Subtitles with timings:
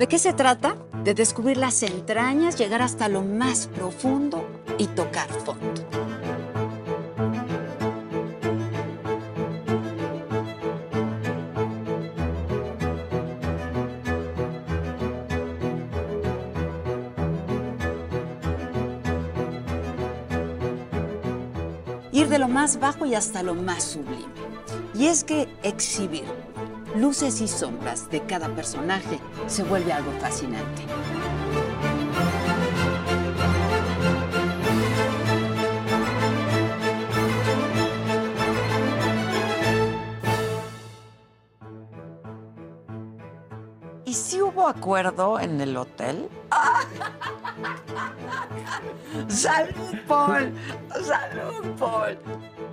[0.00, 0.76] ¿De qué se trata?
[1.04, 5.82] De descubrir las entrañas, llegar hasta lo más profundo y tocar fondo.
[22.10, 24.24] Ir de lo más bajo y hasta lo más sublime.
[24.94, 26.24] Y es que exhibir
[26.96, 30.82] luces y sombras de cada personaje se vuelve algo fascinante.
[44.04, 46.28] ¿Y si hubo acuerdo en el hotel?
[49.28, 50.52] ¡Salud, Paul!
[51.00, 52.18] ¡Salud, Paul!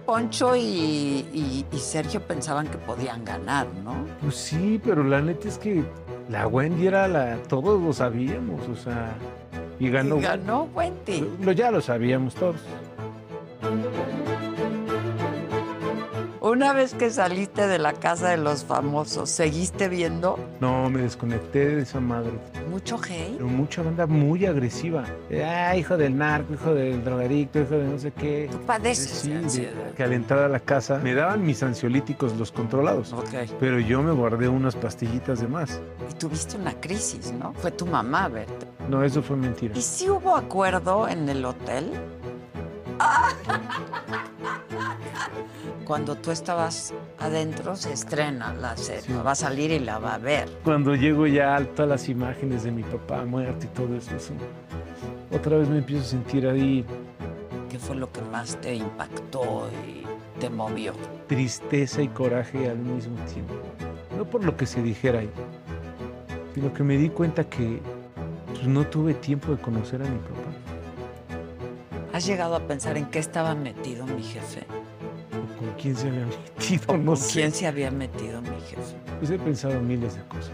[0.07, 3.93] Poncho y, y- y Sergio pensaban que podían ganar, ¿no?
[4.21, 5.83] Pues sí, pero la neta es que
[6.29, 7.35] la Wendy era la.
[7.49, 9.13] Todos lo sabíamos, o sea.
[9.79, 10.17] Y ganó.
[10.17, 11.27] Y ganó Wendy.
[11.41, 12.55] Lo, ya lo sabíamos todos.
[16.41, 21.75] Una vez que saliste de la casa de los famosos, ¿seguiste viendo No, me desconecté
[21.75, 22.31] de esa madre.
[22.69, 23.33] mucho hate?
[23.37, 25.03] Pero mucha banda muy agresiva.
[25.43, 28.47] Ah, hijo del narco, hijo del drogadicto, hijo de no sé qué.
[28.51, 29.91] Tú padeces Sí, de- ansiedad.
[29.95, 33.13] que al entrar a la casa me daban mis ansiolíticos, los controlados.
[33.13, 33.33] Ok.
[33.59, 35.79] Pero yo me guardé unas pastillitas de más.
[36.09, 37.53] Y tuviste una crisis, ¿no?
[37.53, 38.65] Fue tu mamá, Berta.
[38.89, 39.75] No, eso fue mentira.
[39.77, 41.91] ¿Y si hubo acuerdo en el hotel?
[45.85, 49.01] Cuando tú estabas adentro se estrena la serie.
[49.01, 49.13] Sí.
[49.13, 50.49] Va a salir y la va a ver.
[50.63, 54.33] Cuando llego ya a todas las imágenes de mi papá muerto y todo eso, eso,
[55.31, 56.85] otra vez me empiezo a sentir ahí
[57.69, 60.03] ¿Qué fue lo que más te impactó y
[60.39, 60.93] te movió?
[61.27, 63.53] tristeza y coraje al mismo tiempo.
[64.17, 65.29] No por lo que se dijera ahí,
[66.55, 67.79] sino que me di cuenta que
[68.53, 70.66] pues, no tuve tiempo de conocer a mi papá.
[72.17, 74.65] ¿Has llegado a pensar en qué estaba metido mi jefe?
[75.59, 77.31] Con quién se había metido, ¿O no con sé.
[77.33, 78.95] quién se había metido mi jefe?
[79.19, 80.49] Pues he pensado miles de cosas.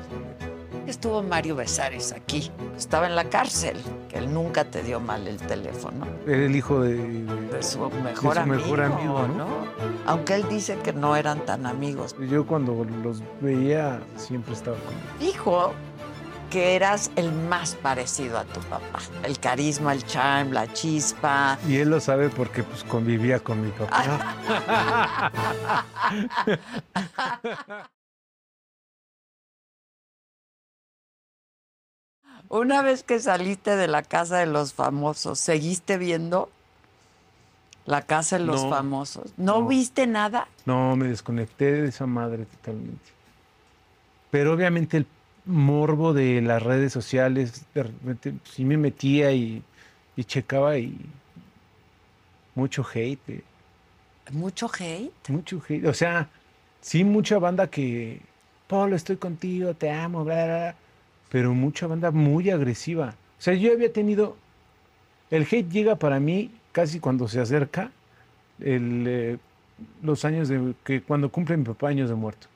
[0.87, 2.51] Estuvo Mario Besares aquí.
[2.77, 3.77] Estaba en la cárcel,
[4.09, 6.05] que él nunca te dio mal el teléfono.
[6.27, 6.95] Era el hijo de...
[6.95, 9.47] de- De su mejor su amigo, mejor amigo, ¿no?
[10.05, 12.13] Aunque él dice que no eran tan amigos.
[12.29, 15.27] Yo cuando los veía siempre estaba con él.
[15.31, 15.71] Dijo
[16.53, 18.99] que eras el más parecido a tu papá.
[19.23, 21.57] El carisma, el charm, la chispa.
[21.67, 24.35] Y él lo sabe porque pues convivía con mi papá.
[32.49, 36.49] Una vez que saliste de la casa de los famosos, ¿seguiste viendo
[37.85, 39.33] la casa de los No, famosos?
[39.37, 39.67] ¿No, no.
[39.67, 40.47] viste nada?
[40.65, 43.11] No, me desconecté de esa madre totalmente.
[44.29, 45.07] Pero obviamente el
[45.45, 49.63] morbo de las redes sociales, de repente sí me metía y,
[50.15, 50.97] y checaba y
[52.55, 53.43] mucho hate, eh,
[54.31, 55.11] ¿Mucho hate?
[55.29, 55.85] mucho hate.
[55.87, 56.29] O sea,
[56.81, 58.19] sí mucha banda que,
[58.67, 60.75] Polo, estoy contigo, te amo, bla, bla, bla",
[61.29, 63.09] pero mucha banda muy agresiva.
[63.39, 64.37] O sea, yo había tenido,
[65.29, 67.91] el hate llega para mí casi cuando se acerca
[68.59, 69.37] el, eh,
[70.01, 72.47] los años de que cuando cumple mi papá años de muerto.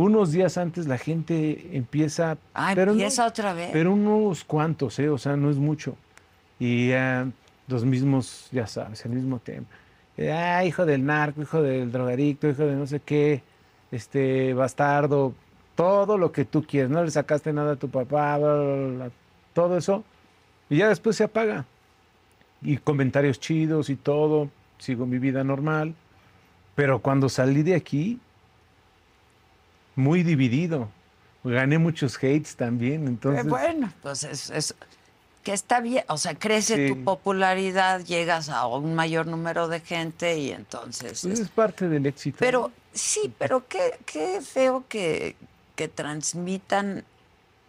[0.00, 3.70] Unos días antes la gente empieza, Ah, pero no- empieza otra vez.
[3.72, 5.08] pero unos cuantos, ¿eh?
[5.08, 5.96] o sea, no es mucho.
[6.60, 7.26] Y ah,
[7.66, 9.66] los mismos, ya sabes, el mismo tema.
[10.16, 13.42] Eh, Ah, hijo del narco, hijo del drogadicto, hijo de no sé qué,
[13.90, 15.34] este bastardo,
[15.74, 16.90] todo lo que tú quieres.
[16.90, 19.10] No le sacaste nada a tu papá, bla, bla, bla, bla,
[19.52, 20.04] todo eso.
[20.70, 21.64] Y ya después se apaga.
[22.62, 24.48] Y comentarios chidos y todo.
[24.78, 25.96] Sigo mi vida normal.
[26.76, 28.20] Pero cuando salí de aquí,
[29.98, 30.88] muy dividido.
[31.44, 33.46] gané muchos hates también, Eh, entonces...
[33.46, 34.74] bueno, pues es, es-
[35.42, 36.92] que está bien, o sea, crece Sí.
[36.94, 41.22] tu popularidad, llegas a un mayor número de gente y entonces...
[41.22, 42.36] pues es- es parte del éxito.
[42.38, 45.36] pero sí, pero qué, qué feo que,
[45.74, 47.04] que transmitan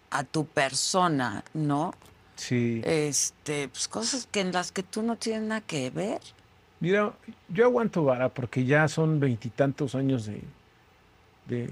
[0.09, 1.93] a tu persona, ¿no?
[2.35, 2.81] Sí.
[2.83, 6.19] Este, pues cosas que en las que tú no tienes nada que ver.
[6.81, 7.13] Mira,
[7.47, 10.41] yo aguanto vara porque ya son veintitantos años de,
[11.47, 11.69] de,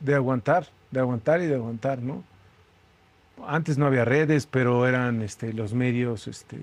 [0.00, 2.22] de aguantar, de aguantar y de aguantar, ¿no?
[3.46, 6.58] Antes no había redes, pero eran este, los medios este,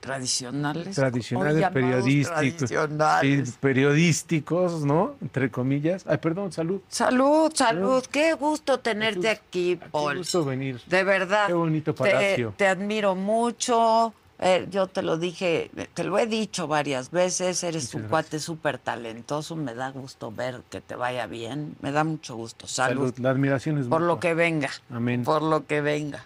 [0.00, 0.94] Tradicionales.
[0.94, 2.68] tradicionales, periodísticos.
[2.68, 3.48] Tradicionales.
[3.48, 5.14] Sí, periodísticos, ¿no?
[5.22, 6.04] Entre comillas.
[6.06, 6.80] Ay, perdón, salud.
[6.88, 8.04] Salud, salud.
[8.10, 9.38] Qué gusto tenerte Salud.
[9.48, 10.18] aquí, Qué Paul.
[10.18, 10.80] gusto venir.
[10.86, 11.46] De verdad.
[11.46, 12.54] Qué bonito Te, palacio.
[12.56, 14.12] te admiro mucho.
[14.40, 17.62] Eh, yo te lo dije, te lo he dicho varias veces.
[17.62, 18.10] Eres Muchas un gracias.
[18.10, 19.54] cuate súper talentoso.
[19.56, 21.76] Me da gusto ver que te vaya bien.
[21.80, 22.66] Me da mucho gusto.
[22.66, 23.10] Salud.
[23.12, 23.18] Salud.
[23.18, 24.70] La admiración es Por lo que venga.
[24.90, 25.22] Amén.
[25.24, 26.24] Por lo que venga.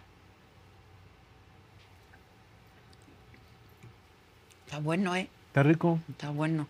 [4.67, 5.29] Está bueno, ¿eh?
[5.49, 5.99] Está rico.
[6.11, 6.67] Está bueno.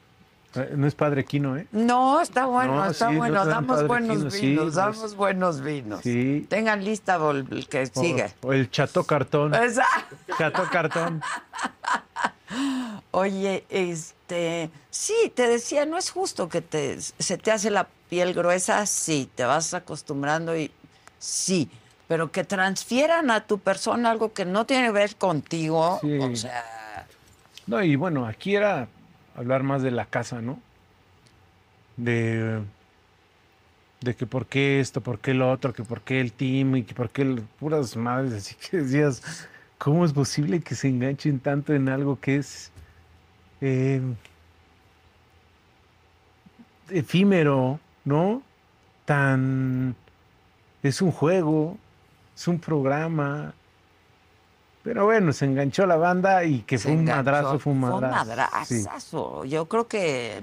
[0.54, 1.66] Eh, No es padre Quino, ¿eh?
[1.72, 3.44] No, está bueno, No, está sí, bueno.
[3.44, 4.74] damos buenos Quino, sí, vinos, pues.
[4.74, 6.00] damos buenos vinos.
[6.02, 6.46] Sí.
[6.48, 8.32] Tengan lista el que O- sigue.
[8.42, 9.54] O, el chato cartón.
[9.54, 10.16] Exacto.
[10.38, 11.22] Chato cartón.
[13.10, 18.32] Oye, este, sí, te decía, no es justo que te, se te hace la piel
[18.34, 20.70] gruesa, sí, te vas acostumbrando y
[21.18, 21.70] sí,
[22.06, 26.18] pero que transfieran a tu persona algo que no tiene que ver contigo, Sí.
[26.18, 27.06] o sea,
[27.66, 28.88] No, y bueno, aquí era
[29.38, 30.60] hablar más de la casa, ¿no?
[31.96, 32.60] De,
[34.00, 36.82] de que por qué esto, por qué lo otro, que por qué el team y
[36.82, 39.48] que por qué puras madres, así que decías,
[39.78, 42.70] ¿cómo es posible que se enganchen tanto en algo que es
[43.60, 44.00] eh,
[46.90, 48.42] efímero, ¿no?
[49.04, 49.94] Tan...
[50.82, 51.78] es un juego,
[52.36, 53.54] es un programa.
[54.88, 58.00] Pero bueno, se enganchó la banda y que fue un madrazo, fue un Fue un
[58.00, 58.64] madrazo.
[58.64, 59.50] Sí.
[59.50, 60.42] Yo creo que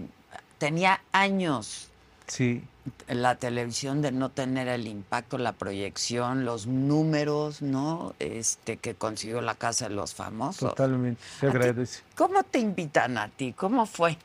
[0.60, 1.90] tenía años
[2.28, 2.64] sí,
[3.08, 8.14] la televisión de no tener el impacto, la proyección, los números, ¿no?
[8.20, 10.70] Este que consiguió la casa de los famosos.
[10.70, 11.20] totalmente.
[11.40, 12.04] Se agradece.
[12.16, 13.52] ¿Cómo te invitan a ti?
[13.52, 14.16] ¿Cómo fue?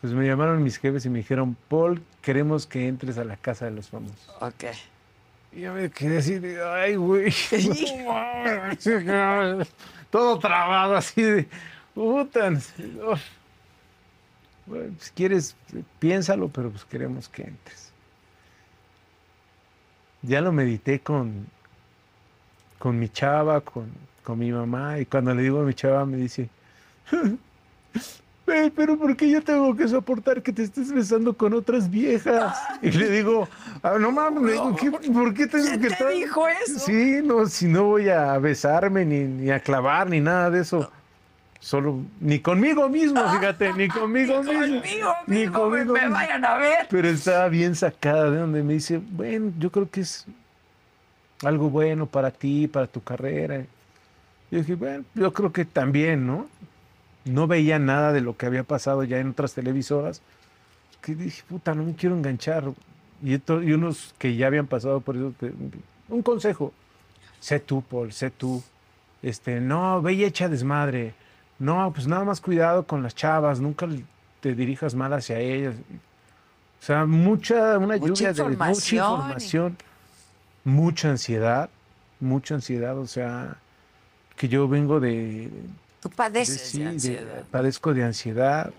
[0.00, 3.66] Pues me llamaron mis jefes y me dijeron, Paul, queremos que entres a la casa
[3.66, 4.18] de los famosos.
[4.40, 4.64] Ok.
[5.54, 7.32] Y yo me quedé así de, ay, güey.
[8.04, 9.68] no mames".
[10.10, 11.48] Todo trabado así de,
[11.94, 12.50] puta.
[14.66, 15.56] Bueno, si quieres,
[15.98, 17.92] piénsalo, pero pues queremos que entres.
[20.22, 21.46] Ya lo medité con,
[22.78, 23.90] con mi chava, con,
[24.22, 26.48] con mi mamá, y cuando le digo a mi chava me dice,
[28.52, 32.56] "Ve, pero ¿por qué yo tengo que soportar que te estés besando con otras viejas?
[32.82, 33.48] Y le digo,
[33.82, 36.12] "Ah, no mames, le digo, ¿qué- ¿por qué tengo ¿Quién que te estar?
[36.12, 36.78] dijo eso?
[36.80, 40.90] Sí, no, si no voy a besarme, ni, ni a clavar, ni nada de eso.
[41.60, 44.52] Solo, ni conmigo mismo, fíjate, ni conmigo mismo.
[44.80, 46.14] Conmigo, ni mismo, me, conmigo me mismo.
[46.16, 46.86] vayan a ver.
[46.90, 50.26] Pero estaba bien sacada de donde me dice, bueno, yo creo que es
[51.44, 53.64] algo bueno para ti, para tu carrera.
[54.50, 56.46] Yo dije, bueno, yo creo que también, ¿no?
[57.24, 60.22] No veía nada de lo que había pasado ya en otras televisoras.
[61.00, 62.64] Que dije, puta, no me quiero enganchar.
[63.22, 65.52] Y, esto- y unos que ya habían pasado por eso, te-
[66.08, 66.72] un consejo,
[67.40, 68.62] sé tú, Paul, sé tú.
[69.22, 71.14] Este, no, ve y echa desmadre.
[71.58, 73.86] No, pues nada más cuidado con las chavas, nunca
[74.40, 75.76] te dirijas mal hacia ellas.
[76.80, 79.04] O sea, mucha, una Mucha lluvia de mucha información.
[79.12, 79.76] información,
[80.64, 81.70] mucha ansiedad,
[82.18, 83.56] mucha ansiedad, o sea,
[84.34, 85.48] que yo vengo de,
[86.02, 87.44] Tú de- padeces sí, de de- ansiedad.
[87.50, 88.72] padezco de ansiedad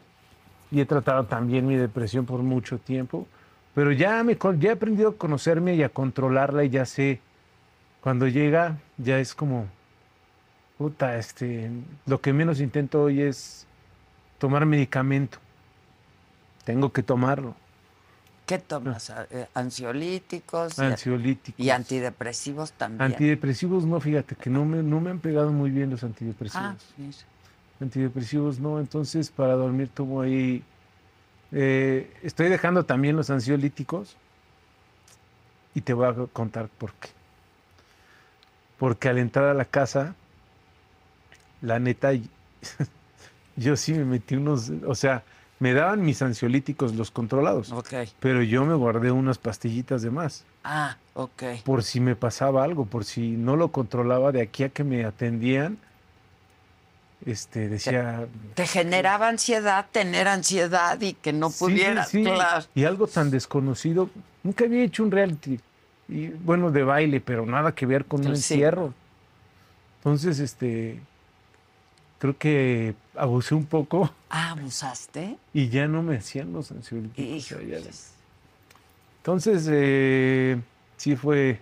[0.69, 3.27] y he tratado también mi depresión por mucho tiempo,
[3.73, 7.19] pero ya me ya he aprendido a conocerme y a controlarla y ya sé
[8.01, 9.67] cuando llega ya es como
[10.77, 11.69] puta, este,
[12.05, 13.65] lo que menos intento hoy es
[14.37, 15.37] tomar medicamento.
[16.65, 17.55] Tengo que tomarlo.
[18.45, 19.09] ¿Qué tomas?
[19.31, 21.59] Eh, Ansiolíticos y- Ansiolíticos.
[21.65, 23.11] y, antidepresivos también.
[23.13, 26.65] Antidepresivos no, fíjate que no me, no me han pegado muy bien los antidepresivos.
[26.65, 27.17] Ah, mira.
[27.79, 30.63] Antidepresivos no, entonces para dormir tomo ahí.
[31.51, 34.15] eh, estoy dejando también los ansiolíticos
[35.75, 37.09] y te voy a contar por qué.
[38.77, 40.15] Porque al entrar a la casa,
[41.61, 42.11] la neta,
[43.55, 45.23] yo sí me metí unos, o sea,
[45.63, 47.93] me daban mis ansiolíticos los controlados, Ok.
[48.19, 51.41] pero yo me guardé unas pastillitas de más Ah, ok.
[51.63, 55.05] por si me pasaba algo, por si no lo controlaba de aquí a que me
[55.05, 55.77] atendían.
[57.25, 62.65] Este, decía, Te generaba ansiedad tener ansiedad y que no Sí, pudieras, sí, claro.
[62.75, 64.09] Y algo tan desconocido,
[64.43, 65.59] nunca había hecho un reality.
[66.09, 68.93] y bueno, de baile, pero nada que ver con un encierro.
[69.99, 70.99] Entonces, este,
[72.23, 75.35] creo que abusé un poco Ah, abusaste.
[75.53, 77.53] y ya no me hacían los ansiolíticos.
[79.17, 80.57] Entonces, eh,
[80.95, 81.59] sí fue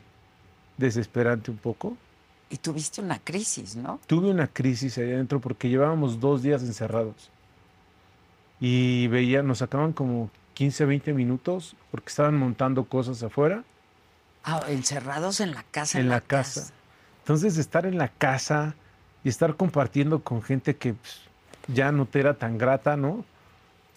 [0.77, 1.97] desesperante un poco.
[2.51, 3.99] Y tuviste una crisis, ¿no?
[4.05, 7.31] Tuve una crisis ahí adentro porque llevábamos dos días encerrados.
[8.59, 13.63] Y veía, nos sacaban como 15, 20 minutos porque estaban montando cosas afuera
[14.43, 15.99] Ah, encerrados en la casa.
[15.99, 16.71] en la casa.
[17.23, 18.75] Entonces, estar en la casa
[19.23, 21.21] y estar compartiendo con gente que pues,
[21.67, 23.23] ya no te era tan grata, ¿no?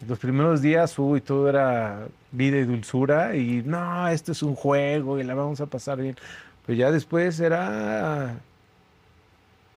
[0.06, 5.18] Los primeros días, uy, todo era vida y dulzura y no, esto es un juego
[5.18, 6.16] y la vamos a pasar bien.
[6.66, 8.36] Pero ya después era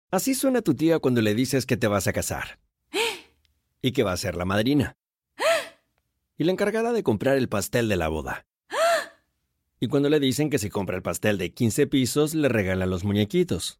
[0.10, 2.60] Así suena tu tía cuando le dices que te vas a casar.
[3.82, 4.96] Y que va a ser la madrina.
[6.38, 8.46] Y la encargada de comprar el pastel de la boda.
[9.80, 13.04] Y cuando le dicen que si compra el pastel de 15 pisos, le regalan los
[13.04, 13.80] muñequitos.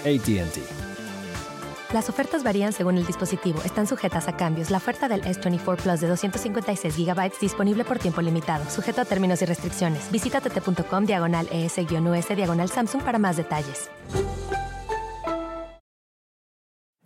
[0.00, 0.58] ATT.
[1.92, 3.60] Las ofertas varían según el dispositivo.
[3.64, 4.70] Están sujetas a cambios.
[4.70, 9.42] La oferta del S24 Plus de 256 GB disponible por tiempo limitado, sujeto a términos
[9.42, 10.10] y restricciones.
[10.12, 13.90] Visita tt.com diagonal ES-US diagonal Samsung para más detalles.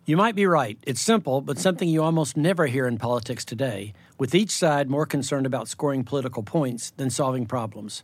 [0.07, 0.77] You might be right.
[0.85, 5.07] It's simple, but something you almost never hear in politics today, with each side more
[5.07, 8.03] concerned about scoring political points than solving problems.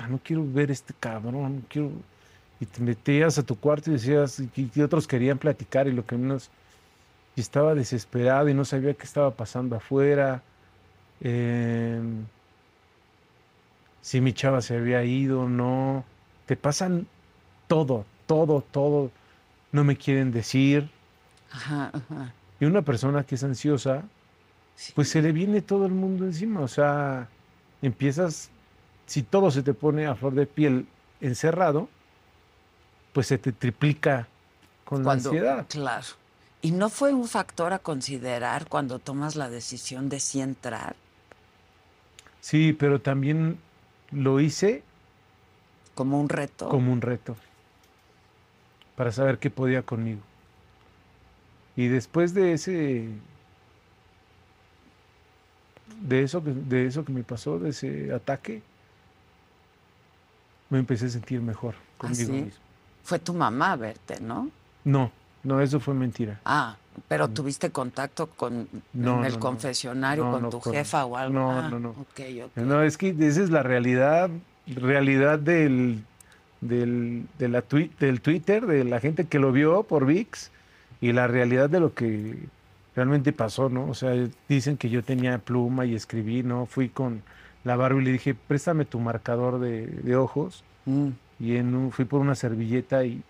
[0.00, 1.90] "Puta, no quiero ver este cabrón, no quiero...
[2.60, 6.06] Y te metías a tu cuarto y decías, y, y otros querían platicar y lo
[6.06, 6.50] que menos...
[7.36, 10.44] Y estaba desesperado y no sabía qué estaba pasando afuera.
[11.20, 12.30] em,
[14.00, 16.10] si mi chava se había ido, no.
[16.46, 17.08] Te pasan
[17.68, 19.12] todo, todo, todo.
[19.72, 20.94] No me quieren decir.
[21.50, 22.36] Ajá, ajá.
[22.60, 24.10] Y una persona que es ansiosa,
[24.94, 26.60] pues se le viene todo el mundo encima.
[26.62, 27.34] O sea,
[27.82, 28.54] empiezas,
[29.10, 30.86] si todo se te pone a flor de piel
[31.20, 31.88] encerrado,
[33.12, 34.28] pues se te triplica
[34.84, 35.66] con la ansiedad.
[35.68, 36.06] Claro.
[36.62, 40.94] ¿Y no fue un factor a considerar cuando tomas la decisión de sí entrar?
[42.40, 43.58] Sí, pero también
[44.12, 44.84] lo hice
[45.96, 46.68] Como un reto.
[46.68, 47.34] como un reto
[48.94, 50.20] para saber qué podía conmigo.
[51.74, 53.08] Y después de ese
[56.00, 58.62] de eso de eso que me pasó, de ese ataque,
[60.70, 62.32] me empecé a sentir mejor conmigo ¿sí?
[62.32, 62.60] mismo.
[63.04, 64.48] Fue tu mamá a verte, ¿no?
[64.84, 65.10] No,
[65.42, 66.40] no, eso fue mentira.
[66.44, 66.76] Ah,
[67.08, 71.34] pero tuviste contacto con No, en el no, confesionario con tu con- jefa o algo.
[71.34, 71.90] no, Ah, no, no.
[71.90, 72.56] ok, ok.
[72.56, 74.30] No, es que esa es la realidad,
[74.66, 76.04] realidad del,
[76.60, 77.64] del, de la
[77.98, 80.50] del Twitter, de la gente que lo vio por VIX,
[81.00, 82.36] y la realidad de lo que
[82.94, 83.88] realmente pasó, ¿no?
[83.88, 84.12] O sea,
[84.48, 86.66] dicen que yo tenía pluma y escribí, ¿no?
[86.66, 87.22] Fui con
[87.64, 91.92] la Barbie y le dije, préstame tu marcador de, de ojos, Mm, y en un-
[91.92, 93.22] fui por una servilleta y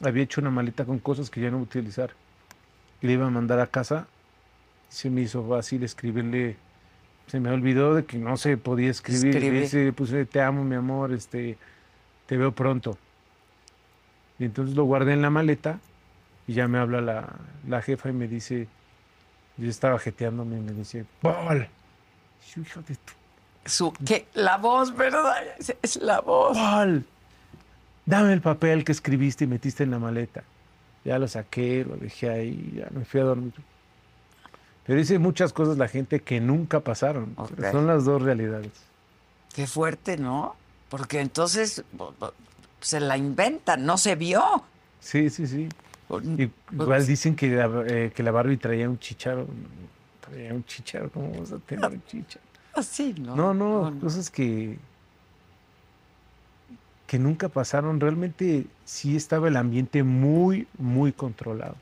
[0.00, 2.10] había hecho una maleta con cosas que ya no iba a utilizar.
[3.02, 4.06] Y le iba a mandar a casa,
[4.88, 6.56] se me hizo fácil escribirle
[7.26, 9.32] se me olvidó de que no se podía escribir.
[9.64, 11.56] Ese, puse, te amo, mi amor, este,
[12.26, 12.98] te veo pronto.
[14.38, 15.78] Y entonces lo guardé en la maleta
[16.46, 17.32] y ya me habla la,
[17.66, 18.68] la jefa y me dice,
[19.56, 21.66] yo estaba jeteándome y me dice, Paul,
[22.56, 23.12] hijo de tu
[23.66, 25.34] Su, que la voz, ¿verdad?
[25.58, 26.56] Es, es la voz.
[26.56, 27.04] Paul,
[28.06, 30.42] dame el papel que escribiste y metiste en la maleta.
[31.04, 33.52] Ya lo saqué, lo dejé ahí, ya me fui a dormir.
[34.86, 37.34] Pero dice muchas cosas la gente que nunca pasaron.
[37.72, 38.70] Son las dos realidades.
[39.54, 40.56] Qué fuerte, ¿no?
[40.90, 41.82] Porque entonces
[42.80, 44.42] se la inventan, no se vio.
[45.00, 45.68] Sí, sí, sí.
[46.38, 49.46] Y- Igual dicen que la, eh, que la Barbie traía un chicharo.
[50.20, 52.44] Traía un chicharo, ¿cómo vamos a tener un chicharo?
[52.76, 53.36] Así, ¿no?
[53.36, 54.00] No, no, no.
[54.00, 54.78] cosas que,
[57.06, 58.00] que nunca pasaron.
[58.00, 61.76] Realmente sí estaba el ambiente muy, muy controlado.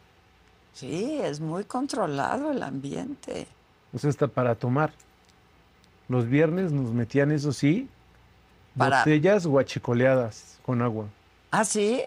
[0.75, 3.47] Sí, es muy controlado el ambiente.
[3.93, 4.93] O sea, hasta para tomar.
[6.09, 7.89] Los viernes nos metían, eso sí,
[8.77, 11.07] Para- botellas guachicoleadas con agua.
[11.51, 12.03] ¿Ah, sí?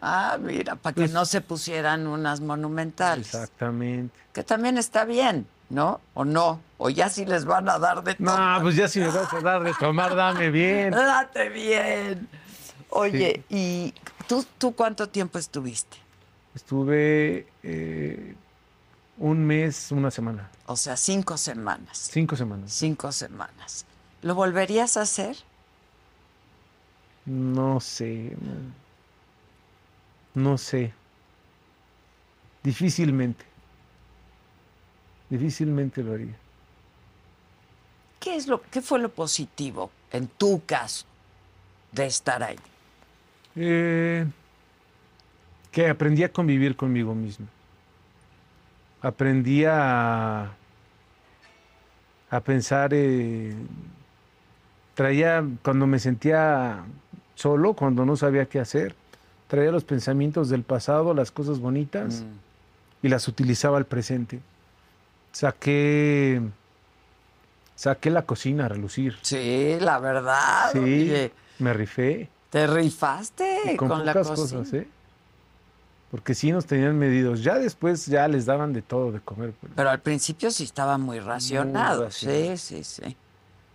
[0.00, 3.26] Ah, mira, para que Pues- no se pusieran unas monumentales.
[3.34, 4.18] Exactamente.
[4.32, 6.00] Que también está bien, ¿no?
[6.14, 6.60] ¿O no?
[6.78, 8.62] O ya si les van a dar de No, tomar.
[8.62, 10.90] pues ya si me vas a dar de tomar, dame bien.
[10.92, 12.28] Date bien.
[12.90, 13.94] Oye, ¿y
[14.28, 15.96] tú, tú cuánto tiempo estuviste?
[16.54, 18.34] Estuve eh,
[19.18, 20.50] un mes, una semana.
[20.66, 22.08] O sea, cinco semanas.
[22.12, 22.72] Cinco semanas.
[22.72, 23.86] Cinco semanas.
[24.20, 25.36] ¿Lo volverías a hacer?
[27.24, 28.36] No sé.
[30.34, 30.92] No, no sé.
[32.62, 33.44] Difícilmente.
[35.32, 36.34] Difícilmente lo haría.
[38.20, 41.06] ¿Qué es lo, qué fue lo positivo en tu caso
[41.90, 42.58] de estar ahí?
[43.56, 44.26] Eh,
[45.70, 47.46] que aprendí a convivir conmigo mismo.
[49.00, 50.52] Aprendí a,
[52.28, 53.54] a pensar, eh,
[54.92, 56.84] traía, cuando me sentía
[57.36, 58.94] solo, cuando no sabía qué hacer,
[59.48, 62.22] traía los pensamientos del pasado, las cosas bonitas,
[63.02, 64.38] y las utilizaba al presente.
[65.32, 66.40] Saqué,
[67.74, 69.16] saqué la cocina a relucir.
[69.22, 70.70] Sí, la verdad.
[70.72, 72.28] Sí, oye, me rifé.
[72.50, 74.36] te rifaste Y con, con, la cocina.
[74.36, 74.86] cosas, ¿eh?
[76.10, 77.42] Porque sí nos tenían medidos.
[77.42, 79.52] Ya después ya les daban de todo de comer.
[79.58, 79.72] pues.
[79.74, 82.04] Pero al principio sí estaba muy racionado.
[82.04, 82.56] racionado.
[82.58, 83.16] Sí, sí, sí.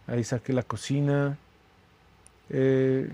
[0.05, 1.35] Ahí saqué la cocina.
[2.49, 3.09] Eh,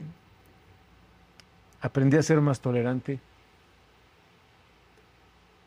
[1.81, 3.19] aprendí a ser más tolerante.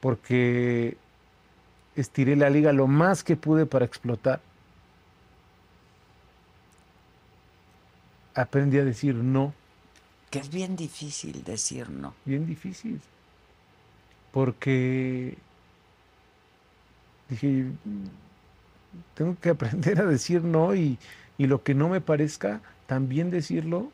[0.00, 0.98] Porque
[1.96, 4.40] estiré la liga lo más que pude para explotar.
[8.34, 9.54] Aprendí a decir no.
[10.30, 12.14] Que es bien difícil decir no.
[12.24, 13.00] bien difícil.
[14.32, 15.36] Porque
[17.30, 17.46] dije,
[17.84, 18.06] "Mm,
[19.14, 20.98] tengo que aprender a decir no y,
[21.38, 23.90] y lo que no me parezca, también decirlo.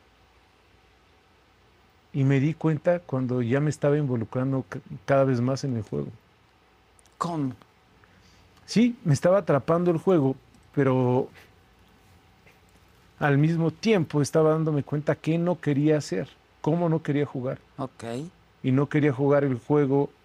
[2.12, 5.83] Y me di cuenta cuando ya me estaba involucrando ca- cada vez más en el
[5.83, 6.09] juego.
[7.17, 7.53] ¿Cómo?
[8.64, 10.37] Sí, me estaba atrapando el juego,
[10.72, 11.35] pero
[13.18, 16.29] al mismo tiempo estaba dándome cuenta que no quería hacer,
[16.61, 17.61] cómo no quería jugar.
[17.77, 18.05] Ok.
[18.62, 20.16] y no quería jugar el juego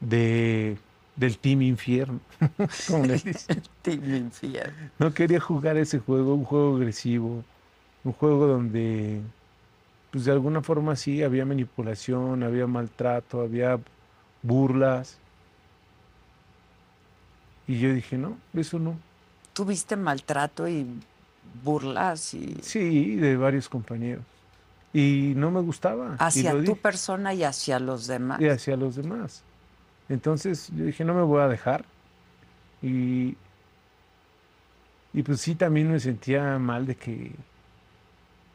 [0.00, 0.78] de
[1.14, 2.20] del Team Infierno,
[2.86, 3.62] como le dicen.
[3.82, 4.92] Team infiel.
[4.98, 7.46] No quería jugar ese juego, un juego agresivo,
[8.04, 9.32] un juego donde,
[10.10, 13.80] pues de alguna forma sí, había manipulación, había maltrato, había
[14.42, 15.22] burlas.
[17.68, 18.96] Y yo dije, no, eso no.
[19.52, 20.86] ¿Tuviste maltrato y
[21.64, 24.24] burlas y Sí, de varios compañeros.
[24.92, 26.16] Y no me gustaba.
[26.18, 26.76] hacia tu dije.
[26.76, 28.40] persona y hacia los demás?
[28.40, 29.42] y hacia los demás.
[30.08, 31.84] Entonces yo dije, no me voy a dejar.
[32.82, 33.36] Y,
[35.12, 37.32] y pues sí, también me sentía mal de que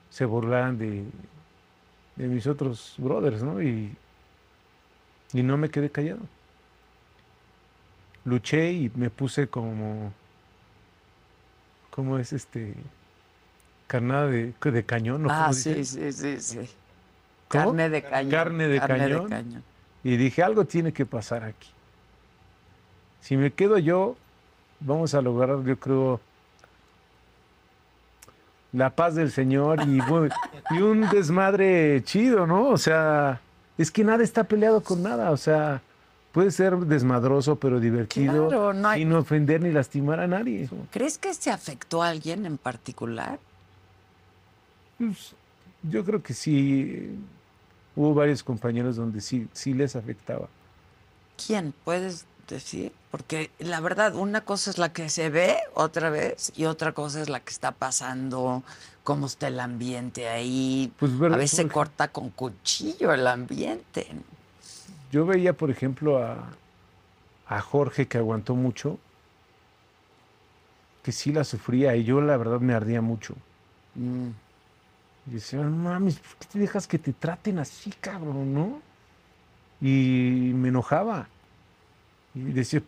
[0.10, 1.04] se burlaran de,
[2.16, 3.62] de mis otros brothers, ¿no?
[3.62, 3.94] Y,
[5.34, 6.20] y no me quedé callado.
[8.26, 10.14] Luché y me puse como,
[11.90, 12.76] ¿cómo es este?
[13.88, 15.30] Carnada de, de cañón, ¿no?
[15.32, 16.60] ah, ¿Cómo sí, sí, sí, sí.
[17.50, 18.32] Carne de cañón.
[18.32, 19.64] Carne de cañón.
[20.04, 21.70] Y dije, algo tiene que pasar aquí.
[23.22, 24.16] Si me quedo yo,
[24.80, 26.20] vamos a lograr, yo creo,
[28.72, 30.00] la paz del Señor y,
[30.76, 32.70] y un desmadre chido, ¿no?
[32.70, 33.42] O sea,
[33.78, 35.32] es que nada está peleado con nada.
[35.32, 35.82] O sea,
[36.32, 40.70] puede ser desmadroso, pero divertido, Claro, no hay- sin ofender ni lastimar a nadie.
[40.92, 43.40] ¿Crees que se afectó a alguien en particular?
[44.98, 45.34] Pues,
[45.84, 47.18] yo creo que sí.
[47.96, 50.48] Hubo varios compañeros donde sí, sí les afectaba.
[51.46, 52.94] ¿Quién puedes decir?
[53.10, 57.22] Porque la verdad, una cosa es la que se ve otra vez y otra cosa
[57.22, 58.64] es la que está pasando,
[59.04, 60.94] cómo está el ambiente ahí.
[61.00, 64.08] Pues, a veces se corta con cuchillo el ambiente.
[65.12, 66.50] Yo veía, por ejemplo, a,
[67.48, 68.98] a Jorge que aguantó mucho,
[71.04, 73.36] que sí la sufría y yo la verdad me ardía mucho.
[73.96, 74.30] Mm.
[75.28, 78.82] Y decía, mames, ¿por qué te dejas que te traten así, cabrón, no?
[79.82, 81.28] Y me enojaba.
[82.34, 82.82] Y decía,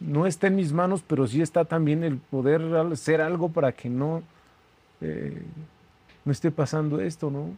[0.00, 3.88] no está en mis manos, pero sí está también el poder hacer algo para que
[3.88, 4.22] no,
[5.00, 5.42] eh,
[6.24, 7.50] no esté pasando esto, ¿no?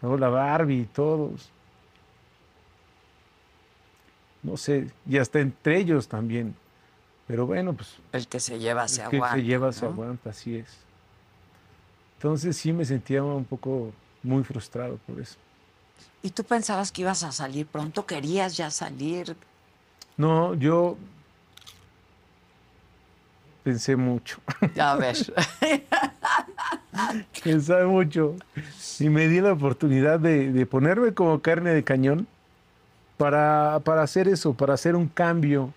[0.00, 1.50] Luego la Barbie y todos.
[4.42, 6.54] No sé, y hasta entre ellos también.
[7.28, 9.36] Pero bueno, pues El que se lleva se el que aguanta.
[9.36, 10.68] se lleva se aguanta, así es.
[12.18, 15.36] Entonces sí me sentía un poco muy frustrado por eso.
[16.22, 18.04] ¿Y tú pensabas que ibas a salir pronto?
[18.06, 19.36] ¿Querías ya salir?
[20.16, 20.96] No, yo
[23.64, 24.38] pensé mucho.
[24.80, 25.16] A ver.
[27.42, 28.36] Pensé mucho.
[29.00, 32.26] Y me di la oportunidad de, de ponerme como carne de cañón
[33.22, 35.72] para, para hacer eso, para hacer un cambio.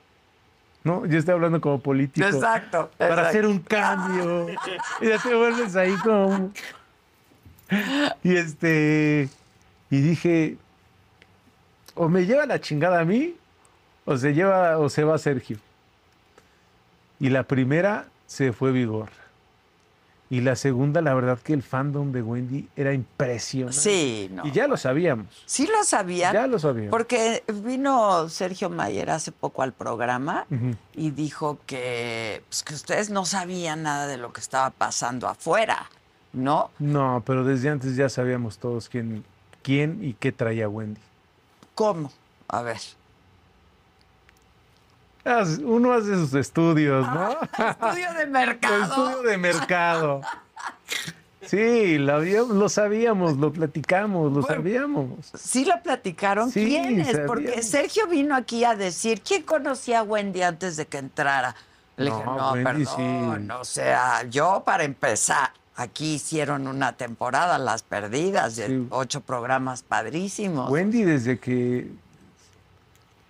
[0.84, 1.06] ¿No?
[1.06, 2.26] Yo estoy hablando como político.
[2.26, 2.90] Exacto.
[2.98, 3.30] Para exacto.
[3.30, 4.48] hacer un cambio.
[5.00, 6.52] Y ya te vuelves ahí como.
[8.24, 9.30] Y este.
[9.92, 10.58] Y dije.
[11.94, 13.36] O me lleva la chingada a mí,
[14.06, 15.58] o se lleva, o se va Sergio.
[17.20, 19.10] Y la primera se fue Vigor.
[20.30, 23.78] Y la segunda, la verdad que el fandom de Wendy era impresionante.
[23.80, 24.46] Sí, no.
[24.46, 25.28] Y ya lo sabíamos.
[25.46, 26.34] Sí lo sabían.
[26.34, 26.90] Ya lo sabíamos.
[26.90, 30.48] Porque vino Sergio Mayer hace poco al programa
[30.96, 35.90] y dijo que, pues, que ustedes no sabían nada de lo que estaba pasando afuera,
[36.34, 36.72] ¿no?
[36.80, 39.24] No, pero desde antes ya sabíamos todos quién,
[39.62, 41.02] quién y qué traía Wendy.
[41.76, 42.12] ¿Cómo?
[42.48, 42.80] A ver.
[45.64, 47.30] Uno hace sus estudios, ¿no?
[47.70, 48.84] Estudio de mercado.
[48.84, 50.22] Estudio de mercado.
[51.42, 55.10] Sí, lo, sabíamos, lo platicamos, lo sabíamos.
[55.36, 56.52] Sí lo platicaron.
[56.52, 57.20] Sí, ¿Quiénes?
[57.28, 57.62] Porque.
[57.62, 61.56] Sergio vino aquí a decir, ¿quién conocía a Wendy antes de que entrara?
[61.98, 63.52] Le dije, No, no, Wendy perdón, sí.
[63.60, 68.88] o sea, yo para empezar, aquí hicieron una temporada, Las Perdidas, de Sí.
[68.90, 70.70] ocho programas padrísimos.
[70.72, 71.90] Wendy desde que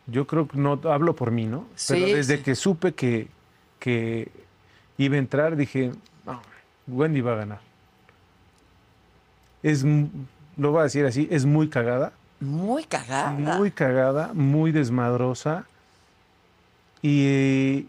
[0.07, 1.65] yo creo que no hablo por mí, ¿no?
[1.87, 2.43] Pero Sí, desde sí.
[2.43, 3.27] que supe que,
[3.79, 4.29] que
[4.97, 5.91] iba a entrar dije,
[6.25, 6.41] no,
[6.87, 7.59] Wendy va a ganar.
[9.63, 9.83] Es
[10.57, 13.29] lo voy a decir así, es muy cagada, Muy cagada.
[13.31, 15.65] muy cagada, muy desmadrosa.
[17.01, 17.87] Y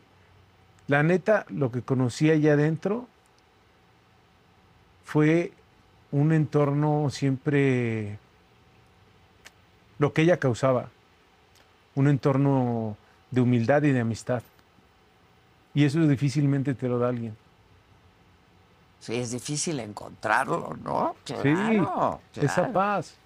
[0.88, 3.06] la neta, lo que conocí allá adentro
[5.04, 5.52] fue
[6.10, 8.18] un entorno siempre
[9.98, 10.88] lo que ella causaba,
[11.96, 12.96] un entorno
[13.30, 14.42] de humildad y de amistad.
[15.74, 17.36] Y eso difícilmente te lo da alguien.
[19.00, 21.16] Sí, es difícil encontrarlo, ¿no?
[21.24, 23.16] Sí, Claro, esa paz.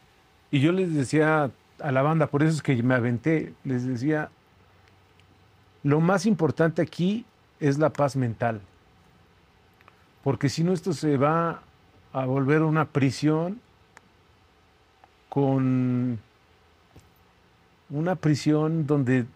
[0.50, 4.30] Y yo les decía a la banda, por eso es que me aventé, les decía,
[5.82, 7.24] lo más importante aquí
[7.60, 8.60] es la paz mental.
[10.22, 11.62] Porque si no, esto se va
[12.12, 13.60] a volver una prisión
[15.28, 16.20] con
[17.90, 19.26] una prisión donde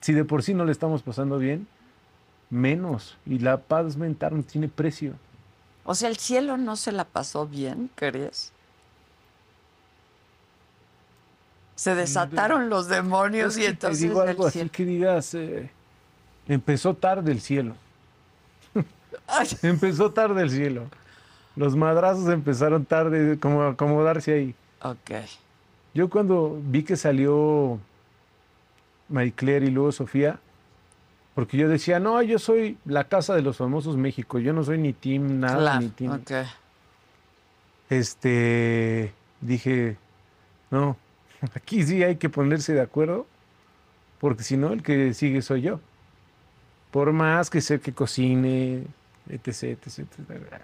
[0.00, 1.66] si de por sí no le estamos pasando bien,
[2.50, 3.16] menos.
[3.24, 5.14] Y la paz mental no tiene precio.
[5.84, 8.52] O sea, el cielo no se la pasó bien, ¿crees?
[11.74, 15.70] Se desataron los demonios y que te entonces digo algo así que digas, eh,
[16.48, 17.74] empezó tarde el cielo.
[19.62, 20.84] empezó tarde el cielo.
[21.56, 24.54] Los madrazos empezaron tarde, como a acomodarse ahí.
[24.82, 25.12] Ok.
[25.94, 27.78] Yo cuando vi que salió
[29.08, 30.38] Marie Claire y luego Sofía,
[31.34, 34.78] porque yo decía, no, yo soy la casa de los famosos México, yo no soy
[34.78, 36.12] ni team nada, Claro, ni team.
[36.12, 36.30] ok.
[37.90, 39.96] Este, dije,
[40.70, 40.96] no,
[41.54, 43.26] aquí sí hay que ponerse de acuerdo,
[44.20, 45.80] porque si no, el que sigue soy yo.
[46.90, 48.86] Por más que sé que cocine,
[49.28, 50.62] etc, etc, etc.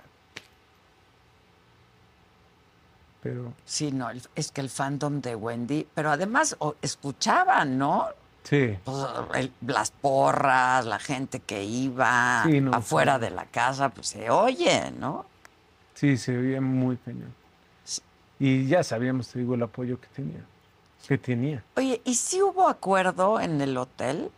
[3.23, 8.07] Pero, Sí, no, es que el fandom de Wendy, pero además escuchaban, ¿no?
[8.43, 8.97] Sí, Pues,
[9.35, 13.21] el- las porras, la gente que iba Sí, no, afuera sí.
[13.23, 15.27] de la casa, pues se oye, ¿no?
[15.95, 17.35] sí, se veía muy cañón.
[18.39, 20.41] Y ya sabíamos, te digo, el apoyo que tenía.
[21.07, 21.63] Que tenía.
[21.77, 24.31] Oye, ¿y si hubo acuerdo en el hotel?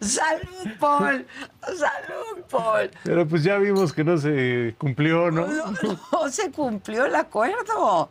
[0.00, 1.26] ¡Salud, Paul!
[1.62, 2.90] ¡Salud, Paul!
[3.02, 5.46] Pero pues ya vimos que no se cumplió, ¿no?
[5.46, 5.72] No,
[6.12, 8.10] no se cumplió el acuerdo.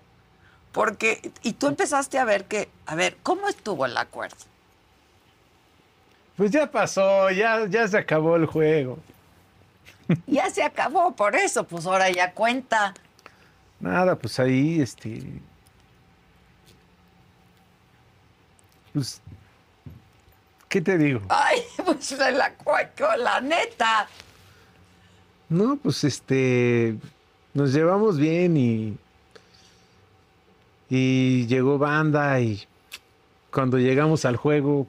[0.71, 4.37] Porque, y tú empezaste a ver que, a ver, ¿cómo estuvo el acuerdo?
[6.35, 8.99] Pues ya pasó, ya, ya se acabó el juego.
[10.25, 12.93] Ya se acabó, por eso, pues ahora ya cuenta.
[13.79, 15.21] Nada, pues ahí, este.
[18.93, 19.21] Pues.
[20.69, 21.21] ¿Qué te digo?
[21.29, 24.07] Ay, pues acuerdo, la neta.
[25.49, 26.97] No, pues este.
[27.53, 28.97] Nos llevamos bien y.
[30.89, 32.63] Y llegó banda y.
[33.51, 34.87] Cuando llegamos al juego,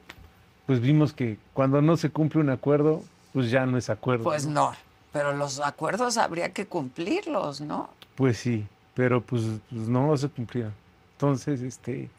[0.66, 4.24] pues vimos que cuando no se cumple un acuerdo, pues ya no es acuerdo.
[4.24, 4.74] Pues no,
[5.12, 7.88] pero los acuerdos habría que cumplirlos, ¿no?
[8.16, 10.74] Pues sí, pero pues, pues no se cumplieron.
[11.12, 12.10] Entonces, este.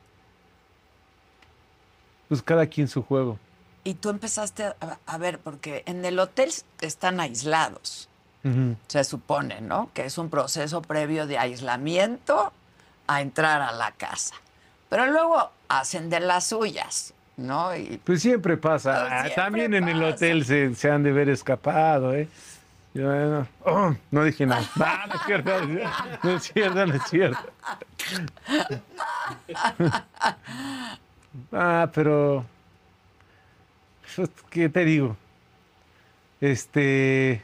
[2.30, 3.38] Pues cada quien su juego.
[3.83, 8.07] Y tú empezaste a, a ver, porque en el hotel están aislados,
[8.87, 9.89] se supone, ¿no?
[9.93, 12.51] Que es un proceso previo de aislamiento
[13.07, 14.35] a entrar a la casa.
[14.89, 17.75] Pero luego hacen de las suyas, ¿no?
[17.75, 19.01] Y Pues siempre pasa.
[19.01, 20.15] Pues siempre También en el pasa.
[20.15, 22.27] hotel se, se han de ver escapado, ¿eh?
[22.93, 24.63] Yo, no, oh, no dije nada.
[24.79, 25.51] Ah, no es cierto,
[26.23, 27.39] no es cierto, no es cierto.
[31.51, 32.43] Ah, pero.
[34.50, 35.15] ¿Qué te digo?
[36.41, 37.43] Este.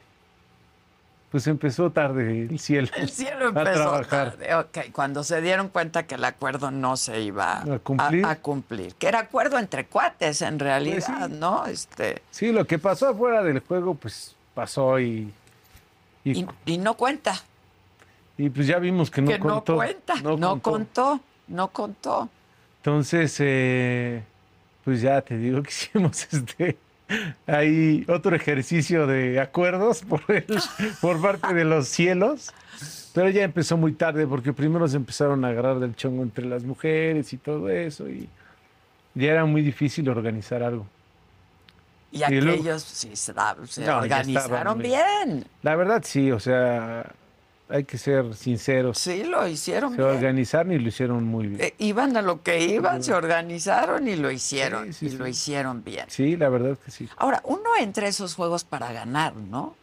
[1.31, 2.87] Pues empezó tarde el cielo.
[2.95, 4.07] el cielo a empezó trabajar.
[4.37, 4.55] tarde.
[4.55, 8.25] Ok, cuando se dieron cuenta que el acuerdo no se iba A cumplir.
[8.25, 8.95] a cumplir.
[8.95, 11.37] Que era acuerdo entre cuates, en realidad, Pues sí.
[11.37, 11.65] ¿no?
[11.65, 15.33] Este, Sí, lo que pasó afuera del juego, pues pasó y.
[16.23, 17.35] Y, y, y no cuenta.
[18.37, 19.73] y pues ya vimos que no que contó.
[19.73, 20.15] no cuenta.
[20.21, 21.19] No, contó.
[21.49, 22.29] No contó.
[22.77, 24.23] Entonces, eh,
[24.85, 26.77] pues ya te digo que hicimos este.
[27.45, 30.45] Hay otro ejercicio de acuerdos por, el-
[31.01, 32.51] por parte de los cielos,
[33.13, 36.63] pero ya empezó muy tarde porque primero se empezaron a agarrar del chongo entre las
[36.63, 38.27] mujeres y todo eso y
[39.13, 40.87] ya era muy difícil organizar algo.
[42.11, 45.45] Y Y luego- aquellos sí se, da- se No, organizaron estaban bien.
[45.63, 47.05] La verdad sí, o sea,
[47.67, 48.97] hay que ser sinceros.
[48.97, 50.09] Sí, lo hicieron Se bien.
[50.09, 51.61] organizaron y lo hicieron muy bien.
[51.61, 54.87] Eh, iban a lo que iban, se organizaron y lo hicieron.
[54.87, 55.17] Sí, sí, y sí.
[55.17, 56.05] lo hicieron bien.
[56.09, 57.09] Sí, la verdad que sí.
[57.17, 59.75] Ahora, uno entra a esos juegos para ganar, ¿no?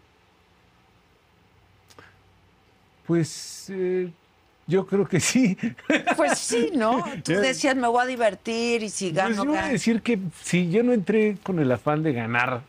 [3.06, 4.10] Pues eh,
[4.66, 5.56] yo creo que sí.
[6.16, 7.04] Pues sí, ¿no?
[7.24, 10.18] Tú decías, me voy a divertir y si Pues gano, yo voy a decir que
[10.42, 12.62] si yo no entré con el afán de ganar,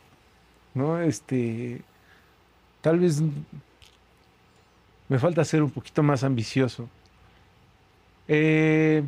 [0.74, 1.00] ¿no?
[1.00, 1.82] Este,
[2.80, 3.22] tal vez
[5.08, 6.88] me falta ser un poquito más ambicioso.
[8.26, 9.02] Eh,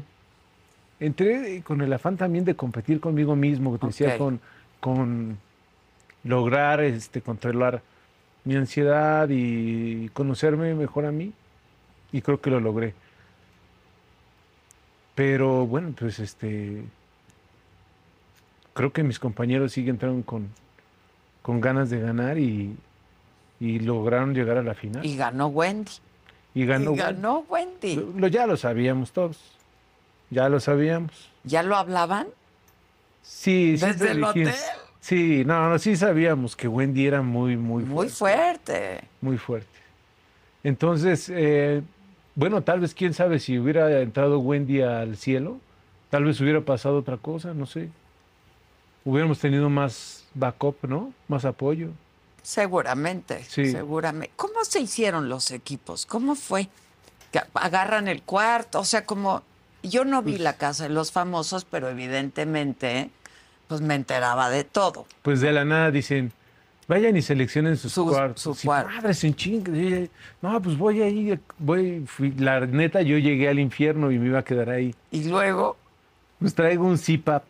[1.01, 4.41] entré con el afán también de competir conmigo mismo, que te decía, con,
[4.81, 5.39] con
[6.25, 7.83] lograr este, controlar
[8.45, 11.33] mi ansiedad y conocerme mejor a mí.
[12.13, 12.95] Y creo que lo logré.
[15.15, 16.85] Pero bueno, pues este.
[18.75, 20.49] Creo que mis compañeros sí entraron con,
[21.41, 22.77] con ganas de ganar y,
[23.61, 25.05] y lograron llegar a la final.
[25.05, 25.91] Y ganó Wendy.
[26.55, 26.93] Y ganó.
[26.93, 27.97] y ganó Wendy.
[27.97, 29.39] Lo- lo- ya lo sabíamos todos.
[30.31, 31.31] Ya lo sabíamos.
[31.45, 32.27] ¿Ya lo hablaban?
[33.23, 34.55] Sí, ¿Desde siempre el hotel?
[35.01, 38.73] Sí, no, no, sí sabíamos que Wendy era muy, muy, Muy fuerte.
[38.73, 39.05] fuerte.
[39.21, 39.69] Muy fuerte.
[40.65, 41.83] Entonces, eh,
[42.35, 45.59] bueno, tal vez, quién sabe, si hubiera entrado Wendy al cielo,
[46.11, 47.89] tal vez hubiera pasado otra cosa, no sé.
[49.05, 51.13] Hubiéramos tenido más backup, ¿no?
[51.29, 51.91] Más apoyo.
[52.47, 53.73] Seguramente, Sí.
[53.73, 54.31] seguramente.
[54.37, 56.07] ¿Cómo se hicieron los equipos?
[56.07, 56.69] ¿Cómo fue?
[57.33, 59.43] Que agarran el cuarto, o sea, como
[59.83, 63.11] yo no Pues vi la casa de los famosos, pero evidentemente,
[63.67, 65.07] pues me enteraba de todo.
[65.23, 66.31] Pues de la nada dicen,
[66.87, 68.43] vayan y seleccionen sus Su- cuartos.
[68.43, 68.91] su Sí, cuarto.
[68.95, 69.35] madres, en
[70.41, 72.05] No, pues voy ahí, voy.
[72.07, 74.95] fui- La neta, yo llegué al infierno y me iba a quedar ahí.
[75.11, 75.77] Y luego,
[76.39, 77.43] Pues traigo un CPAP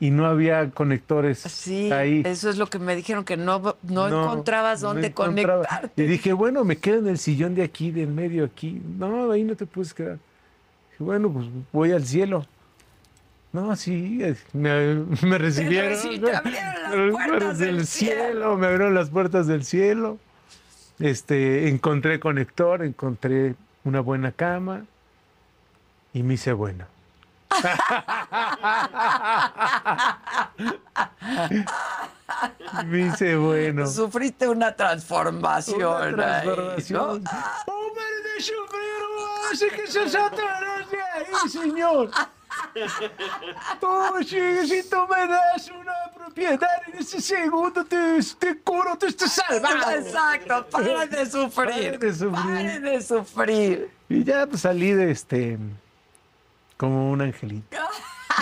[0.00, 2.22] y no había conectores sí, ahí.
[2.24, 5.66] eso es lo que me dijeron, que no, no, encontrabas no dónde encontraba.
[5.66, 6.02] conectarte.
[6.02, 8.80] Y dije, bueno, me quedo en el sillón de aquí, del medio aquí.
[8.98, 10.18] No, ahí no te puedes quedar.
[10.92, 12.46] Dije, bueno, pues voy al cielo.
[13.52, 14.20] No, sí,
[14.54, 15.92] me, me recibieron.
[15.92, 18.56] reci- te abrieron las Me- puertas del cielo.
[18.56, 20.18] Me abrieron las puertas del cielo.
[20.98, 24.84] Este, encontré conector, encontré una buena cama
[26.14, 26.84] y me hice bueno.
[32.86, 33.86] me hice bueno.
[33.86, 36.14] Sufriste una transformación.
[36.14, 37.22] Una transformación.
[37.24, 37.30] ¿no?
[37.66, 39.06] ¡Hombre de sombrero!
[39.52, 42.10] ¡Hace que se Satanás de ahí, señor!
[43.80, 43.88] Tú,
[44.24, 49.32] si, si tú me das una propiedad en ese segundo, te, te curo, te estás
[49.32, 49.90] salvado.
[49.90, 51.52] Exacto, paren de sufrir.
[51.54, 52.32] Paren de sufrir.
[52.32, 53.90] Paren de sufrir.
[54.08, 55.58] Y ya pues, salí de este.
[56.80, 57.76] Como un angelito.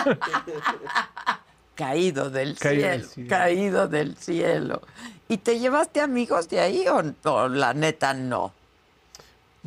[1.75, 4.83] Caído del Caído del cielo, caído del cielo.
[5.29, 8.53] ¿Y te llevaste amigos de ahí o, o la neta no?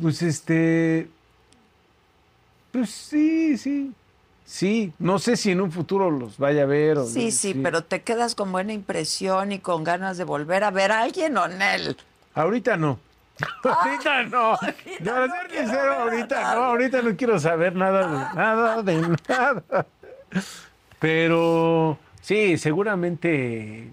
[0.00, 1.10] Pues este.
[2.70, 3.92] Pues sí, sí.
[4.46, 6.96] Sí, no sé si en un futuro los vaya a ver.
[6.98, 10.70] O, Sí, sí, pero te quedas con buena impresión y con ganas de volver a
[10.70, 11.96] ver a alguien o Nel.
[12.34, 12.98] Ahorita no.
[13.62, 14.56] Ahorita no.
[14.56, 16.62] Ser sincero, ahorita no.
[16.64, 19.86] Ahorita no quiero saber nada de nada, de nada.
[20.98, 23.90] Pero sí, seguramente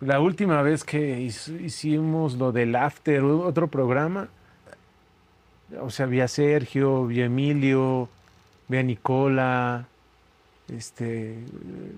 [0.00, 4.28] la última vez que hicimos lo del After, otro programa,
[5.80, 8.08] o sea, vi a Sergio, vi a Emilio,
[8.68, 9.86] vi a Nicola,
[10.68, 11.38] este,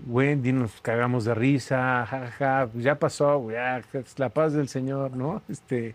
[0.07, 5.17] Wendy, nos cagamos de risa, jajaja, pues ya pasó, ya, es la paz del Señor,
[5.17, 5.43] ¿no?
[5.49, 5.95] Este,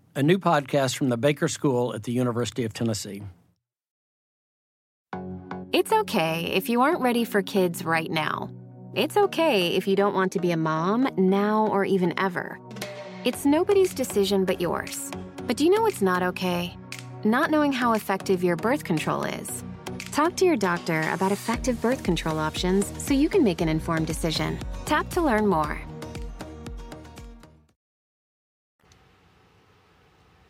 [0.15, 3.23] a new podcast from the Baker School at the University of Tennessee.
[5.71, 8.49] It's okay if you aren't ready for kids right now.
[8.93, 12.59] It's okay if you don't want to be a mom now or even ever.
[13.23, 15.11] It's nobody's decision but yours.
[15.47, 16.75] But do you know what's not okay?
[17.23, 19.63] Not knowing how effective your birth control is.
[20.11, 24.07] Talk to your doctor about effective birth control options so you can make an informed
[24.07, 24.59] decision.
[24.85, 25.81] Tap to learn more.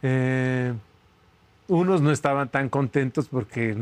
[0.04, 0.74] Eh,
[1.68, 3.76] unos no estaban tan contentos porque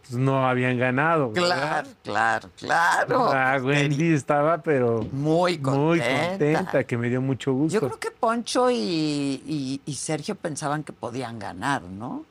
[0.00, 1.32] pues, no habían ganado.
[1.32, 3.32] Claro, claro, claro.
[3.32, 5.80] La Wendy estaba, pero muy contenta.
[5.80, 7.78] muy contenta, que me dio mucho gusto.
[7.78, 12.24] Yo creo que Poncho y, y, y Sergio pensaban que podían ganar, ¿no?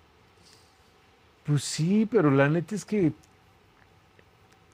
[1.45, 3.13] Pues sí, pero la neta es que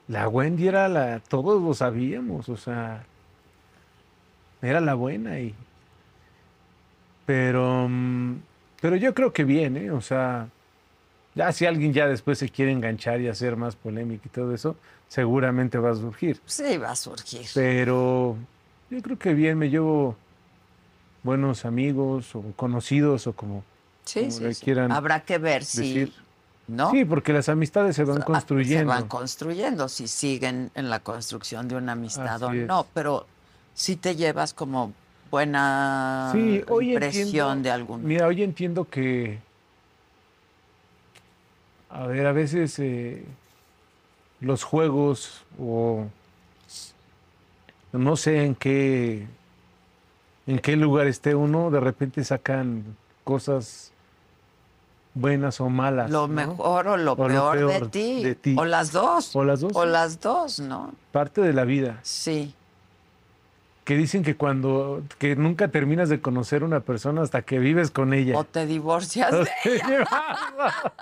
[0.08, 3.04] la Wendy era la, todos lo sabíamos, o sea,
[4.60, 5.54] era la buena y,
[7.26, 8.36] pero, mm,
[8.82, 9.92] pero yo creo que bien, ¿eh?
[9.92, 10.48] O sea,
[11.36, 14.76] ya si alguien ya después se quiere enganchar y hacer más polémica y todo eso,
[15.08, 16.40] seguramente va a surgir.
[16.44, 17.46] Sí, va a surgir.
[17.54, 18.36] Pero
[18.90, 20.16] yo creo que bien, me llevo
[21.22, 23.62] buenos amigos o conocidos o como,
[24.04, 24.64] sí, como sí, le sí.
[24.64, 26.12] quieran Habrá que ver si...
[26.66, 26.90] ¿No?
[26.90, 28.86] Sí, porque las amistades se van Se construyendo.
[28.88, 32.66] van construyendo, si siguen en la construcción de una amistad o es.
[32.66, 33.26] no, pero
[33.74, 34.92] si te llevas como
[35.32, 38.04] buena Sí, hoy impresión entiendo, de algún...
[38.04, 39.38] Mira, hoy entiendo que,
[41.88, 43.24] a ver, a veces eh,
[44.40, 46.04] los juegos o
[47.92, 49.26] no sé en qué,
[50.46, 52.84] en qué lugar esté uno, de repente sacan
[53.24, 53.90] cosas
[55.14, 56.10] buenas o malas.
[56.10, 56.34] Lo ¿no?
[56.34, 58.22] mejor o lo, O lo peor, de, ti.
[58.22, 58.54] de ti.
[58.58, 59.34] O las dos.
[59.34, 60.92] O las dos, O las dos, ¿no?
[61.10, 62.00] Parte de la vida.
[62.02, 62.54] Sí.
[63.84, 68.14] Que dicen que cuando, que nunca terminas de conocer una persona hasta que vives con
[68.14, 68.38] ella.
[68.38, 70.06] O te divorcias de ella.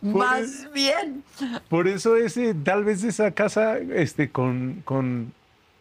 [0.00, 1.22] Más bien.
[1.68, 5.32] Por eso ese, tal vez esa casa, este, con, con,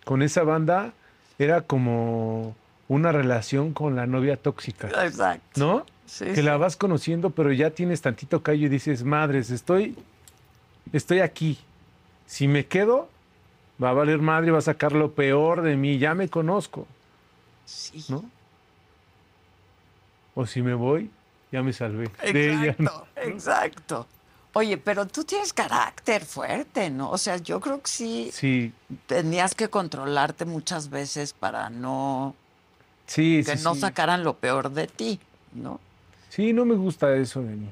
[0.06, 0.94] con esa banda,
[1.40, 2.56] era como
[2.88, 5.60] una relación con la novia tóxica, Exacto.
[5.60, 5.86] ¿no?
[6.06, 6.42] Sí, que sí.
[6.42, 9.96] la vas conociendo, pero ya tienes tantito callo y dices, madres, estoy,
[10.92, 11.58] estoy aquí.
[12.28, 13.08] Si me quedo,
[13.82, 16.88] va a valer madre, va a sacar lo peor de mí, ya me conozco,
[17.66, 18.04] Sí.
[18.10, 18.24] ¿no?
[20.36, 21.10] O si me voy,
[21.52, 22.72] ya me salvé de ella.
[22.78, 24.08] Exacto, exacto.
[24.54, 27.10] Oye, pero tú tienes carácter fuerte, ¿no?
[27.12, 28.74] O sea, yo creo que sí Sí,
[29.08, 32.36] tenías que controlarte muchas veces para no
[33.08, 33.82] sí, que sí, no sí.
[33.82, 35.20] sacaran lo peor de ti,
[35.54, 35.80] ¿no?
[36.30, 37.70] Sí, no me gusta eso de mí.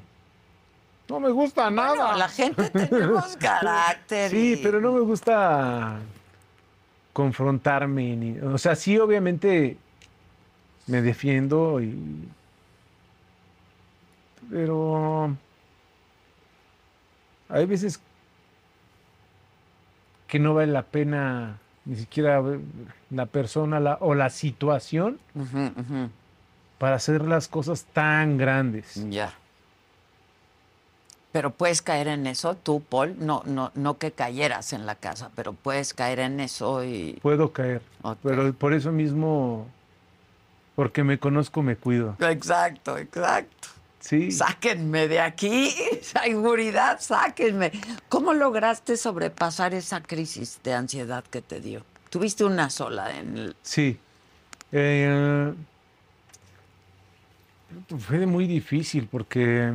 [1.10, 1.94] No me gusta nada.
[1.96, 4.30] Bueno, la gente tenemos carácter.
[4.30, 5.98] Sí, y- pero no me gusta
[7.12, 8.16] confrontarme.
[8.16, 9.76] Ni, o sea, sí, obviamente
[10.86, 12.28] me defiendo y.
[14.50, 15.36] Pero.
[17.48, 18.00] Hay veces
[20.28, 22.40] que no vale la pena ni siquiera
[23.10, 25.18] la persona la- o la situación
[26.78, 28.94] para hacer las cosas tan grandes.
[29.10, 29.34] Ya.
[31.32, 35.30] Pero puedes caer en eso, tú, Paul, no, no, no que cayeras en la casa,
[35.36, 37.82] pero puedes caer en eso y Puedo caer,
[38.22, 39.68] pero por eso mismo,
[40.74, 42.16] porque me conozco, me cuido.
[42.18, 43.68] Exacto, exacto.
[44.00, 44.32] Sí.
[44.32, 47.70] Sáquenme de aquí, seguridad, sáquenme.
[48.08, 51.84] ¿Cómo lograste sobrepasar esa crisis de ansiedad que te dio?
[52.08, 53.56] Tuviste una sola en el...
[53.62, 53.98] Sí.
[54.72, 55.52] Eh,
[57.98, 59.72] fue muy difícil porque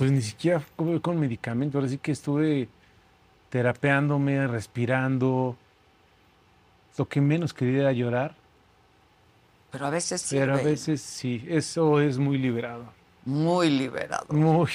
[0.00, 0.62] pues ni siquiera
[1.02, 2.70] con medicamentos, ahora sí que estuve
[3.50, 5.58] terapeándome, respirando.
[6.96, 8.34] Lo que menos quería era llorar,
[9.70, 10.36] Pero a veces sí.
[10.38, 12.86] pero a veces sí, eso es muy liberado.
[13.26, 14.24] Muy liberado.
[14.30, 14.70] Muy.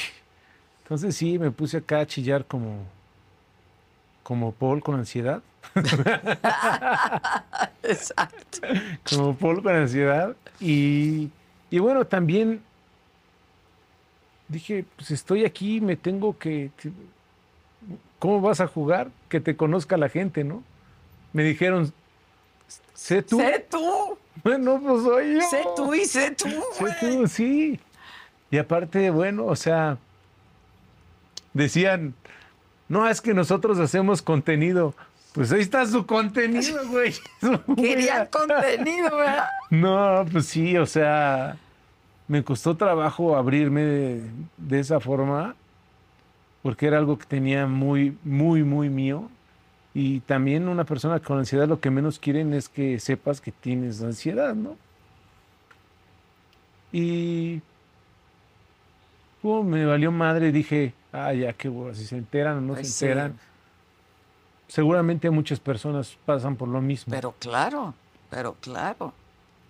[0.83, 2.83] Entonces sí, me puse acá a chillar como,
[4.21, 5.41] como Paul con ansiedad.
[7.81, 8.59] Exacto.
[9.09, 10.35] como Paul con ansiedad.
[10.59, 11.31] Y,
[11.71, 12.61] y bueno, también
[14.47, 16.71] dije, pues estoy aquí, me tengo que,
[18.19, 19.09] ¿cómo vas a jugar?
[19.29, 20.63] Que te conozca la gente, ¿no?
[21.33, 21.93] Me dijeron,
[22.93, 23.37] sé tú.
[23.39, 24.17] Sé tú.
[24.43, 25.41] Bueno, pues soy yo.
[25.49, 26.49] Sé tú y sé tú.
[26.73, 27.79] Sé tú, sí.
[28.51, 29.97] Y aparte, bueno, o sea,
[31.53, 32.13] decían,
[32.89, 34.93] no, es que nosotros hacemos contenido.
[35.31, 37.13] Pues ahí está su contenido, güey.
[37.75, 39.47] Quería contenido, ¿verdad?
[39.69, 41.57] No, pues sí, o sea,
[42.27, 45.55] me costó trabajo abrirme de, de esa forma
[46.65, 49.29] porque era algo que tenía muy, muy, muy mío.
[49.93, 54.01] Y también una persona con ansiedad lo que menos quieren es que sepas que tienes
[54.01, 54.75] ansiedad, ¿no?
[56.91, 57.61] Y
[59.43, 62.85] pum, me valió madre, dije, ah, ya qué hueva, si se enteran o no se
[62.85, 63.05] sí.
[63.05, 63.39] enteran.
[64.67, 67.11] Seguramente muchas personas pasan por lo mismo.
[67.11, 67.93] Pero claro,
[68.31, 69.13] pero claro.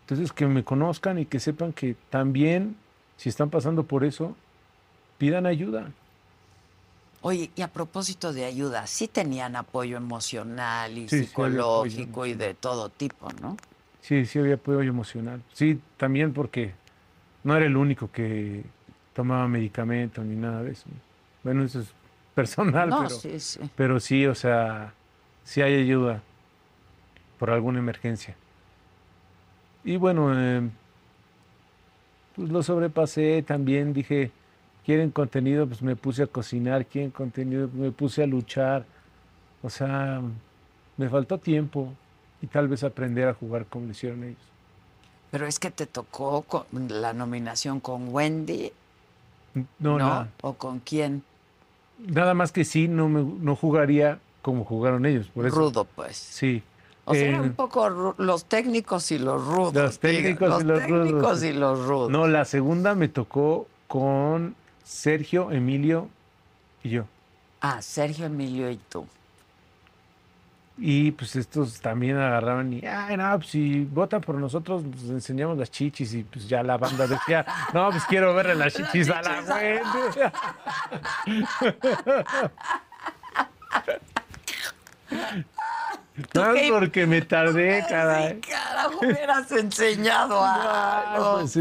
[0.06, 2.76] Entonces, que me conozcan y que sepan que también,
[3.18, 4.36] si están pasando por eso,
[5.18, 5.90] pidan ayuda.
[7.24, 12.36] Oye, y a propósito de ayuda, sí tenían apoyo emocional y Sí, sí psicológico y
[12.36, 13.58] de todo tipo, ¿no?
[14.04, 15.42] Sí, sí había apoyo emocional.
[15.54, 16.72] Sí, también porque
[17.44, 18.62] no era el único que
[19.16, 20.86] tomaba medicamento ni nada de eso.
[21.44, 21.88] Bueno, eso es
[22.36, 23.60] personal, No, pero, sí, sí.
[23.76, 24.94] pero sí, o sea,
[25.46, 26.22] sí hay ayuda
[27.40, 28.36] por alguna emergencia.
[29.86, 30.68] Y bueno, eh,
[32.36, 34.32] pues lo sobrepasé también, dije,
[34.86, 38.84] quieren contenido, pues me puse a cocinar, quieren contenido, me puse a luchar.
[39.62, 40.22] O sea,
[40.98, 41.94] me faltó tiempo
[42.42, 44.38] y tal vez aprender a jugar como lo hicieron ellos.
[45.32, 48.72] Pero es que te tocó con la nominación con Wendy,
[49.54, 49.98] No, ¿no?
[49.98, 50.30] nada.
[50.42, 51.24] ¿O con quién?
[52.00, 55.28] Nada más que sí, no, me, no jugaría como jugaron ellos.
[55.28, 55.56] Por eso.
[55.56, 56.18] Rudo, pues.
[56.18, 56.62] Sí.
[57.08, 59.74] O sea, Eh, un poco ru- los técnicos y los rudos.
[59.76, 61.44] Los técnicos y los técnicos rudos.
[61.44, 62.10] y los rudos.
[62.10, 66.10] No, la segunda me tocó con Sergio, Emilio
[66.84, 67.06] y yo.
[67.62, 69.06] Ah, Sergio Emilio y tú.
[70.78, 75.58] Y pues estos también agarraban y, ay, no, pues si votan por nosotros, pues enseñamos
[75.58, 79.22] las chichis y pues ya la banda decía, no, pues quiero verle las chichis a
[79.22, 80.32] la gente.
[86.34, 88.40] No, qué- porque me tardé, caray.
[88.40, 91.40] Carajo, hubieras enseñado Ah, algo.
[91.42, 91.58] pues,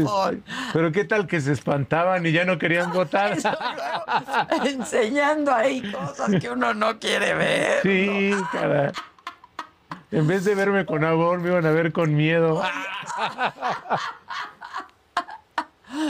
[0.71, 3.33] pero qué tal que se espantaban y ya no querían votar.
[3.33, 7.81] Eso, luego, enseñando ahí cosas que uno no quiere ver.
[7.83, 8.91] Sí, caray.
[10.11, 12.61] En vez de verme con amor, me iban a ver con miedo.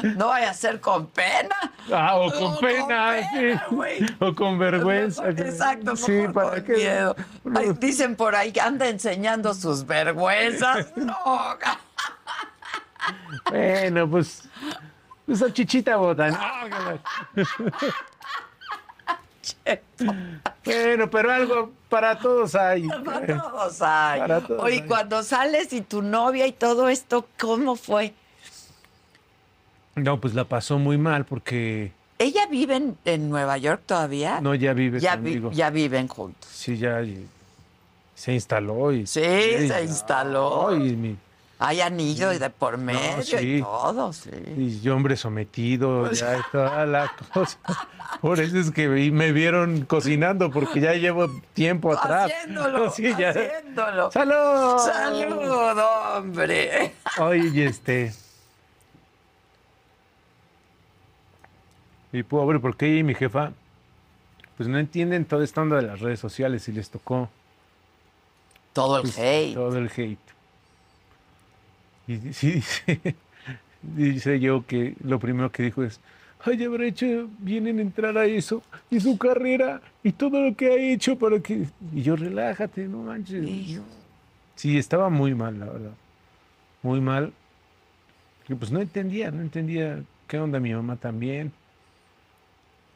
[0.18, 1.56] No vaya a ser con pena.
[1.94, 4.06] Ah, o O con con pena, sí.
[4.20, 5.30] O con vergüenza.
[5.30, 6.74] Exacto, Sí, para con qué.
[6.74, 7.16] miedo.
[7.56, 10.88] Ay, dicen por ahí que anda enseñando sus vergüenzas.
[10.96, 11.58] No,
[13.50, 14.44] Bueno, pues.
[15.26, 16.36] Pues a chichita botan.
[19.68, 20.16] Ah.
[20.64, 22.88] Bueno, pero algo para todos hay.
[22.88, 24.20] para todos hay.
[24.20, 24.88] Para todos Oye, hay.
[24.88, 28.14] cuando sales y tu novia y todo esto, ¿cómo fue?
[29.96, 34.40] No, pues la pasó muy mal porque ¿Ella vive en, en Nueva York todavía?
[34.42, 35.52] no ya vive ya, vi- conmigo.
[35.52, 36.50] ya viven juntos.
[36.52, 37.26] Sí, ya y-
[38.16, 40.76] se instaló y Sí, y- se instaló.
[40.76, 41.18] y mi-
[41.60, 43.36] Hay anillo y de por medio sí.
[43.58, 44.30] y todo, sí.
[44.58, 47.58] Y yo, hombre sometido, ya y toda la cosa.
[48.22, 52.30] Por eso es que me vieron cocinando, porque ya llevo tiempo atrás.
[52.32, 53.30] Haciéndolo, Sí, ya.
[53.30, 54.12] haciéndolo.
[54.12, 54.78] ¡Salud!
[54.80, 55.78] ¡Salud,
[56.18, 56.94] hombre!
[57.20, 57.68] Oye,
[62.16, 62.20] y.
[62.20, 63.52] Y pobre, porque ella y mi jefa,
[64.58, 67.30] pues no entienden toda esta onda de las redes sociales y les tocó
[68.74, 69.54] Todo el pues, hate.
[69.54, 70.20] todo el hate.
[72.08, 73.16] Y sí, dice,
[73.82, 76.00] dice yo que lo primero que dijo es,
[76.44, 80.68] ay, habrá hecho bien en entrar a eso, y su carrera, y todo lo que
[80.68, 81.66] ha hecho para que...
[81.94, 83.82] Y yo, relájate, no manches.
[84.56, 85.94] Sí, estaba muy mal, la verdad.
[86.84, 87.34] Muy mal.
[88.48, 91.52] Que pues no entendía, no entendía qué onda mi mamá también.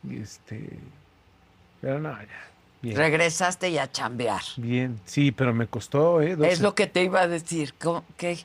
[0.04, 0.80] Y este...
[1.82, 2.28] Pero no, ya.
[2.82, 2.96] Bien.
[2.96, 4.42] Regresaste y a chambear.
[4.58, 6.32] Bien, sí, pero me costó, ¿eh?
[6.32, 6.64] Es 12.
[6.64, 7.74] lo que te iba a decir.
[7.80, 8.40] ¿Cómo- ¿Qué?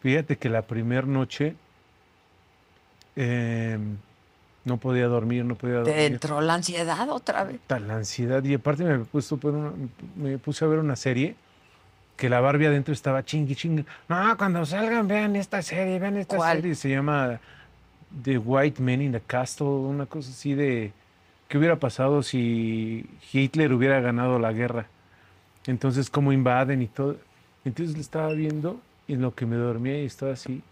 [0.00, 1.54] Fíjate que la primera noche
[3.14, 3.78] eh,
[4.64, 6.12] no podía dormir, no podía ¿Te dormir.
[6.12, 7.60] entró la ansiedad otra vez?
[7.68, 9.36] La ansiedad y aparte me, puse,
[10.16, 11.36] me a ver una serie
[12.16, 13.84] que la Barbie adentro estaba chingui chingui.
[14.08, 16.58] No, cuando salgan vean esta serie, vean esta ¿Cuál?
[16.58, 16.74] serie.
[16.74, 17.40] Se llama
[18.22, 20.92] The White Man in the Castle, una cosa así de
[21.48, 24.86] qué hubiera pasado si Hitler hubiera ganado la guerra.
[25.66, 27.16] Entonces cómo invaden y todo.
[27.64, 30.62] Entonces le estaba viendo y en lo que me dormía y estaba así.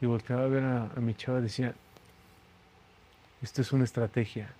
[0.00, 1.74] Y volteaba a ver a, a mi chava y decía,
[3.42, 4.52] esto es una estrategia.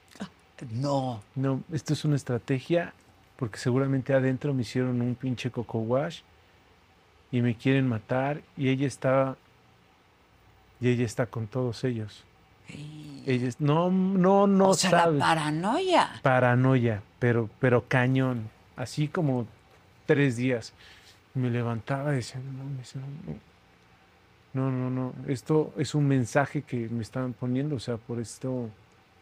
[0.70, 1.22] No.
[1.34, 2.92] No, esto es una estrategia
[3.36, 6.20] porque seguramente adentro me hicieron un pinche coco wash
[7.32, 9.36] y me quieren matar y ella está
[10.82, 12.24] y ella está con todos ellos.
[13.24, 16.10] Ella es- no, no, no o sea, la paranoia.
[16.22, 18.50] Paranoia, pero, pero cañón.
[18.76, 19.46] Así como
[20.06, 20.72] tres días.
[21.34, 23.40] Me levantaba y decía, no, no,
[24.52, 25.12] no, no, no, no.
[25.32, 28.68] Esto es un mensaje que me estaban poniendo, o sea, por esto.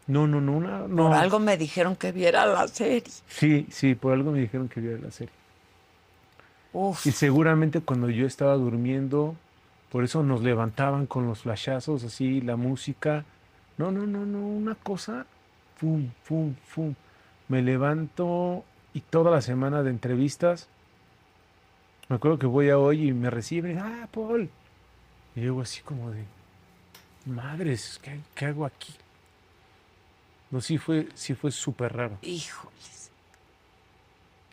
[0.06, 0.88] No, no, no.
[0.88, 3.04] Por algo me dijeron que viera la serie.
[3.28, 5.32] Sí, sí, por algo me dijeron que viera la serie.
[6.72, 7.06] Uf.
[7.06, 9.36] Y seguramente cuando yo estaba durmiendo,
[9.90, 13.24] por eso nos levantaban con los flashazos, así, la música.
[13.76, 15.26] No, no, no, no, una cosa,
[15.76, 16.94] fum, fum, fum.
[17.48, 18.64] Me levanto
[18.94, 20.68] y toda la semana de entrevistas,
[22.08, 24.48] me acuerdo que voy a hoy y me reciben, ah, Paul.
[25.34, 26.24] Y yo así como de,
[27.26, 28.94] madres, ¿qué, qué hago aquí?
[30.50, 32.18] No, sí fue, sí fue súper raro.
[32.22, 32.99] Híjoles.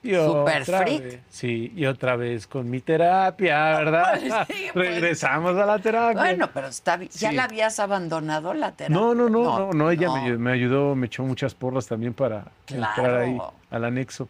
[0.04, 1.04] Y Super otra freak.
[1.04, 4.20] vez, sí, y otra vez con mi terapia, ¿verdad?
[4.48, 4.89] Sí, pues.
[4.89, 6.22] Regresamos a la terapia.
[6.22, 7.10] Bueno, pero está bien.
[7.14, 7.36] ¿Ya Sí.
[7.36, 8.95] la habías abandonado la terapia?
[8.95, 12.45] no, no, no, no, no, ella Me, me ayudó, me echó muchas porras también para
[12.68, 13.20] entrar Claro.
[13.20, 13.38] ahí
[13.72, 14.30] al anexo.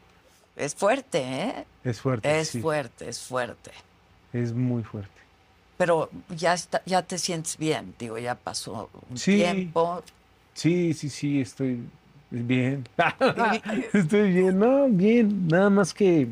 [0.55, 1.65] Es fuerte, ¿eh?
[1.83, 3.71] Es fuerte, Es sí, fuerte, es fuerte.
[4.33, 5.11] es muy fuerte.
[5.77, 10.01] Pero ya está, ya te sientes bien, digo, ya pasó un tiempo.
[10.55, 11.81] Sí, sí, sí, estoy
[12.31, 12.87] bien.
[13.93, 15.47] estoy bien, no, bien.
[15.47, 16.29] Nada más que,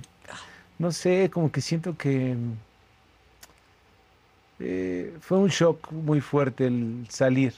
[0.79, 2.35] no sé, como que siento que
[4.59, 7.53] eh, fue un shock muy fuerte el salir.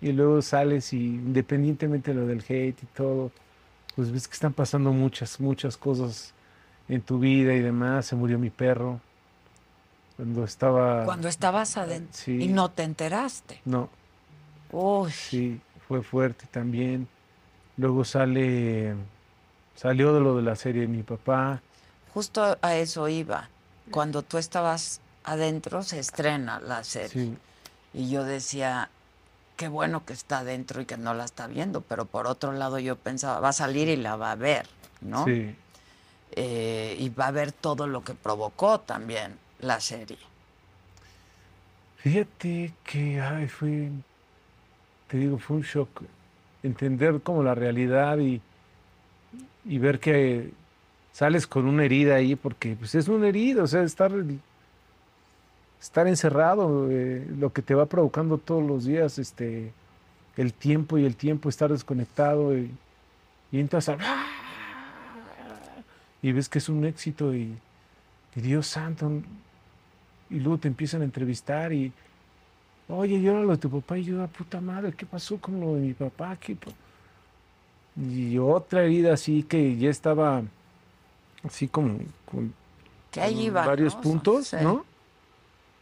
[0.00, 3.32] Y luego sales y independientemente de lo del hate y todo,
[3.96, 6.32] pues ves que están pasando muchas, muchas cosas
[6.88, 8.06] en tu vida y demás.
[8.06, 9.00] Se murió mi perro
[10.16, 11.04] cuando estaba...
[11.04, 12.42] Cuando estabas adentro Sí.
[12.42, 13.60] y no te enteraste.
[13.64, 13.88] No,
[14.70, 17.08] Uy, Sí, fue fuerte también.
[17.76, 18.96] Luego sale,
[19.74, 21.62] salió de lo de la serie de mi papá.
[22.12, 23.50] justo a eso iba.
[23.90, 27.10] Cuando tú estabas adentro se estrena la serie.
[27.12, 27.38] Sí,
[27.92, 28.90] Y yo decía,
[29.56, 31.82] qué bueno que está adentro y que no la está viendo.
[31.82, 34.68] Pero por otro lado yo pensaba, va a salir y la va a ver,
[35.00, 35.24] ¿no?
[35.24, 35.56] sí.
[36.32, 40.18] Eh, y va a ver todo lo que provocó también la serie.
[41.96, 43.90] Fíjate que ay, fue,
[45.08, 46.02] te digo, fue un shock.
[46.62, 48.40] Entender como la realidad y,
[49.64, 50.50] y ver que
[51.12, 54.12] sales con una herida ahí, porque pues es una herida, o sea, estar,
[55.80, 59.72] estar encerrado, eh, lo que te va provocando todos los días, este,
[60.36, 62.70] el tiempo y el tiempo, estar desconectado y,
[63.52, 63.98] entras a...
[66.20, 67.56] Y ves que es un éxito y,
[68.34, 69.10] y Dios santo,
[70.30, 71.92] y luego te empiezan a entrevistar y,
[72.88, 75.60] oye, yo era lo de tu papá y yo, "Ah, puta madre, ¿qué pasó con
[75.60, 76.36] lo de mi papá?
[76.36, 76.70] ¿Qué pa-?"
[78.00, 80.42] Y otra herida así que ya estaba
[81.44, 82.52] así como con,
[83.12, 83.66] con iba.
[83.66, 84.00] varios ¿no?
[84.00, 84.56] puntos, Sí.
[84.62, 84.84] ¿no?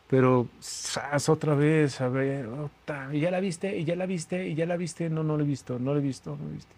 [0.09, 2.48] Pero zas, otra vez, a ver,
[3.12, 5.42] y ya la viste, y ya la viste, y ya la viste, no, no la
[5.42, 6.74] he visto, no la he visto, no la he visto.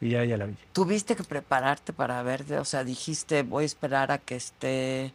[0.00, 0.54] Y ya, ya la vi.
[0.72, 5.12] Tuviste que prepararte para verte, o sea, dijiste, voy a esperar a que esté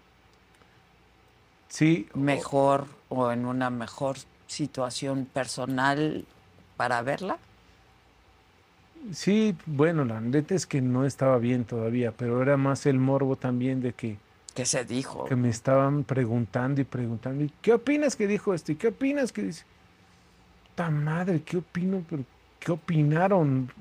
[1.73, 6.23] Sí, mejor o en una mejor situación personal
[6.77, 7.39] para verla.
[9.11, 13.37] Sí, bueno, la neta es que no estaba bien todavía, pero era más el morbo
[13.37, 14.17] también de que,
[14.53, 15.25] ¿Qué se dijo?
[15.25, 18.71] que me estaban preguntando y preguntando, ¿y qué opinas que dijo esto?
[18.71, 19.65] ¿Y qué opinas que dice?
[20.75, 21.41] ¡Ta madre!
[21.41, 22.05] ¿Qué opino?
[22.07, 22.23] ¿Pero
[22.59, 23.71] qué opinaron?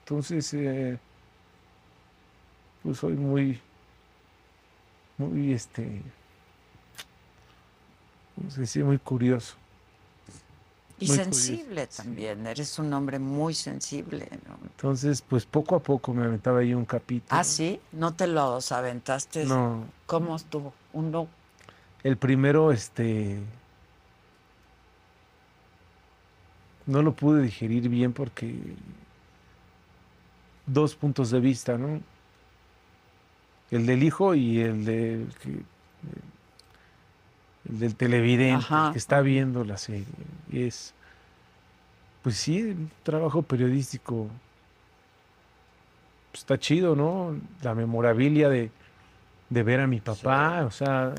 [0.00, 0.98] Entonces, eh,
[2.82, 3.58] pues soy muy,
[5.16, 6.02] muy, este,
[8.38, 8.84] ¿cómo se dice?
[8.84, 9.56] Muy curioso.
[11.00, 12.02] Y muy sensible sí.
[12.02, 14.28] también, eres un hombre muy sensible.
[14.48, 14.58] ¿no?
[14.64, 17.38] Entonces, pues poco a poco me aventaba ahí un capítulo.
[17.40, 19.44] Ah, sí, no te los aventaste.
[19.44, 20.72] No, ¿Cómo estuvo?
[20.92, 21.28] Uno.
[22.02, 23.38] El primero, este.
[26.86, 28.56] No lo pude digerir bien porque.
[30.66, 32.00] Dos puntos de vista, ¿no?
[33.70, 35.32] El del hijo y el del.
[35.42, 35.62] que-
[37.68, 40.04] el del televidente que está viendo la serie.
[40.50, 40.94] Y es.
[42.22, 44.28] Pues sí, un trabajo periodístico.
[46.30, 47.36] pues, está chido, ¿no?
[47.62, 48.70] La memorabilia de,
[49.50, 51.12] de ver a mi papá, o sea.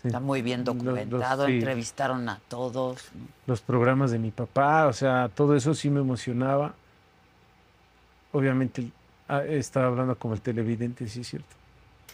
[0.00, 3.08] se- Está muy bien los- los- documentado, sí, entrevistaron a todos.
[3.46, 6.74] los programas de mi papá, o sea, todo eso sí me emocionaba.
[8.32, 8.90] Obviamente
[9.28, 11.54] ah, estaba hablando como el televidente, sí es cierto.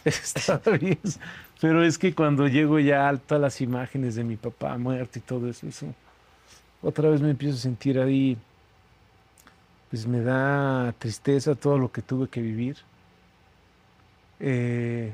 [0.05, 0.99] Estaba bien,
[1.59, 5.21] pero es que cuando llego ya a todas las imágenes de mi papá muerto y
[5.21, 5.87] todo eso, eso,
[6.81, 8.37] otra vez me empiezo a sentir ahí
[9.91, 12.77] pues me da tristeza todo lo que tuve que vivir.
[14.39, 15.13] Eh,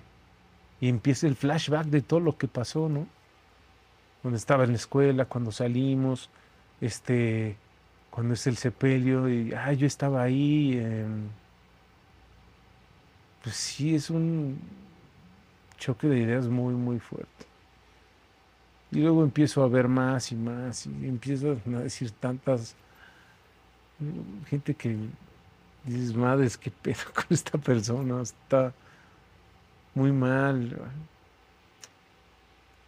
[0.80, 3.08] y empieza el flashback de todo lo que pasó, ¿no?
[4.22, 6.30] Cuando estaba en la escuela, cuando salimos,
[6.80, 7.58] este,
[8.12, 10.78] cuando es el sepelio, y ah, yo estaba ahí.
[10.80, 11.30] em,
[13.48, 14.60] pues sí, es un
[15.78, 17.46] choque de ideas muy, muy fuerte.
[18.92, 22.76] Y luego empiezo a ver más y más, y empiezo a decir tantas
[24.00, 24.98] mm, gente que
[25.86, 28.74] dices, madres, qué pedo con esta persona, está
[29.96, 30.78] muy mal.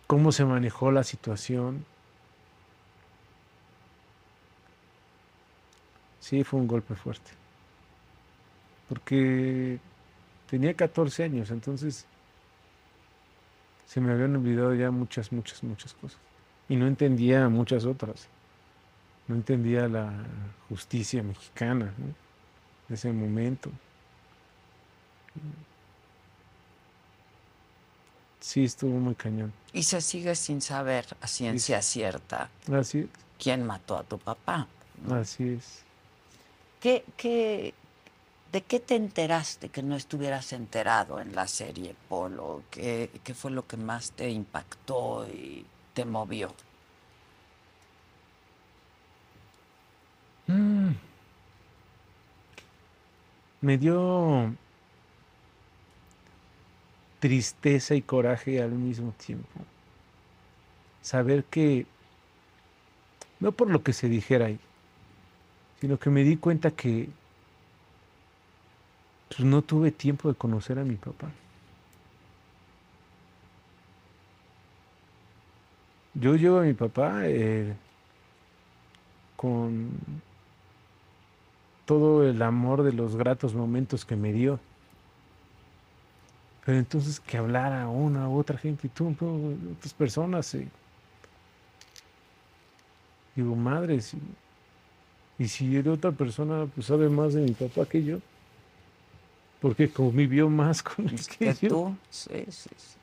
[0.08, 1.86] ¿Cómo se manejó la situación?
[6.20, 7.32] Sí, fue un golpe fuerte.
[8.90, 9.80] Porque
[10.50, 12.06] tenía 14 años, entonces
[13.86, 16.20] se me habían olvidado ya muchas, muchas, muchas cosas.
[16.68, 18.28] Y no entendía muchas otras.
[19.28, 20.14] No entendía la
[20.70, 22.14] justicia mexicana ¿no?
[22.88, 23.72] de ese momento.
[28.40, 29.52] Sí, estuvo muy cañón.
[29.74, 34.68] Y se sigue sin saber a ciencia cierta Así, quién mató a tu papá.
[35.06, 35.16] ¿no?
[35.16, 35.84] así es.
[36.80, 37.74] ¿Qué, qué,
[38.52, 42.64] ¿De qué te enteraste que no estuvieras enterado en la serie, Polo?
[42.72, 46.52] ¿Qué, fue lo que más te impactó y te movió?
[50.48, 50.94] Mm.
[53.62, 54.56] Me dio
[57.20, 59.48] tristeza y coraje al mismo tiempo.
[61.04, 61.86] Saber que,
[63.40, 64.60] no por lo que se dijera ahí,
[65.82, 67.10] sino que me di cuenta que
[69.30, 71.32] pues, no tuve tiempo de conocer a mi papá.
[76.16, 77.74] Yo llevo a mi papá eh,
[79.36, 79.90] con
[81.86, 84.60] todo el amor de los gratos momentos que me dio.
[86.66, 89.16] Pero entonces que hablara una u otra gente, y tú,
[89.78, 90.68] otras personas, y
[93.36, 94.20] digo, madre, si,
[95.40, 98.20] y si era otra persona pues sabe más de mi papá que yo,
[99.62, 101.70] porque convivió más con él que ¿Que yo.
[101.70, 101.98] tú?
[102.10, 102.98] Sí, sí, sí.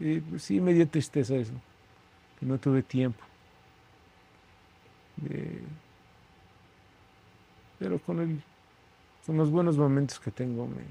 [0.00, 1.52] Y pues, sí me dio tristeza eso,
[2.40, 3.22] que no tuve tiempo.
[5.30, 5.62] Eh,
[7.78, 8.42] pero con el,
[9.26, 10.82] con los buenos momentos que tengo, me,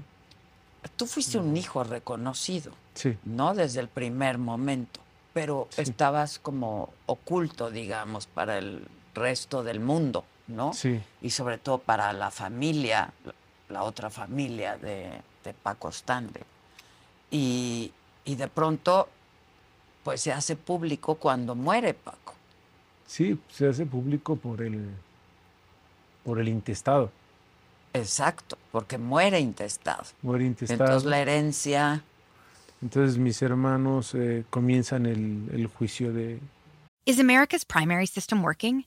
[0.96, 3.54] Tú fuiste un hijo reconocido, sí, ¿no?
[3.54, 5.00] Desde el primer momento,
[5.32, 10.72] pero estabas como oculto, digamos, para el resto del mundo, ¿no?
[10.72, 13.12] sí, Y sobre todo para la familia,
[13.68, 15.10] la otra familia de,
[15.44, 16.42] de Paco Stanley.
[17.30, 17.92] Y,
[18.24, 19.08] y de pronto,
[20.04, 22.34] pues se hace público cuando muere Paco.
[23.06, 24.90] sí, se hace público por el,
[26.24, 27.10] por el intestado,
[27.94, 30.02] Exacto, porque muere intestado.
[30.22, 30.84] muere intestado.
[30.84, 32.02] Entonces la herencia,
[32.80, 36.38] Entonces mis hermanos eh, comienzan el, el juicio de,
[37.04, 38.86] Is America's primary system working?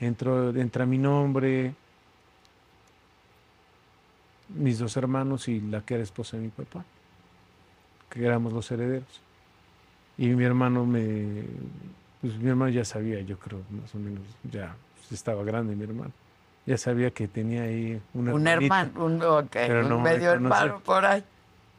[0.00, 1.74] entro, entra mi nombre,
[4.48, 6.84] mis dos hermanos y la que era esposa de mi papá,
[8.10, 9.20] que éramos los herederos.
[10.18, 11.44] Y mi hermano me,
[12.20, 14.74] pues mi hermano ya sabía, yo creo, más o menos, ya
[15.10, 16.12] estaba grande mi hermano.
[16.66, 20.64] Ya sabía que tenía ahí una Un hermano, un, ok, Pero un no medio reconoce.
[20.64, 21.24] hermano por ahí.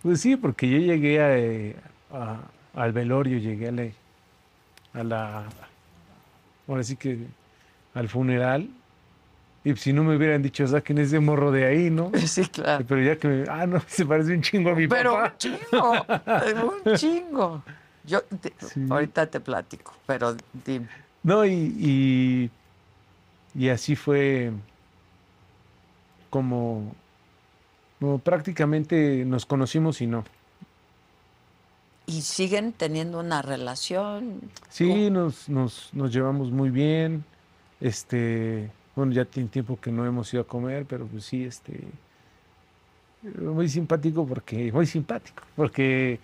[0.01, 1.75] Pues sí, porque yo llegué a, eh,
[2.11, 2.41] a-
[2.73, 3.83] al velorio, llegué a la,
[4.93, 5.49] a la,
[6.67, 7.27] ahora sí que
[7.93, 8.69] al funeral,
[9.63, 12.11] y si no me hubieran dicho, saquen ese morro de ahí, ¿no?
[12.27, 12.85] Sí, claro.
[12.87, 15.31] Pero ya que me, ah, no, se parece un chingo a mi Pero papá.
[15.31, 16.05] un chingo,
[16.85, 17.63] un chingo.
[18.03, 18.81] Yo te- Sí.
[18.89, 20.35] ahorita te platico, pero
[20.65, 20.87] dime.
[21.23, 22.49] No, y, y,
[23.53, 24.51] y así fue
[26.31, 26.95] como,
[27.99, 30.23] como prácticamente nos conocimos y no.
[32.07, 34.41] ¿Y siguen teniendo una relación?
[34.69, 37.23] Sí, nos, nos, nos llevamos muy bien.
[37.81, 41.81] Este, bueno, ya tiene tiempo que no hemos ido a comer, pero pues sí, este,
[43.39, 46.19] muy simpático porque, muy simpático, porque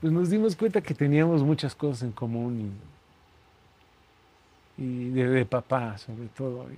[0.00, 2.72] pues nos dimos cuenta que teníamos muchas cosas en común
[4.78, 6.76] y, y de, de papá sobre todo, y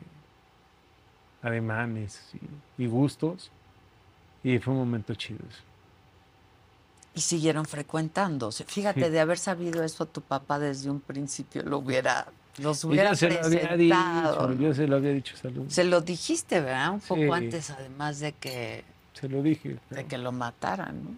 [1.47, 2.33] ademanes
[2.79, 3.51] y, y gustos,
[4.45, 5.63] y fue un momento chido eso.
[7.15, 8.65] Y siguieron frecuentándose.
[8.65, 9.11] Fíjate, Sí.
[9.11, 12.27] de haber sabido eso tu papá desde un principio, lo hubiera,
[12.59, 14.49] los hubiera yo se lo había presentado.
[14.49, 15.65] dicho, yo se lo había dicho, salud.
[15.69, 16.93] Se lo dijiste, ¿verdad?
[16.93, 17.31] Un poco Sí.
[17.31, 18.85] antes, además de que,
[19.15, 21.11] Se lo dije, de que lo mataran, ¿no?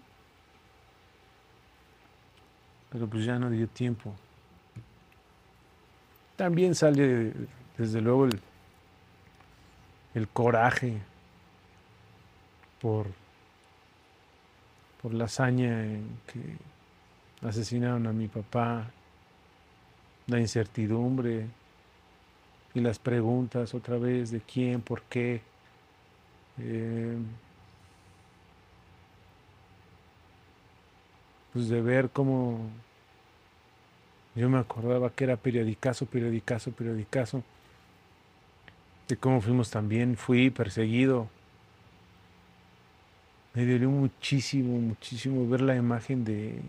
[2.91, 4.15] pero pues ya no dio tiempo.
[6.37, 7.33] También sale,
[7.77, 8.41] desde luego, el,
[10.15, 10.99] el coraje
[12.81, 13.07] por,
[15.03, 18.91] por la hazaña en que asesinaron a mi papá,
[20.29, 21.47] la incertidumbre
[22.75, 25.43] y las preguntas otra vez de quién, por qué.
[26.59, 27.17] eh,
[31.53, 32.61] pues de ver cómo
[34.35, 37.43] yo me acordaba que era periodicazo, periodicazo, periodicazo,
[39.09, 41.29] de cómo fuimos también, fui perseguido.
[43.55, 46.61] Me dolió muchísimo, muchísimo ver la imagen de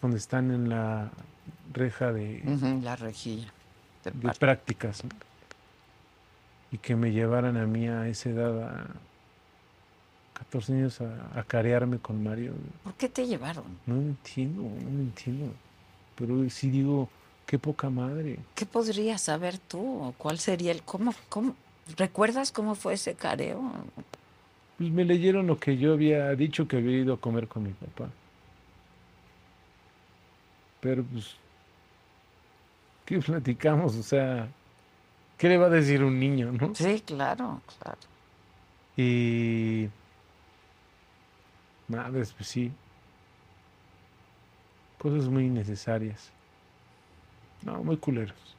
[0.00, 1.10] cuando están en la
[1.72, 2.42] reja de,
[2.82, 3.52] La rejilla.
[4.04, 5.10] de prácticas ¿no?
[6.70, 8.86] y que me llevaran a mí a esa edad, a
[10.34, 12.54] 14 años, a, a carearme con Mario.
[12.82, 13.64] ¿Por qué te llevaron?
[13.86, 15.52] No entiendo, no entiendo.
[16.16, 17.08] Pero sí digo,
[17.46, 18.38] qué poca madre.
[18.54, 20.02] ¿Qué podrías saber tú?
[20.02, 21.54] ¿O ¿Cuál sería el cómo, cómo?
[21.96, 23.60] ¿Recuerdas cómo fue ese careo?
[24.78, 27.70] Pues me leyeron lo que yo había dicho que había ido a comer con mi
[27.70, 28.08] papá.
[30.82, 31.36] Pero pues,
[33.06, 33.94] ¿qué platicamos?
[33.94, 34.48] O sea,
[35.38, 36.74] ¿qué le va a decir un niño, no?
[36.74, 37.98] Sí, claro, claro.
[38.96, 39.88] Y...
[41.86, 42.72] Madres, pues sí.
[44.98, 46.30] Cosas muy innecesarias.
[47.62, 48.56] No, muy culeros.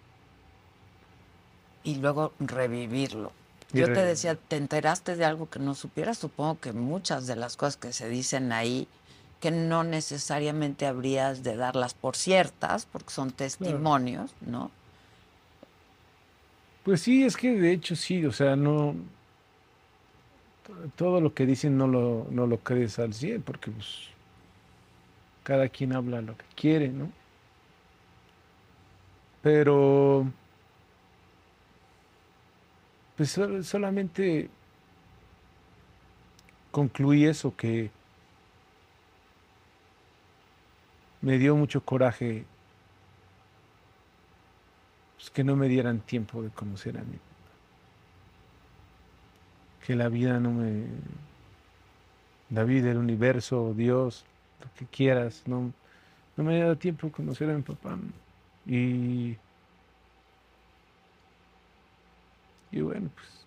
[1.83, 3.33] Y luego revivirlo.
[3.73, 6.19] Y Yo te decía, ¿te enteraste de algo que no supieras?
[6.19, 8.87] Supongo que muchas de las cosas que se dicen ahí,
[9.43, 14.71] que no necesariamente habrías de darlas por ciertas, porque son testimonios, ¿no?
[16.85, 18.95] Pues sí, es que de hecho sí, o sea, no.
[20.95, 24.07] Todo lo que dicen no lo, no lo crees al 100, porque pues.
[25.43, 27.09] Cada quien habla lo que quiere, ¿no?
[29.41, 30.25] Pero.
[33.17, 34.49] Pues sol- solamente.
[36.71, 37.91] Concluí eso, que.
[41.23, 42.45] Me dio mucho coraje
[45.23, 47.17] pues, que no me dieran tiempo de conocer a mí.
[49.85, 50.85] Que la vida no me.
[52.49, 54.25] La vida, el universo, Dios,
[54.61, 55.71] lo que quieras, no,
[56.35, 57.97] no me haya dado tiempo de conocer a mi papá.
[58.65, 59.37] Y.
[62.71, 63.45] Y bueno, pues.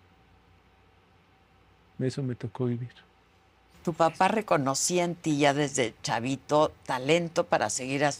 [1.99, 3.06] Eso me tocó vivir.
[3.87, 8.11] Tu papá reconocía en ti ya desde chavito talento para seguir a-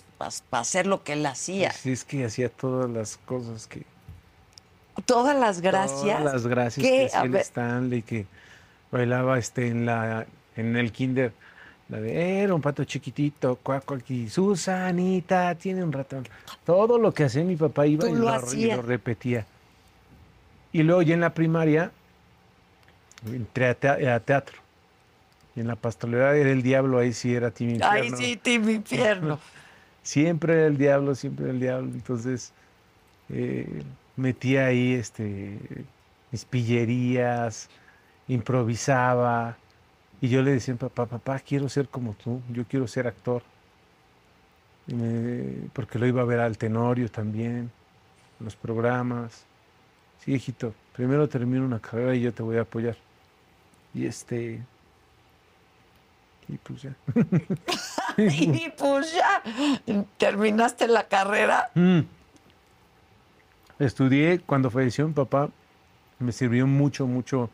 [0.51, 1.72] hacer lo que él hacía.
[1.72, 3.84] Así es que hacía todas las cosas que.
[5.03, 6.20] Todas las gracias.
[6.20, 6.89] Todas las gracias ¿Qué?
[6.89, 7.36] que hacía el.
[7.36, 8.26] Stanley, que
[8.93, 11.34] bailaba este en la en el kinder.
[11.89, 16.26] La de era un pato chiquitito, cuac, cuac, y Susanita tiene un ratón.
[16.65, 18.78] Todo lo que hacía mi papá iba y lo lo, y hacías.
[18.78, 19.45] lo repetía.
[20.72, 21.91] Y luego ya en la primaria
[23.26, 24.65] entré a teatro.
[25.57, 28.15] Y en la pastoralidad era el diablo, ahí sí era Ay, Infierno.
[28.15, 29.39] sí, Tim Infierno.
[30.03, 31.91] Siempre era el diablo, siempre era el diablo.
[31.93, 32.53] Entonces
[33.29, 33.83] eh,
[34.15, 35.59] metía ahí este,
[36.31, 37.69] mis pillerías,
[38.27, 39.57] improvisaba.
[40.21, 43.43] Y yo le decía a papá, papá, quiero ser como tú, yo quiero ser actor.
[44.87, 47.71] Y me- porque lo iba a ver al Tenorio también,
[48.39, 49.49] los programas.
[50.19, 52.97] Sí, hijito, primero termino una carrera y yo te voy a apoyar.
[53.93, 54.69] Y este...
[56.49, 56.95] Y pues ya.
[58.17, 59.43] y pues ya,
[60.17, 61.69] terminaste la carrera.
[61.75, 61.99] Mm.
[63.79, 65.49] Estudié cuando falleció mi papá,
[66.19, 67.49] me sirvió mucho, mucho,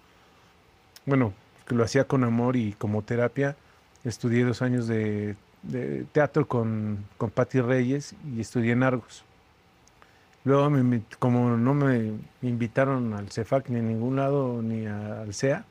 [1.06, 1.34] bueno,
[1.68, 3.56] que lo hacía con amor y como terapia.
[4.06, 9.24] Estudié dos años de, de teatro con, con Patti Reyes y estudié en Argos.
[10.46, 15.34] Luego, me como no me invitaron al CEFAC ni a ningún lado, ni a- al
[15.34, 15.66] CEA,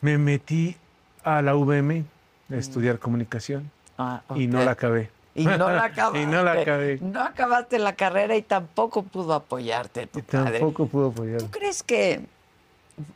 [0.00, 0.76] me metí
[1.24, 2.04] a la UVM
[2.50, 5.10] a estudiar comunicación Ah, y no la acabé.
[5.34, 6.22] Y no la acabaste.
[6.22, 6.98] y no la acabé.
[7.00, 10.58] No acabaste la carrera y tampoco pudo apoyarte tu Y padre.
[10.58, 11.38] tampoco pudo apoyar.
[11.40, 12.20] ¿Tú crees que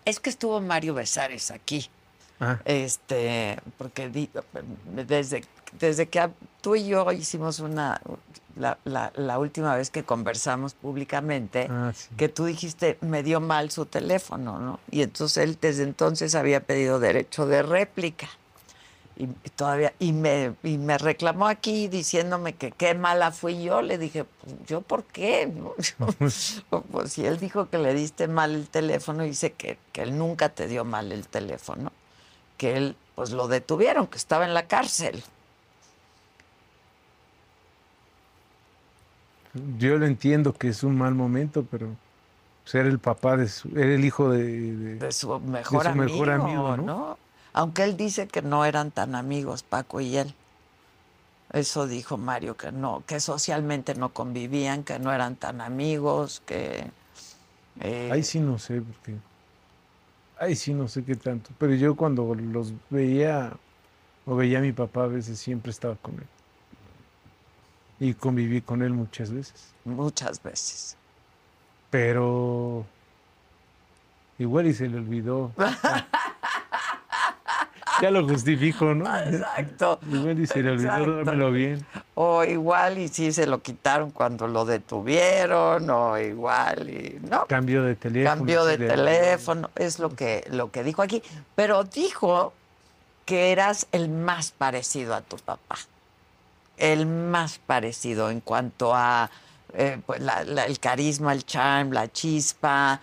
[0.05, 1.89] es que estuvo Mario Besares aquí?
[2.41, 4.09] Ah, Este, porque
[4.95, 5.45] desde,
[5.79, 6.29] desde que
[6.61, 8.01] tú y yo hicimos una
[8.57, 12.09] la, la- la última vez que conversamos públicamente, ah, sí.
[12.17, 14.81] que tú dijiste me dio mal su teléfono, ¿no?
[14.91, 18.29] Y entonces él desde entonces había pedido derecho de réplica.
[19.19, 23.81] Y, y todavía, y me, y me reclamó aquí diciéndome que qué mala fui yo.
[23.81, 25.47] Le dije, pues, ¿yo por qué?
[25.47, 25.73] no?
[25.79, 26.07] Yo,
[26.93, 30.51] pues si él dijo que le diste mal el teléfono, dice que, que él nunca
[30.51, 31.93] te dio mal el teléfono,
[32.59, 35.23] que él, pues lo detuvieron, que estaba en la cárcel.
[39.79, 41.89] Yo lo entiendo que es un mal momento, pero
[42.65, 46.09] ser el papá de su, era el hijo de, de- de su mejor, su amigo,
[46.09, 46.83] mejor amigo, ¿no?
[46.83, 47.19] ¿no?
[47.55, 50.35] Aunque él dice que no eran tan amigos, Paco y él.
[51.53, 56.91] Eso dijo Mario, que no, que socialmente no convivían, que no eran tan amigos, que...
[57.81, 59.17] eh, Ahí sí no sé, porque.
[60.39, 61.51] Ahí sí no sé qué tanto.
[61.59, 63.53] Pero yo cuando los veía,
[64.27, 66.27] o veía a mi papá a veces, siempre estaba con él.
[67.99, 69.73] Y conviví con él muchas veces.
[69.85, 70.97] Muchas veces.
[71.91, 72.85] Pero.
[74.39, 75.51] Igual y se le olvidó.
[78.03, 79.05] ya lo justifico, ¿no?
[79.19, 79.99] Exacto.
[80.11, 81.25] Igual y se le olvidó Exacto.
[81.25, 81.87] dármelo bien.
[82.15, 87.19] O igual y sí se lo quitaron cuando lo detuvieron, o igual y...
[87.29, 88.37] No, Cambio de teléfono.
[88.37, 91.23] Cambio de teléfono, es lo que, lo que dijo aquí.
[91.55, 92.53] Pero dijo
[93.25, 95.77] que eras el más parecido a tu papá.
[96.77, 99.31] El más parecido en cuanto a
[99.79, 102.99] eh, pues, la- la- el carisma, el charm, la chispa,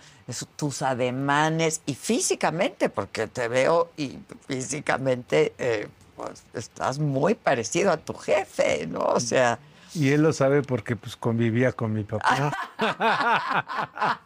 [0.56, 4.18] tus ademanes y físicamente, porque te veo y
[4.48, 9.00] físicamente eh, pues, estás muy parecido a tu jefe, ¿no?
[9.00, 9.58] O sea,
[9.94, 12.52] Y él lo sabe porque pues convivía con mi papá.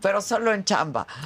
[0.00, 1.06] pero solo en chamba.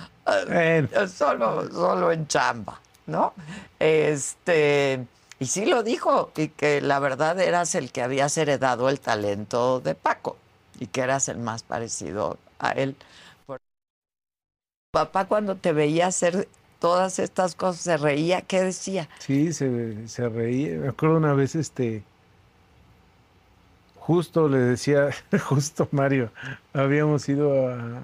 [0.48, 2.78] Eh, Solo, solo en chamba,
[3.10, 3.34] ¿no?
[3.78, 5.06] Este,
[5.38, 9.80] y sí lo dijo, y que la verdad eras el que habías heredado el talento
[9.80, 10.36] de Paco,
[10.78, 12.96] y que eras el más parecido a él.
[14.92, 16.48] Papá cuando te veía hacer
[16.80, 19.08] todas estas cosas, se reía, ¿qué decía?
[19.18, 20.78] Sí, se, se reía.
[20.78, 22.02] Me acuerdo una vez, este,
[23.96, 25.10] justo le decía,
[25.48, 26.32] justo Mario,
[26.72, 28.02] habíamos ido a,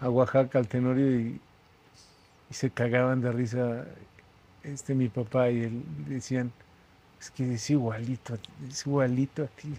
[0.00, 1.40] a Oaxaca al Tenorio y
[2.50, 3.86] se cagaban de risa
[4.64, 6.52] este mi papá y él decían,
[7.20, 8.38] es que es igualito,
[8.68, 9.74] es igualito a ti.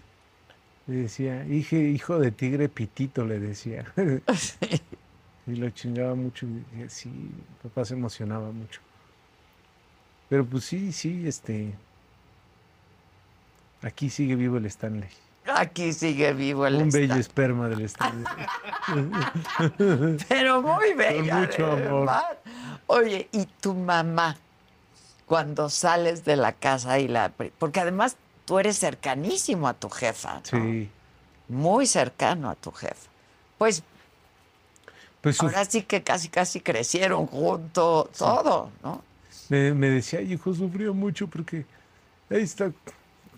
[0.86, 3.84] Le decía, hijo, hijo de tigre pitito, le decía.
[5.46, 7.30] y lo chingaba mucho y decía, sí, mi
[7.62, 8.80] papá se emocionaba mucho.
[10.28, 11.74] Pero pues sí, sí, este.
[13.82, 15.10] Aquí sigue vivo el Stanley.
[15.44, 18.24] Aquí sigue vivo el Un bello esperma del Stanley.
[20.28, 21.40] Pero muy bella.
[21.40, 22.08] mucho amor.
[22.86, 24.36] Oye, ¿y tu mamá?
[25.32, 27.32] Cuando sales de la casa y la...
[27.58, 30.60] Porque además tú eres cercanísimo a tu jefa, ¿no?
[30.60, 30.90] Sí.
[31.48, 33.08] Muy cercano a tu jefa.
[33.56, 33.82] Pues
[35.22, 39.02] Pues ahora sí que casi, casi crecieron juntos, todo, ¿no?
[39.48, 41.64] me, me decía, "Ay, hijo, sufrió mucho porque
[42.28, 42.70] ahí está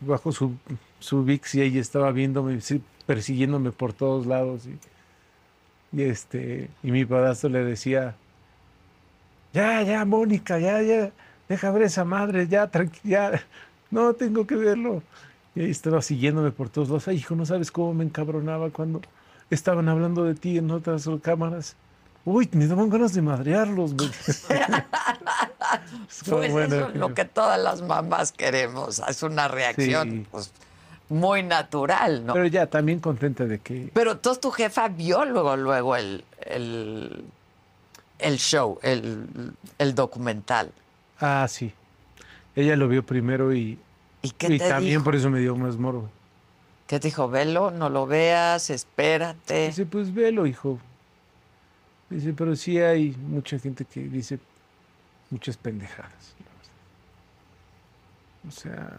[0.00, 0.56] bajo su,
[0.98, 2.58] su VIX y ella estaba viéndome,
[3.06, 4.62] persiguiéndome por todos lados.
[4.66, 8.16] Y, y este, y mi padrastro le decía,
[9.52, 11.12] ya, ya, Mónica, ya, ya,
[11.48, 13.40] deja ver esa madre, ya, tranquila,
[13.90, 15.02] no tengo que verlo.
[15.54, 17.08] Y ahí estaba siguiéndome por todos lados.
[17.08, 19.00] Ay, hijo, no sabes cómo me encabronaba cuando
[19.50, 21.76] estaban hablando de ti en otras cámaras.
[22.24, 23.94] Uy, me daban ganas de madrearlos.
[23.94, 24.10] güey".
[26.28, 29.00] Pues eso es lo que todas las mamás queremos.
[29.08, 30.26] Es una reacción Sí.
[30.30, 30.52] pues,
[31.08, 32.32] muy natural, ¿no?
[32.32, 33.90] Pero ya, también contenta de que...
[33.92, 37.24] Pero entonces tu jefa vio luego, luego el, el,
[38.18, 40.70] el show, el, el documental.
[41.26, 41.72] Ah, sí.
[42.54, 43.78] Ella lo vio primero y,
[44.20, 45.04] ¿Y qué y te también dijo?
[45.04, 46.10] por eso me dio más morbo.
[46.86, 47.30] ¿Qué te dijo?
[47.30, 49.68] Velo, no lo veas, espérate.
[49.68, 50.78] Dice, pues velo, hijo.
[52.10, 54.38] Dice, pero sí hay mucha gente que dice
[55.30, 56.34] muchas pendejadas.
[58.46, 58.98] O sea...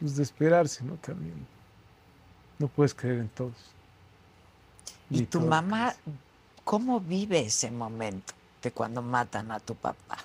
[0.00, 0.94] Pues de esperarse, ¿no?
[0.96, 1.46] También.
[2.58, 3.54] No puedes creer en todos.
[5.08, 5.48] ¿Y Ni tu todo.
[5.48, 5.94] mamá
[6.64, 10.18] cómo vive ese momento de cuando matan a tu papá?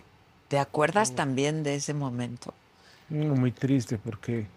[0.48, 2.54] ¿Te acuerdas también de ese momento?
[3.10, 4.48] Muy triste porque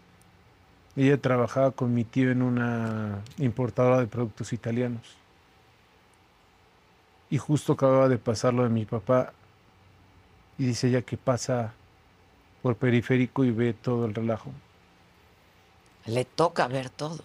[0.96, 5.02] ella trabajaba con mi tío en una importadora de productos italianos.
[7.28, 9.32] Y justo acababa de pasar lo de mi papá.
[10.58, 11.72] Y dice ella que pasa
[12.62, 14.50] por periférico y ve todo el relajo.
[16.06, 17.22] Le toca ver todo.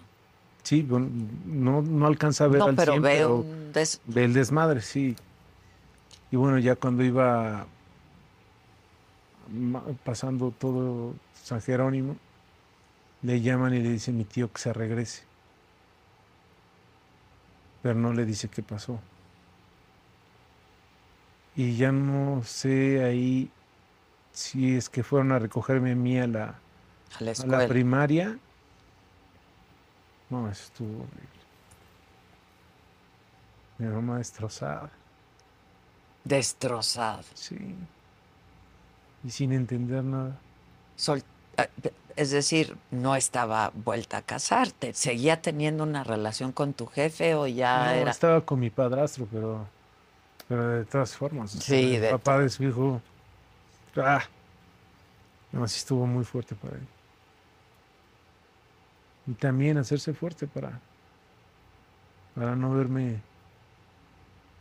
[0.65, 1.07] Sí, bueno,
[1.45, 4.33] no, no alcanza a ver No, al pero 100, ve pero un des- ve el
[4.33, 5.15] desmadre, sí.
[6.31, 7.65] Y bueno, ya cuando iba
[10.03, 11.13] pasando todo
[11.43, 12.15] San Jerónimo,
[13.21, 15.21] le llaman y le dice mi tío que se regrese.
[17.83, 18.97] Pero no le dice qué pasó.
[21.55, 23.49] Y ya no sé ahí
[24.33, 26.55] si es que fueron a recogerme a mí a la, a la
[27.19, 27.67] a la escuela.
[27.67, 28.37] primaria.
[30.29, 31.29] No, eso estuvo horrible.
[33.77, 34.89] Mi mamá destrozada,
[36.23, 37.23] Destrozado.
[37.33, 37.75] sí.
[39.23, 40.37] Y sin entender nada.
[40.95, 41.23] Sol-
[41.57, 41.69] eh,
[42.15, 44.93] Es decir, no estaba vuelta a casarte.
[44.93, 48.11] ¿Seguía teniendo una relación con tu jefe o ya No, era?
[48.11, 49.67] estaba con mi padrastro, pero,
[50.47, 51.53] pero de todas formas.
[51.55, 53.01] o sea, Sí, el de papá de su hijo.
[53.97, 54.23] Ah,
[55.51, 56.87] no, sí estuvo muy fuerte para él.
[59.27, 60.79] Y también hacerse fuerte para,
[62.35, 63.21] para no verme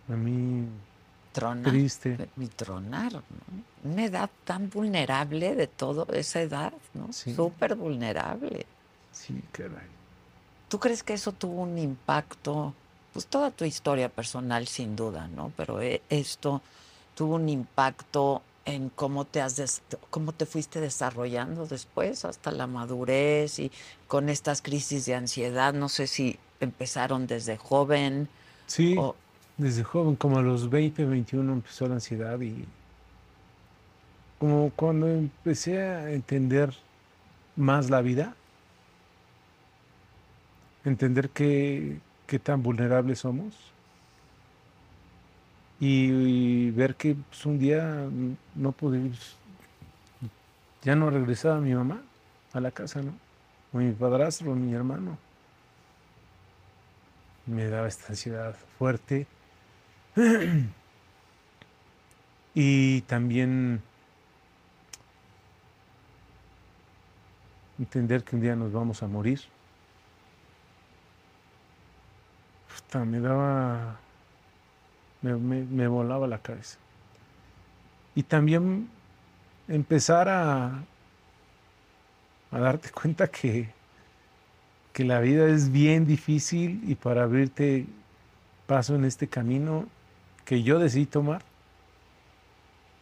[0.09, 0.67] a mí
[1.33, 1.71] Tronar.
[1.73, 2.29] triste.
[2.37, 3.23] Y tronar, ¿no?
[3.91, 7.13] Una edad tan vulnerable de todo, esa edad, ¿no?
[7.13, 7.35] Sí.
[7.35, 8.67] Súper vulnerable.
[9.13, 9.89] Sí, caray.
[10.69, 12.73] ¿Tú crees que eso tuvo un impacto?
[13.13, 15.53] Pues toda tu historia personal, sin duda, ¿no?
[15.57, 16.63] Pero eh, esto
[17.15, 22.67] tuvo un impacto en cómo te has des- cómo te fuiste desarrollando después hasta la
[22.67, 23.71] madurez y
[24.09, 25.75] con estas crisis de ansiedad.
[25.75, 28.29] No sé si empezaron desde joven
[28.67, 29.15] Sí, o
[29.59, 32.65] desde joven, como a los 20, 21 empezó la ansiedad y
[34.39, 36.75] como cuando empecé a entender
[37.57, 38.35] más la vida,
[40.85, 43.55] entender qué, qué tan vulnerables somos
[45.87, 48.09] y, ver que pues, un día
[48.55, 49.11] no pude,
[50.83, 52.03] ya no regresaba mi mamá
[52.53, 53.13] a la casa, ¿no?
[53.73, 55.19] O mi padrastro, o mi hermano.
[57.47, 59.27] Me daba esta ansiedad fuerte.
[62.55, 63.83] y también
[67.79, 69.41] entender que un día nos vamos a morir.
[72.75, 73.99] Puta, me daba,
[75.25, 76.79] me, me- me volaba la cabeza.
[78.15, 78.89] Y también
[79.69, 80.85] empezar a,
[82.51, 83.69] a darte cuenta que,
[84.93, 87.87] que la vida es bien difícil y para abrirte
[88.67, 89.87] paso en este camino
[90.45, 91.43] que yo decidí tomar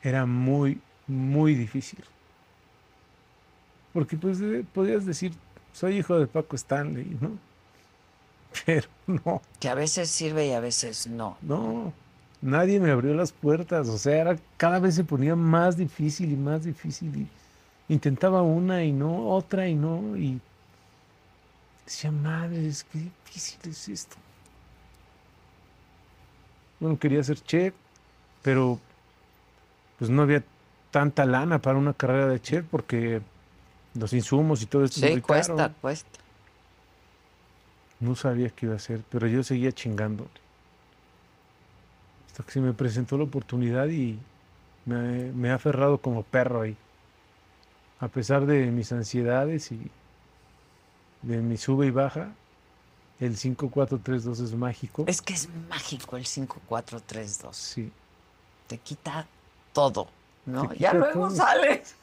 [0.02, 2.04] era muy, muy difícil.
[3.92, 5.32] Porque pues eh, podías decir,
[5.72, 7.38] soy hijo de Paco Stanley, ¿no?
[8.66, 11.36] Pero no, que a veces sirve y a veces no.
[11.40, 11.92] no,
[12.42, 16.36] nadie me abrió las puertas, o sea, era, cada vez se ponía más difícil y
[16.36, 17.16] más difícil.
[17.88, 20.40] Y intentaba una y no, otra y no, y
[21.86, 24.16] decía, madre, es que difícil es esto.
[26.80, 27.74] Bueno, quería ser chef,
[28.42, 28.78] pero
[29.98, 30.42] pues no había
[30.90, 33.22] tanta lana para una carrera de chef porque
[33.94, 36.18] los insumos y todo esto es Sí, cuesta, cuesta.
[38.00, 40.26] No sabía qué iba a hacer, pero yo seguía chingando.
[42.32, 44.18] Hasta que se me presentó la oportunidad y
[44.86, 46.74] me, me he aferrado como perro ahí.
[48.00, 49.90] A pesar de mis ansiedades y
[51.20, 52.32] de mi sube y baja,
[53.20, 55.04] el 5432 es mágico.
[55.06, 57.54] Es que es mágico el 5432.
[57.54, 57.92] Sí.
[58.66, 59.26] Te quita
[59.74, 60.08] todo,
[60.46, 60.72] ¿no?
[60.72, 61.36] Ya luego todo.
[61.36, 61.94] sales.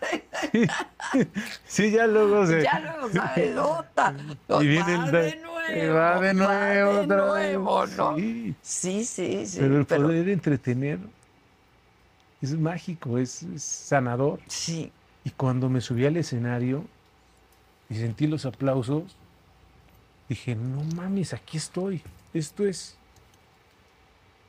[1.65, 2.61] Sí, ya luego se...
[2.61, 3.57] Ya luego sales.
[3.57, 4.15] otra.
[4.61, 5.11] Y viene el
[5.77, 5.95] nuevo.
[5.95, 7.01] va de nuevo, va
[7.39, 8.15] de nuevo, ¿no?
[8.17, 8.55] Sí.
[8.61, 9.57] Sí, sí, sí.
[9.59, 10.99] pero el pero- poder entretener
[12.41, 14.39] es mágico, es, es sanador.
[14.47, 14.91] Sí,
[15.23, 16.85] Y cuando me subí al escenario
[17.89, 19.15] y sentí los aplausos,
[20.29, 22.01] dije, no mames, aquí estoy.
[22.33, 22.95] Esto es,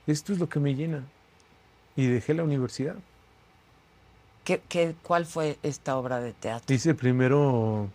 [0.07, 1.03] esto es lo que me llena.
[1.97, 2.95] Y dejé la universidad.
[4.45, 6.75] ¿Qué, qué, cuál fue esta obra de teatro?
[6.75, 7.89] Hice primero,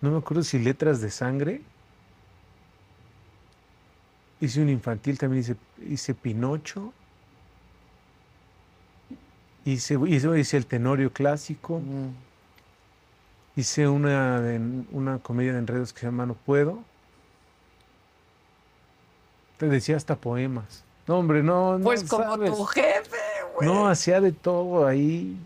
[0.00, 1.60] no me acuerdo si letras de sangre.
[4.40, 5.56] Hice un infantil, también hice,
[5.88, 6.92] hice Pinocho.
[9.64, 11.80] Hice, hice, hice el Tenorio clásico.
[11.80, 12.08] Mm,
[13.56, 14.40] Hice una,
[14.92, 16.78] una comedia de enredos que se llama No Puedo.
[19.56, 20.84] Te decía hasta poemas.
[21.08, 22.52] No, hombre, no, no Pues como sabes.
[22.56, 23.16] tu jefe,
[23.60, 25.36] No, hacía de todo ahí.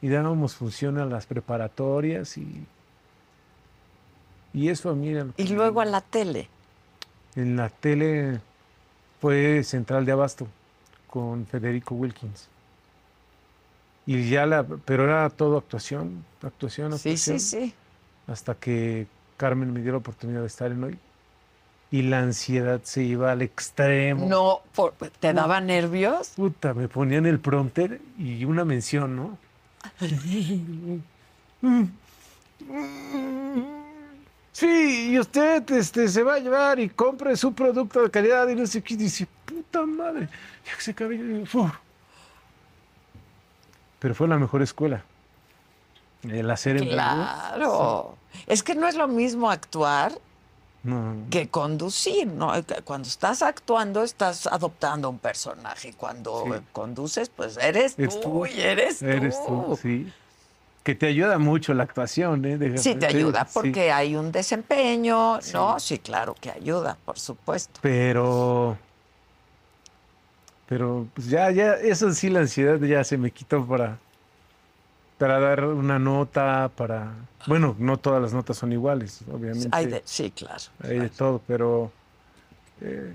[0.00, 2.66] Y dábamos función a las preparatorias y.
[4.54, 6.48] Y eso a mí era lo Y luego a la tele.
[7.36, 8.40] En la tele
[9.20, 10.46] fue Central de Abasto
[11.08, 12.48] con Federico Wilkins.
[14.06, 14.62] Y ya la.
[14.64, 17.40] Pero era todo actuación, actuación, Sí, actuación.
[17.40, 17.74] sí, sí.
[18.26, 19.06] Hasta que
[19.36, 20.98] Carmen me dio la oportunidad de estar en hoy.
[21.90, 24.26] Y la ansiedad se iba al extremo.
[24.28, 26.30] No, por- ¿te daba nervios?
[26.36, 29.38] Puta, me ponían el prompter y una mención, ¿no?
[34.54, 38.54] Sí, y usted este, se va a llevar y compre su producto de calidad y
[38.54, 38.96] no sé qué.
[38.96, 40.28] Dice, puta madre,
[40.64, 41.44] ya que se cabello.
[43.98, 45.02] Pero fue la mejor escuela.
[46.22, 46.88] El hacer en.
[46.88, 48.16] Claro.
[48.46, 50.12] Es que no es lo mismo actuar
[50.84, 52.52] No, que conducir, ¿no?
[52.84, 55.94] Cuando estás actuando, estás adoptando un personaje.
[55.96, 56.60] Cuando Sí.
[56.72, 58.46] conduces, pues eres Es tú, tú.
[58.46, 59.06] y eres tú.
[59.06, 60.12] eres tú, sí.
[60.84, 62.78] Que te ayuda mucho la actuación, ¿eh?
[62.78, 63.50] Sí, te ayuda sí.
[63.54, 65.40] porque hay un desempeño.
[65.52, 65.80] ¿no?
[65.80, 67.80] Sí, claro que ayuda, por supuesto.
[67.82, 68.76] Pero.
[70.66, 73.98] Pero pues ya, ya, eso sí, la ansiedad ya se me quitó para.
[75.18, 77.12] Para dar una nota, para.
[77.46, 79.68] Bueno, no todas las notas son iguales, obviamente.
[79.72, 80.62] Hay de- sí, claro.
[80.82, 81.90] Hay de todo, pero.
[82.80, 83.12] eh,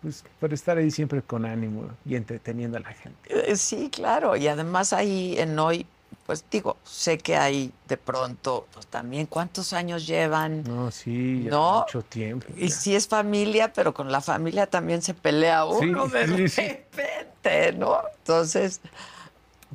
[0.00, 3.18] pues para estar ahí siempre con ánimo y entreteniendo a la gente.
[3.50, 4.34] Eh, Sí, claro.
[4.36, 5.84] Y además ahí en hoy,
[6.30, 10.62] pues digo, sé que hay de pronto, pues también cuántos años llevan.
[10.62, 11.80] No, sí, ya No.
[11.80, 12.46] mucho tiempo.
[12.56, 16.48] Y sí es familia, pero con la familia también se pelea uno Sí, de sí,
[16.48, 16.62] sí.
[16.62, 17.98] repente, ¿no?
[18.18, 18.80] Entonces,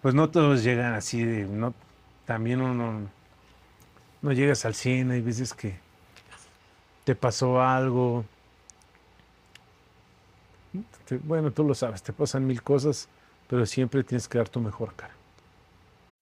[0.02, 1.74] Pues no todos llegan así de, no,
[2.26, 3.02] también uno
[4.22, 5.76] no llegas al cine, hay veces que
[7.04, 8.24] te pasó algo.
[11.06, 13.10] Te- bueno, tú lo sabes, te pasan mil cosas,
[13.50, 15.15] pero siempre tienes que dar tu mejor cara.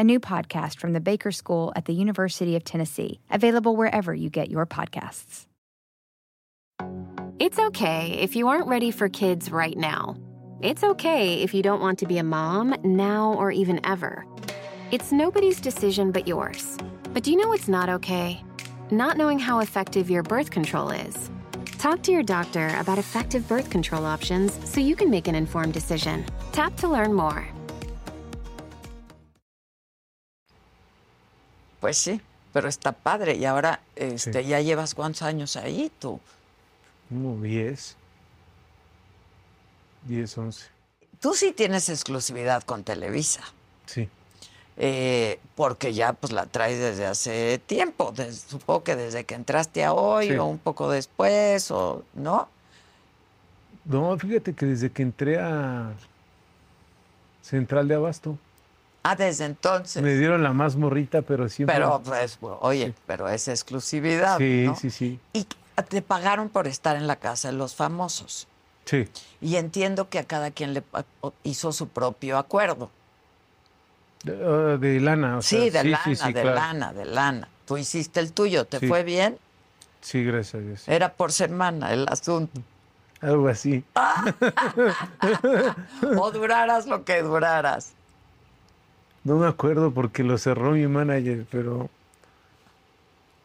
[0.00, 4.30] a new podcast from the Baker School at the University of Tennessee, available wherever you
[4.30, 5.44] get your podcasts.
[7.38, 10.16] It's okay if you aren't ready for kids right now.
[10.62, 14.24] It's okay if you don't want to be a mom now or even ever.
[14.90, 16.78] It's nobody's decision but yours.
[17.12, 18.42] But do you know what's not okay?
[18.90, 21.30] Not knowing how effective your birth control is.
[21.76, 25.74] Talk to your doctor about effective birth control options so you can make an informed
[25.74, 26.24] decision.
[26.52, 27.46] Tap to learn more.
[31.80, 32.20] Pues sí,
[32.52, 33.34] pero está padre.
[33.36, 34.48] Y ahora, este, Sí.
[34.48, 36.20] ya llevas cuántos años ahí tú.
[37.08, 37.96] Como 10,
[40.06, 40.66] 10, 11.
[41.20, 43.42] Tú sí tienes exclusividad con Televisa.
[43.86, 44.08] Sí.
[44.82, 48.14] eh, porque ya pues la traes desde hace tiempo,
[48.48, 50.34] supongo que desde que entraste a hoy Sí.
[50.36, 52.48] o un poco después, o ¿no?
[53.84, 55.92] No, fíjate que desde que entré a
[57.42, 58.38] Central de Abasto,
[59.02, 60.02] Ah, desde entonces.
[60.02, 61.74] me dieron la más morrita, pero siempre.
[61.74, 64.76] Pero pues, oye, pero es exclusividad, Sí, ¿no?
[64.76, 65.18] sí, sí.
[65.32, 65.46] Y
[65.88, 68.46] te pagaron por estar en la casa de los famosos.
[68.84, 69.08] Sí.
[69.40, 70.82] Y entiendo que a cada quien le
[71.44, 72.90] hizo su propio acuerdo.
[74.24, 75.38] De, ah, de lana.
[75.38, 76.54] o sí, sea, de lana, sí, de claro.
[76.54, 77.48] lana, de lana.
[77.66, 78.86] Tú hiciste el tuyo, ¿te Sí.
[78.88, 79.38] fue bien?
[80.02, 80.88] Sí, gracias a Dios.
[80.88, 82.60] Era por semana el asunto.
[83.22, 83.82] Algo así.
[86.18, 87.92] o duraras lo que duraras.
[89.24, 91.88] No me acuerdo porque lo cerró mi manager, pero.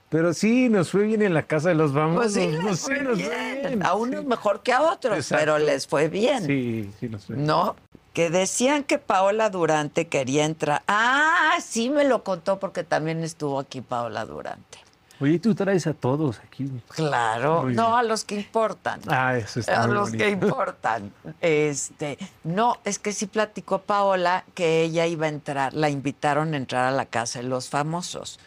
[0.10, 2.34] Pero sí, nos fue bien en la casa de los famosos.
[2.34, 3.85] Pues sí, no les sé, fue nos bien.
[3.85, 4.27] A unos sí.
[4.27, 5.41] mejor que a otros, Exacto.
[5.41, 6.45] pero les fue bien.
[6.45, 7.35] Sí, sí, nos fue.
[7.35, 7.76] ¿No?
[8.14, 10.84] Que decían que Paola Durante quería entrar.
[10.88, 14.85] Ah, sí me lo contó porque también estuvo aquí Paola Durante.
[15.20, 16.70] Oye, tú traes a todos aquí.
[16.90, 19.00] Claro, no a los que importan.
[19.08, 21.14] Ah, eso está a muy los que importan.
[21.40, 26.58] Este, no, es que sí platicó Paola que ella iba a entrar, la invitaron a
[26.58, 28.40] entrar a la casa de los famosos,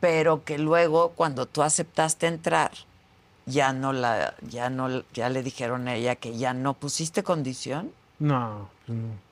[0.00, 2.72] pero que luego cuando tú aceptaste entrar,
[3.44, 7.92] ya no la, ya no, ya le dijeron a ella que ya no pusiste condición.
[8.18, 9.26] No, pues no.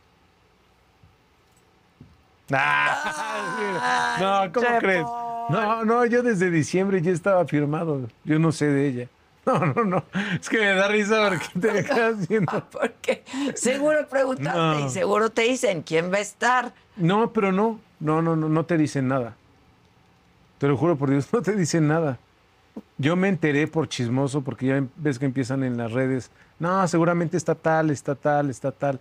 [2.53, 4.17] Ah,
[4.47, 5.07] no, ¿cómo crees?
[5.51, 8.09] No, no, yo desde diciembre ya estaba firmado.
[8.25, 9.09] Yo no sé de ella.
[9.47, 10.05] No, no, no.
[10.41, 12.65] Es que me da risa porque te me quedas viendo.
[12.71, 14.87] Porque seguro preguntaste No.
[14.87, 16.73] y seguro te dicen quién va a estar.
[16.97, 17.79] No, pero no.
[18.01, 19.37] No, no, no, no te dicen nada.
[20.59, 22.19] Te lo juro por Dios, no te dicen nada.
[22.99, 26.31] Yo me enteré por chismoso porque ya ves que empiezan en las redes.
[26.59, 29.01] No, seguramente está tal, está tal, está tal.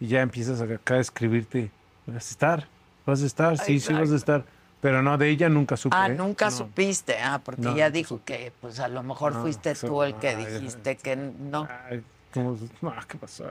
[0.00, 1.70] Y ya empiezas acá a escribirte.
[2.06, 2.68] Vas a estar,
[3.06, 4.44] vas a estar, sí, sí vas a estar.
[4.84, 5.96] Pero no, de ella nunca supe.
[5.98, 6.10] Ah, ¿eh?
[6.10, 6.50] nunca No.
[6.50, 7.16] supiste.
[7.18, 8.24] Ah, porque No, ella dijo supe.
[8.34, 11.66] que pues a lo mejor No, fuiste tú el que ay, dijiste que no.
[11.88, 12.04] Ay,
[12.34, 12.58] ¿cómo?
[12.82, 13.50] No, ¿qué pasó?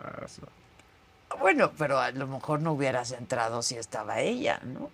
[1.39, 4.91] Bueno, pero a lo mejor no hubieras entrado si estaba ella, ¿no?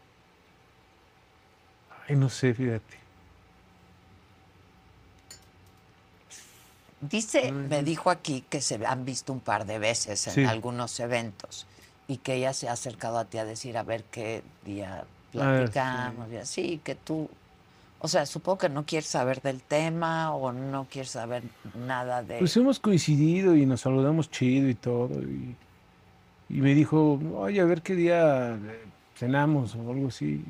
[2.07, 2.97] Ay, no sé, fíjate.
[7.01, 10.45] Dice, me dijo aquí que se han visto un par de veces en Sí.
[10.45, 11.65] algunos eventos
[12.07, 16.31] y que ella se ha acercado a ti a decir a ver qué día Platicamos
[16.31, 17.29] y así, que tú,
[17.99, 21.43] o sea, supongo que no quieres saber del tema o no quieres saber
[21.75, 22.39] nada de...
[22.39, 25.21] Pues hemos coincidido y nos saludamos chido y todo.
[25.21, 25.55] Y,
[26.49, 30.43] y me dijo, oye, a ver qué día eh, cenamos o algo así.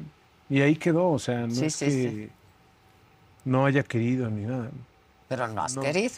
[0.49, 2.29] Y ahí quedó, o sea, no Sí, es sí, que
[3.45, 4.71] no haya querido ni nada.
[5.27, 5.81] pero no has no.
[5.81, 6.15] querido.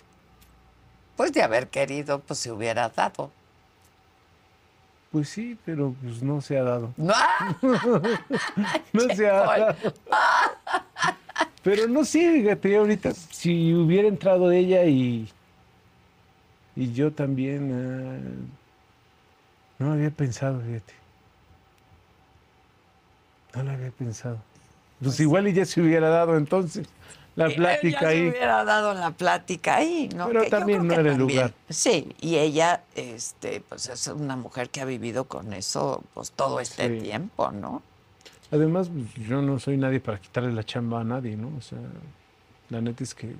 [1.15, 3.31] Pues de haber querido, pues se hubiera dado.
[5.11, 6.93] Pues sí, pero pues no se ha dado.
[6.95, 7.13] No,
[8.93, 9.75] No se ha dado.
[11.63, 15.29] Pero no sé, fíjate, ahorita si hubiera entrado ella y,
[16.75, 18.19] y yo también, ah,
[19.79, 20.93] no había pensado, fíjate.
[23.53, 24.39] No lo había pensado.
[25.01, 26.87] Pues igual y ya se hubiera dado entonces
[27.35, 28.29] la plática ahí.
[28.29, 30.27] hubiera dado la plática ahí, ¿no?
[30.27, 31.53] Pero Que también no era el lugar.
[31.69, 36.59] Sí, y ella, este, pues es una mujer que ha vivido con eso, pues todo
[36.59, 37.03] este Sí.
[37.05, 37.81] tiempo, ¿no?
[38.51, 41.51] Además, pues, yo no soy nadie para quitarle la chamba a nadie, ¿no?
[41.57, 41.77] O sea,
[42.69, 43.33] la neta es que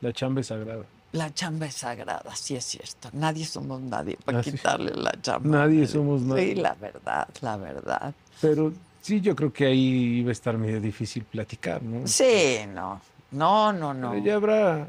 [0.00, 0.84] la chamba es sagrada.
[1.12, 3.08] La chamba es sagrada, sí es cierto.
[3.12, 4.52] Nadie somos nadie para Así.
[4.52, 5.58] quitarle la chamba.
[5.58, 6.54] Nadie somos nadie.
[6.54, 8.14] Sí, la verdad, la verdad.
[8.40, 8.72] Pero
[9.02, 12.06] sí, yo creo que ahí iba a estar medio difícil platicar, ¿no?
[12.06, 13.00] Sí, no,
[13.36, 14.10] no, no, no.
[14.10, 14.88] Pero ya habrá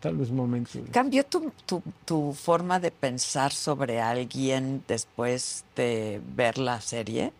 [0.00, 0.80] tal vez momentos.
[0.92, 7.32] ¿Cambió tu, tu, tu forma de pensar sobre alguien después de ver la serie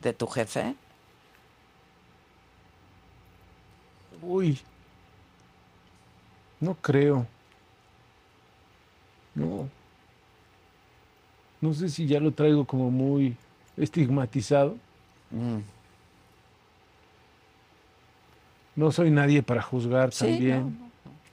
[0.00, 0.74] de tu jefe?
[4.22, 4.60] Uy,
[6.60, 7.26] no creo.
[9.34, 9.68] No.
[11.60, 13.36] No sé si ya lo traigo como muy
[13.76, 14.76] estigmatizado.
[15.30, 15.58] Mm.
[18.76, 20.90] No soy nadie para juzgar Sí, también, no, no,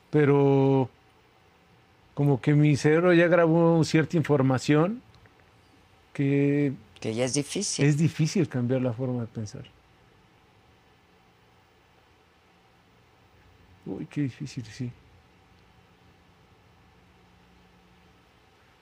[0.09, 0.89] pero
[2.13, 5.01] como que mi cerebro ya grabó cierta información
[6.13, 7.85] que Que ya es difícil.
[7.85, 9.63] es difícil cambiar la forma de pensar.
[13.85, 14.91] Uy, qué difícil, sí.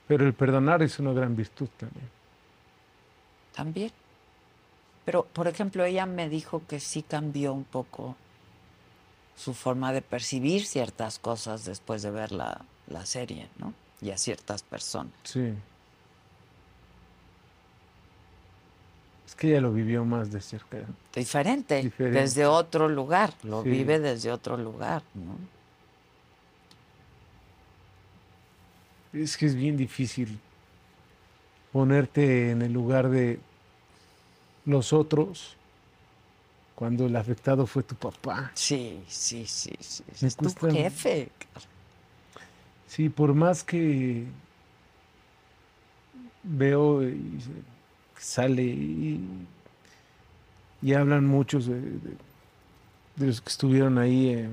[0.08, 2.08] Pero el perdonar es una gran virtud también.
[3.56, 3.92] También.
[5.04, 8.16] Pero, por ejemplo, ella me dijo que sí cambió un poco
[9.36, 13.74] su forma de percibir ciertas cosas después de ver la, la serie, ¿no?
[14.02, 15.12] Y a ciertas personas.
[15.24, 15.54] Sí.
[19.28, 20.78] Es que ella lo vivió más de cerca.
[21.14, 22.20] Diferente, Diferente.
[22.20, 23.70] desde otro lugar, lo Sí.
[23.70, 25.36] vive desde otro lugar, ¿no?
[29.20, 30.40] Es que es bien difícil
[31.72, 33.40] ponerte en el lugar de
[34.66, 35.56] los otros
[36.76, 38.52] cuando el afectado fue tu papá.
[38.54, 40.04] Sí, sí, sí, sí.
[40.22, 41.30] Me Es tu jefe.
[42.88, 44.26] Sí, por más que
[46.44, 47.40] veo y
[48.18, 49.28] sale y,
[50.82, 52.18] y hablan muchos de, de-
[53.16, 54.50] de los que estuvieron ahí, eh,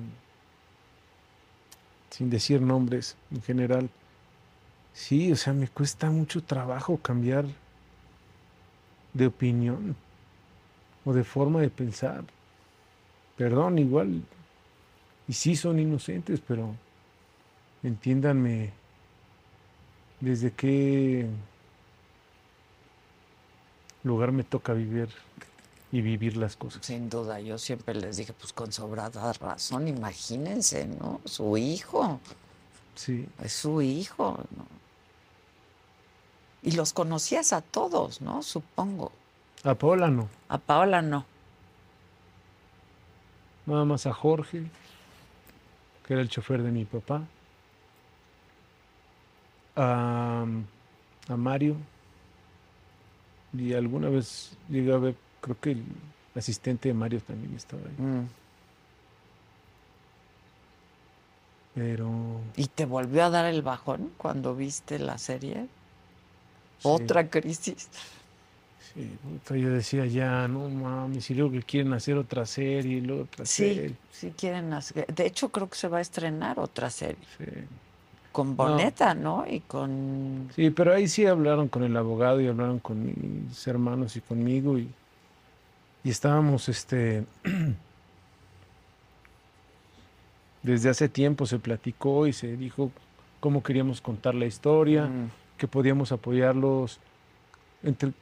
[2.10, 3.90] sin decir nombres en general.
[4.94, 7.44] Sí, o sea, me cuesta mucho trabajo cambiar
[9.14, 9.96] de opinión
[11.04, 12.24] o de forma de pensar.
[13.36, 14.22] Perdón, igual,
[15.26, 16.74] y sí son inocentes, pero
[17.82, 18.72] entiéndanme
[20.20, 21.26] desde qué
[24.04, 25.08] lugar me toca vivir
[25.90, 26.84] y vivir las cosas.
[26.84, 31.20] Sin duda, yo siempre les dije, pues con sobrada razón, imagínense, ¿no?
[31.24, 32.20] Su hijo,
[32.94, 34.66] Sí, es su hijo, ¿no?
[36.62, 38.42] Y los conocías a todos, ¿no?
[38.42, 39.12] Supongo.
[39.64, 41.24] A Paola no, A Paola no.
[43.66, 44.64] nada más a Jorge,
[46.06, 47.22] que era el chofer de mi papá,
[49.76, 50.44] a,
[51.28, 51.76] a Mario,
[53.56, 55.84] y alguna vez llegué a ver, creo que el
[56.34, 58.26] asistente de Mario también estaba ahí, Mm.
[61.74, 62.40] pero...
[62.56, 65.68] ¿Y te volvió a dar el bajón cuando viste la serie?
[66.78, 67.88] sí, Otra crisis.
[68.94, 73.22] Sí, yo decía ya, no mames, y luego que quieren hacer otra serie, y luego
[73.22, 73.90] otra serie.
[73.90, 75.06] Sí, sí quieren hacer.
[75.06, 77.22] De hecho, creo que se va a estrenar otra serie.
[77.38, 77.44] Sí.
[78.32, 79.44] Con Boneta, ¿no?
[79.48, 80.48] Y con.
[80.56, 84.78] Sí, pero ahí sí hablaron con el abogado y hablaron con mis hermanos y conmigo
[84.78, 84.88] y,
[86.02, 87.24] y estábamos, este,
[90.62, 92.90] desde hace tiempo se platicó y se dijo
[93.40, 95.30] cómo queríamos contar la historia, Mm.
[95.58, 96.98] que podíamos apoyarlos
[97.82, 98.12] entre-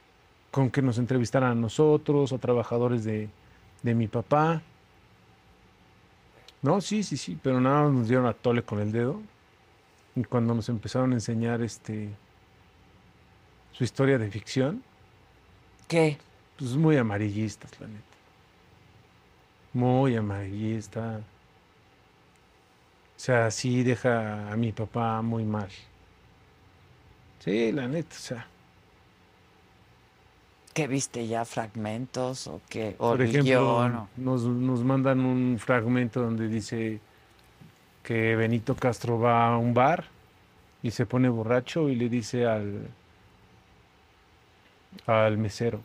[0.51, 3.29] con que nos entrevistaran a nosotros, a trabajadores de,
[3.81, 4.61] de mi papá.
[6.61, 9.19] No, sí, sí, sí, pero nada más nos dieron a tole con el dedo.
[10.15, 12.09] Y cuando nos empezaron a enseñar este
[13.71, 14.83] su historia de ficción,
[15.87, 16.17] ¿Qué?
[16.57, 18.03] pues muy amarillistas, la neta.
[19.73, 21.21] Muy amarillista.
[23.17, 25.69] O sea, sí deja a mi papá muy mal.
[27.39, 28.47] Sí, la neta, o sea.
[30.73, 31.43] ¿Qué viste ya?
[31.45, 32.95] ¿Fragmentos o qué?
[32.99, 36.99] ¿O Por ejemplo, guion, o- nos, nos mandan un fragmento donde dice
[38.03, 40.05] que Benito Castro va a un bar
[40.81, 42.87] y se pone borracho y le dice al,
[45.07, 45.81] al mesero,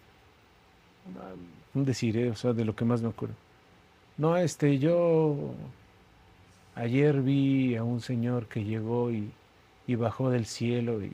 [1.74, 2.30] un decir, ¿eh?
[2.30, 3.34] o sea, de lo que más me acuerdo.
[4.18, 5.36] No, este, yo
[6.74, 9.30] ayer vi a un señor que llegó y,
[9.86, 11.10] y bajó del cielo y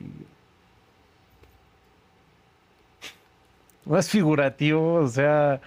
[3.85, 5.61] más figurativo, o sea,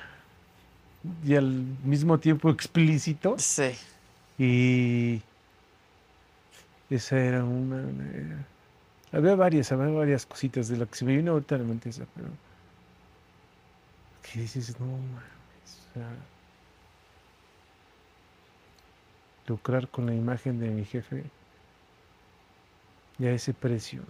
[1.24, 1.48] y al
[1.84, 3.36] mismo tiempo explícito.
[3.38, 3.72] Sí.
[4.38, 5.22] Y
[6.90, 7.76] esa era una...
[7.76, 8.46] una-
[9.12, 11.88] había varias, había varias cositas de la que se me vino ahorita a la mente
[11.90, 12.28] esa, pero...
[14.22, 14.78] ¿Qué dices?
[14.80, 16.08] No, mames, o sea,
[19.46, 21.24] lucrar con la imagen de mi jefe
[23.18, 24.02] y a ese precio.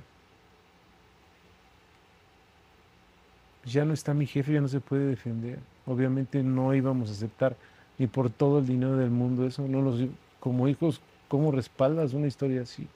[3.66, 5.58] Ya no está mi jefe, ya no se puede defender.
[5.86, 7.56] Obviamente no íbamos a aceptar
[7.98, 9.66] ni por todo el dinero del mundo eso.
[9.66, 10.00] No los,
[10.40, 12.86] como hijos, ¿cómo respaldas una historia así?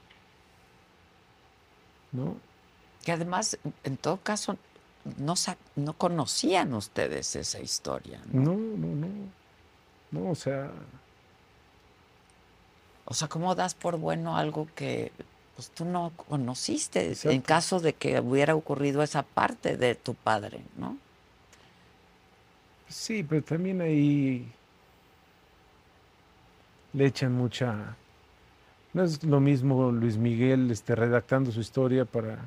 [2.13, 2.37] ¿No?
[3.05, 4.57] Que además, en todo caso,
[5.19, 5.35] no,
[5.77, 8.21] no conocían ustedes esa historia.
[8.33, 8.53] ¿no?
[8.53, 9.09] No, no, no.
[10.13, 10.71] No, o sea,
[13.05, 15.11] O sea, ¿cómo das por bueno algo que
[15.61, 20.61] pues, tú no conociste en caso de que hubiera ocurrido esa parte de tu padre,
[20.77, 20.97] ¿no?
[22.89, 24.51] sí, pero también ahí
[26.93, 27.95] le echan mucha...
[28.93, 32.39] No es lo mismo Luis Miguel este, redactando su historia para...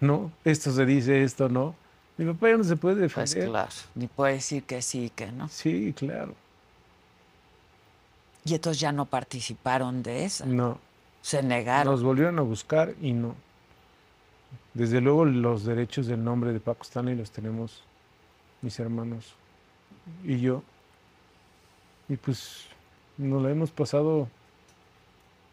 [0.00, 1.74] No, esto se dice, esto no.
[2.18, 3.48] Mi papá ya no se puede Pues defender.
[3.48, 5.48] claro, ni puede decir que sí, que no.
[5.48, 6.34] Sí, claro.
[8.44, 10.44] Y entonces ya no participaron de esa.
[10.44, 10.78] No.
[11.24, 11.90] Se negaron.
[11.90, 13.34] Nos volvieron a buscar y no.
[14.74, 17.82] Desde luego los derechos del nombre de Paco Stanley los tenemos
[18.60, 19.32] mis hermanos
[20.22, 20.62] y yo.
[22.10, 22.66] Y pues
[23.16, 24.28] nos la hemos pasado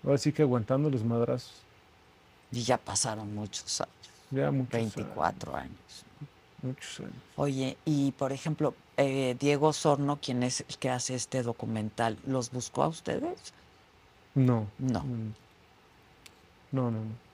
[0.03, 1.53] ahora sí que aguantando los madrazos.
[2.51, 3.93] Y ya pasaron muchos años,
[4.29, 5.69] Ya muchos 24 años.
[5.69, 6.03] años,
[6.63, 7.13] muchos años.
[7.37, 12.51] Oye, y por ejemplo, eh, Diego Sorno, quien es el que hace este documental, ¿los
[12.51, 13.53] buscó a ustedes?
[14.35, 14.67] No.
[14.77, 15.05] No.
[16.71, 17.31] No, no, no.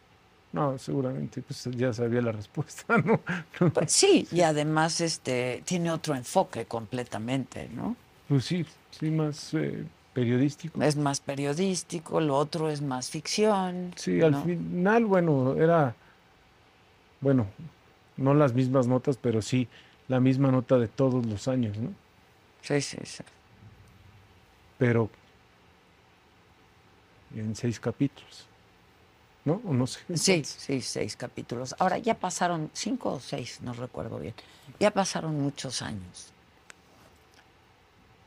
[0.53, 3.19] No, seguramente pues ya sabía la respuesta, ¿no?
[3.73, 7.95] Pues sí, y además este tiene otro enfoque completamente, ¿no?
[8.27, 9.83] Pues sí, sí, más eh,
[10.13, 10.81] periodístico.
[10.81, 13.93] Es más periodístico, lo otro es más ficción.
[13.97, 15.93] Sí, al final, bueno, era,
[17.21, 17.45] bueno,
[18.15, 19.67] no las mismas notas, pero sí
[20.07, 21.93] la misma nota de todos los años, ¿no?
[22.61, 23.23] Sí, sí, sí.
[24.77, 25.09] Pero
[27.35, 28.46] en seis capítulos,
[29.47, 29.61] ¿no?
[29.65, 30.01] O no sé.
[30.13, 31.73] Sí, sí, seis capítulos.
[31.79, 34.33] Ahora ya pasaron cinco o seis, no recuerdo bien.
[34.77, 36.33] Ya pasaron muchos años.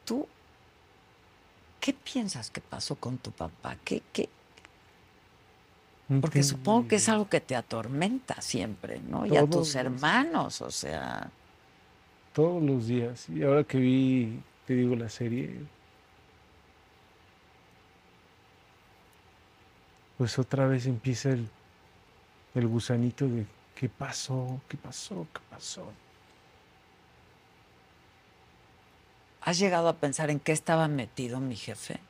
[0.07, 0.27] ¿Tú
[1.79, 3.77] qué piensas que pasó con tu papá?
[3.85, 4.31] ¿Qué, qué?
[6.23, 9.27] Porque supongo que es algo que te atormenta siempre, ¿no?
[9.27, 11.31] Y a tus hermanos, o sea,
[12.33, 13.29] Todos los días.
[13.29, 15.61] Y ahora que vi, te digo, la serie,
[20.21, 21.49] pues otra vez empieza el,
[22.55, 25.91] el gusanito de qué pasó, qué pasó, qué pasó.
[29.41, 32.01] ¿has llegado a pensar en qué estaba metido mi jefe?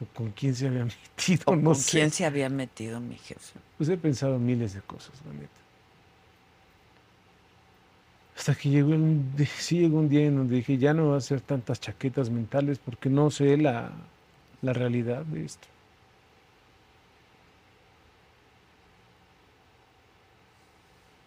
[0.00, 1.42] ¿O ¿Con quién se había metido?
[1.44, 1.90] ¿O no con sé.
[1.90, 3.60] quién se había metido mi jefe?
[3.76, 5.60] Pues he pensado miles de cosas, la neta.
[8.38, 9.20] Hasta que llegó, el,
[9.58, 12.78] sí llegó un día en donde dije, ya no voy a hacer tantas chaquetas mentales
[12.78, 13.92] porque no sé la,
[14.66, 15.68] la realidad de esto.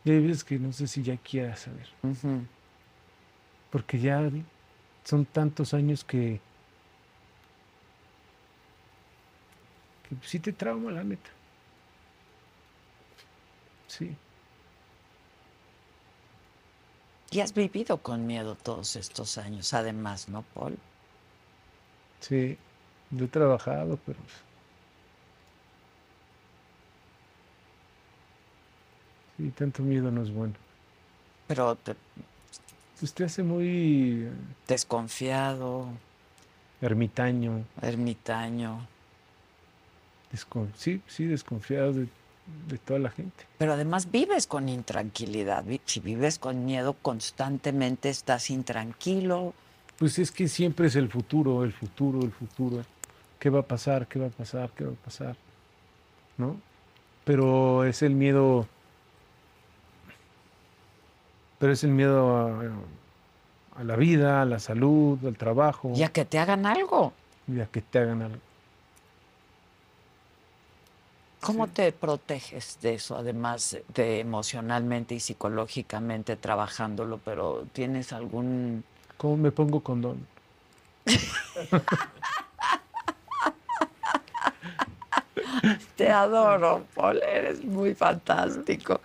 [0.03, 1.87] Y hay veces que no sé si ya quiera saber.
[3.71, 4.29] Porque ya
[5.05, 6.41] son tantos años que.
[10.07, 11.29] que sí te trauma, la neta.
[13.87, 14.15] Sí.
[17.31, 20.77] Y has vivido con miedo todos estos años, además, ¿no, Paul?
[22.19, 22.57] Sí.
[23.11, 24.19] Yo he trabajado, pero.
[29.37, 30.53] Sí, tanto miedo no es bueno.
[31.47, 31.95] Pero te-
[32.99, 34.27] Pues te hace muy
[34.67, 35.87] desconfiado,
[36.81, 37.63] ermitaño.
[37.81, 38.85] ermitaño.
[40.33, 42.07] descon- sí, sí, desconfiado de,
[42.67, 43.45] de toda la gente.
[43.57, 45.63] Pero además vives con intranquilidad.
[45.85, 49.53] Si vives con miedo constantemente, estás intranquilo.
[49.97, 52.83] Pues es que siempre es el futuro, el futuro, el futuro.
[53.39, 54.07] ¿Qué va a pasar?
[54.07, 54.69] ¿Qué va a pasar?
[54.75, 55.35] ¿Qué va a pasar?
[56.37, 56.57] ¿No?
[57.23, 58.67] Pero es el miedo.
[61.59, 66.09] Pero es el miedo a, a la vida, a la salud, al trabajo, Y a
[66.09, 67.13] que te hagan algo.
[67.47, 68.39] y a que te hagan algo.
[71.41, 77.17] ¿Cómo te proteges de eso, además de emocionalmente y psicológicamente trabajándolo?
[77.23, 78.83] Pero ¿tienes algún...
[79.17, 80.27] ¿Cómo me pongo condón?
[85.95, 89.01] Te adoro, Paul, eres muy fantástico.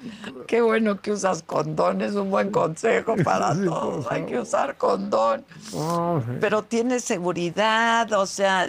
[0.47, 4.06] Qué bueno que usas condón, es un buen consejo para todos.
[4.10, 5.44] Hay que usar condón.
[5.74, 8.68] Oh, Pero tienes seguridad, o sea,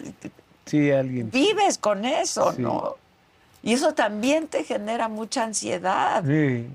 [0.65, 1.29] sí, alguien.
[1.31, 2.61] vives con eso, Sí.
[2.61, 2.95] ¿no?
[3.63, 6.23] Y eso también te genera mucha ansiedad.
[6.25, 6.67] Sí,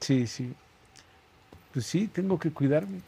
[0.00, 0.52] sí, sí.
[1.72, 3.00] Pues sí, tengo que cuidarme.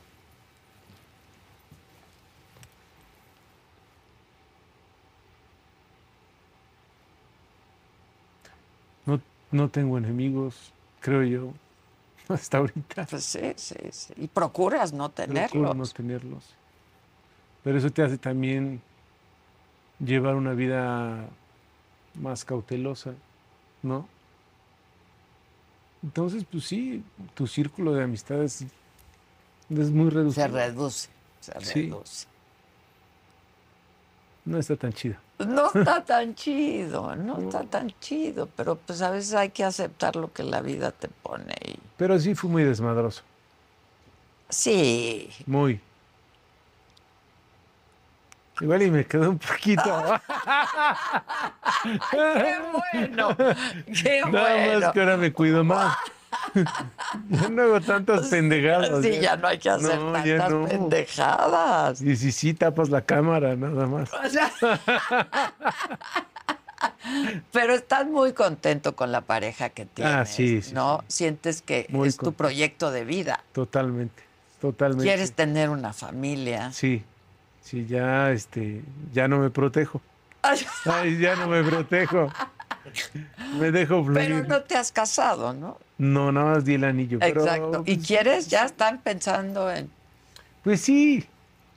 [9.53, 11.53] No, tengo enemigos, creo yo,
[12.29, 13.07] hasta ahorita.
[13.07, 14.15] Pues sí, sí, sí.
[14.17, 15.77] Y procuras no Procuro tenerlos.
[15.77, 16.45] no tenerlos.
[17.65, 18.81] Pero eso te hace también
[19.99, 21.29] llevar una vida
[22.15, 23.13] más cautelosa,
[23.83, 24.07] ¿no?
[26.03, 27.05] Entonces, pues sí,
[27.35, 28.65] tu círculo de amistades
[29.69, 30.47] es muy reducido.
[30.47, 31.09] Se reduce,
[31.41, 31.83] se Sí.
[31.83, 32.27] reduce.
[34.47, 35.17] No está tan chido.
[35.47, 40.17] No está tan chido, no está tan chido, pero pues a veces hay que aceptar
[40.17, 41.55] lo que la vida te pone.
[41.65, 41.77] Y...
[41.97, 43.23] Pero sí fue muy desmadroso.
[44.49, 45.81] Sí, Muy.
[48.61, 49.83] Igual y me quedó un poquito.
[52.11, 52.57] qué
[52.93, 53.37] bueno,
[54.03, 54.81] qué Nada bueno.
[54.81, 55.97] más que ahora me cuido más.
[57.29, 59.03] ya no hago tantas pendejadas.
[59.03, 60.65] Sí, ya no hay que hacer No, tantas no.
[60.67, 62.01] pendejadas.
[62.03, 64.11] Y si sí tapas la cámara, nada más.
[64.13, 64.51] O sea,
[67.53, 71.03] Pero estás muy contento con la pareja que tienes, Ah, sí, sí, ¿no?
[71.09, 73.43] Sientes que Muy es tu proyecto de vida.
[73.53, 74.23] Totalmente.
[74.61, 75.05] Totalmente.
[75.05, 76.73] Quieres tener una familia.
[76.73, 77.03] Sí.
[77.63, 78.83] Sí, ya, este,
[79.13, 80.01] ya no me protejo.
[80.43, 82.33] Ay, ya no me protejo.
[83.59, 84.19] Me dejo fluir.
[84.27, 85.77] Pero no te has casado, ¿no?
[86.01, 87.19] No, nada más di el anillo.
[87.19, 87.83] pero, Exacto.
[87.85, 88.49] ¿Y pues, quieres?
[88.49, 89.91] Ya están pensando en...
[90.65, 91.27] Pues sí,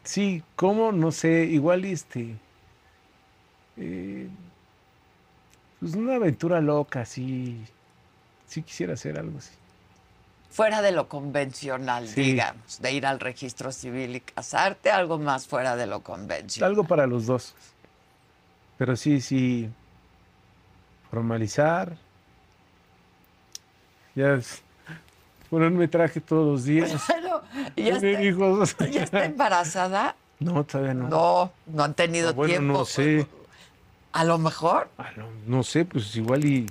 [0.06, 0.94] sí, ¿cómo?
[0.94, 2.38] No sé, igual este.
[3.76, 4.30] eh,
[5.82, 7.62] pues una aventura loca, sí.
[8.48, 9.52] Sí quisiera hacer algo así.
[10.52, 12.22] Fuera de lo convencional, Sí.
[12.22, 16.70] digamos, de ir al registro civil y casarte, algo más fuera de lo convencional.
[16.72, 17.56] Algo para los dos.
[18.78, 19.70] Pero sí, sí.
[21.12, 21.98] Formalizar.
[24.16, 24.62] Ya es-
[25.50, 26.92] ponerme traje todos los días.
[27.10, 27.42] Bueno,
[27.76, 28.76] ¿y ya, está, hijos.
[28.92, 30.16] ya está embarazada?
[30.40, 31.08] No, todavía no.
[31.08, 32.74] No, no han tenido Ah, bueno, tiempo.
[32.80, 33.26] no sé.
[34.12, 34.90] A lo mejor.
[34.98, 36.68] Ah, no, no sé, pues igual y.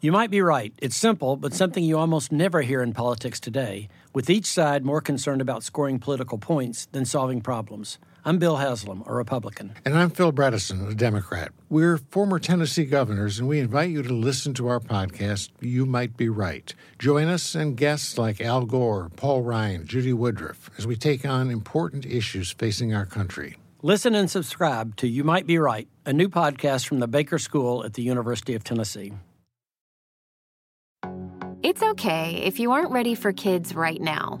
[0.00, 0.72] You might be right.
[0.80, 5.00] It's simple, but something you almost never hear in politics today, with each side more
[5.02, 7.98] concerned about scoring political points than solving problems.
[8.24, 9.74] I'm Bill Haslam, a Republican.
[9.84, 11.50] And I'm Phil Bredesen, a Democrat.
[11.68, 16.16] We're former Tennessee governors, and we invite you to listen to our podcast, You Might
[16.16, 16.72] Be Right.
[17.00, 21.50] Join us and guests like Al Gore, Paul Ryan, Judy Woodruff, as we take on
[21.50, 23.56] important issues facing our country.
[23.82, 27.84] Listen and subscribe to You Might Be Right, a new podcast from the Baker School
[27.84, 29.12] at the University of Tennessee.
[31.64, 34.40] It's okay if you aren't ready for kids right now.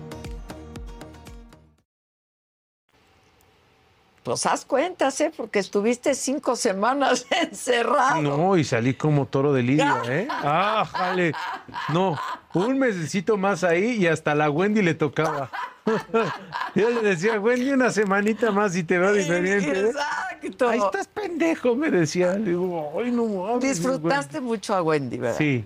[4.23, 5.31] Pues haz cuentas, ¿eh?
[5.35, 8.21] Porque estuviste cinco semanas encerrado.
[8.21, 10.27] No, y salí como toro de lidia, ¿eh?
[10.29, 11.33] Ah, jale.
[11.91, 12.17] No,
[12.53, 15.49] un mesecito más ahí y hasta la Wendy le tocaba.
[16.75, 19.71] Yo le decía, Wendy, una semanita más y te veo diferente.
[19.71, 19.87] ¿eh?
[19.87, 20.69] Exacto.
[20.69, 22.33] Ahí estás pendejo, me decía.
[22.33, 23.61] Le digo, ay, no mames.
[23.61, 25.37] Disfrutaste mucho a Wendy, ¿verdad?
[25.37, 25.65] Sí,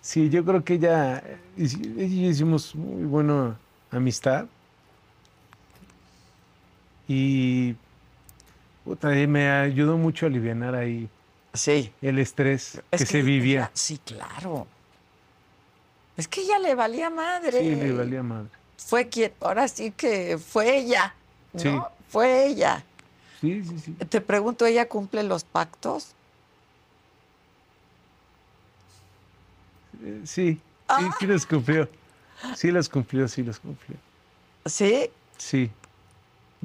[0.00, 1.22] sí, yo creo que ella,
[1.56, 3.56] hici- ella y yo hicimos muy buena
[3.92, 4.46] amistad.
[7.08, 7.74] Y
[8.84, 11.08] puta, me ayudó mucho a aliviar ahí
[11.54, 11.92] Sí.
[12.02, 13.70] el estrés Es que, se vivía.
[13.74, 14.66] sí, claro.
[16.16, 17.60] Es que ella le valía madre.
[17.60, 18.48] Sí, le valía madre.
[18.78, 21.14] Fue quien, ahora sí que fue ella.
[21.52, 21.60] ¿no?
[21.60, 21.78] Sí.
[22.08, 22.84] Fue ella.
[23.40, 23.92] Sí, sí, sí.
[23.92, 26.14] Te pregunto, ¿ella cumple los pactos?
[30.02, 31.16] Eh, Sí, sí, Ah.
[31.18, 31.88] sí los cumplió.
[32.54, 33.96] Sí los cumplió, sí los cumplió.
[34.66, 35.10] Sí.
[35.38, 35.70] Sí.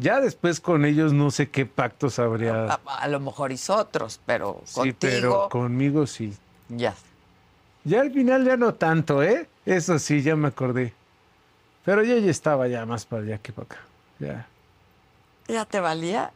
[0.01, 2.65] Ya después con ellos no sé qué pactos habría.
[2.65, 4.97] A, a lo mejor hizo otros, pero sí, contigo.
[4.99, 6.35] pero conmigo sí.
[6.69, 6.95] Ya.
[7.83, 9.47] Ya al final ya no tanto, ¿eh?
[9.63, 10.91] Eso sí, ya me acordé.
[11.85, 13.77] Pero yo ya estaba ya más para allá que para acá.
[14.17, 14.47] Ya.
[15.47, 16.31] ¿Ya te valía?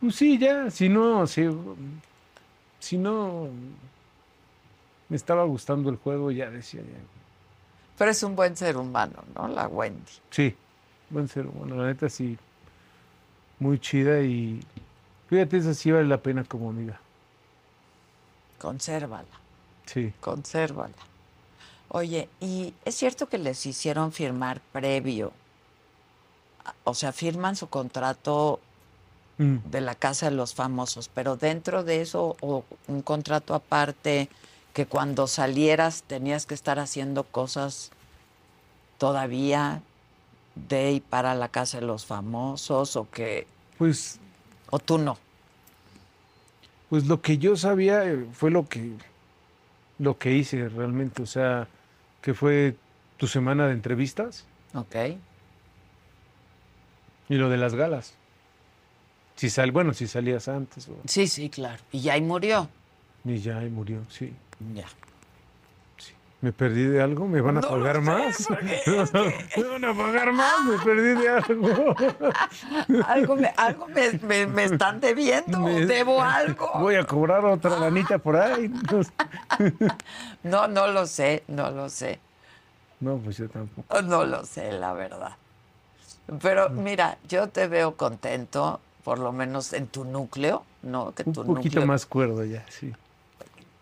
[0.00, 1.48] Pues sí, ya, si no, si,
[2.78, 3.48] si no
[5.08, 6.98] me estaba gustando el juego, ya decía ya.
[7.98, 9.48] Pero es un buen ser humano, ¿no?
[9.48, 10.00] La Wendy.
[10.30, 10.54] Sí,
[11.12, 12.38] buen ser, bueno, la neta sí,
[13.58, 14.60] muy chida y
[15.28, 16.98] fíjate, esa sí vale la pena como amiga.
[18.58, 19.24] Consérvala,
[19.86, 20.12] Sí.
[20.20, 20.94] consérvala.
[21.88, 25.32] Oye, ¿y es cierto que les hicieron firmar previo?
[26.84, 28.60] O sea, firman su contrato
[29.38, 29.56] Mm.
[29.70, 34.28] de la Casa de los Famosos, pero dentro de eso, o un contrato aparte,
[34.74, 37.90] que cuando salieras tenías que estar haciendo cosas
[38.98, 39.82] todavía
[40.54, 43.46] de y para la Casa de los Famosos, o que,
[43.78, 44.18] Pues,
[44.70, 45.16] o tú no.
[46.90, 48.92] pues lo que yo sabía eh, fue lo que,
[49.98, 51.66] lo que hice realmente, o sea,
[52.20, 52.76] que fue
[53.16, 54.94] tu semana de entrevistas Ok.
[57.28, 58.14] y lo de las galas.
[59.36, 61.82] Si sal, bueno, si salías antes o, Sí, sí, claro.
[61.92, 62.68] Y ya ahí murió.
[63.24, 64.32] y ya ahí murió, sí.
[64.74, 64.86] Ya.
[66.42, 67.26] ¿Me perdí de algo?
[67.28, 68.48] ¿Me van a No pagar sé, más?
[69.56, 70.64] ¿Me van a pagar más?
[70.64, 71.94] ¿Me perdí de algo?
[73.06, 76.68] Algo me, algo me, me- me están debiendo, Me- debo algo.
[76.80, 78.70] Voy a cobrar otra lanita por ahí.
[80.42, 82.18] No, no lo sé, no lo sé.
[82.98, 84.02] No, pues yo tampoco.
[84.02, 85.36] No lo sé, la verdad.
[86.40, 91.12] Pero mira, yo te veo contento, por lo menos en tu núcleo, ¿no?
[91.12, 92.92] Que Un tu poquito núcleo- más cuerdo ya, sí.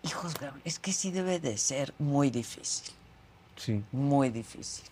[0.03, 2.95] Hijos, es que sí debe de ser muy difícil,
[3.57, 3.85] Sí.
[3.93, 4.85] muy difícil.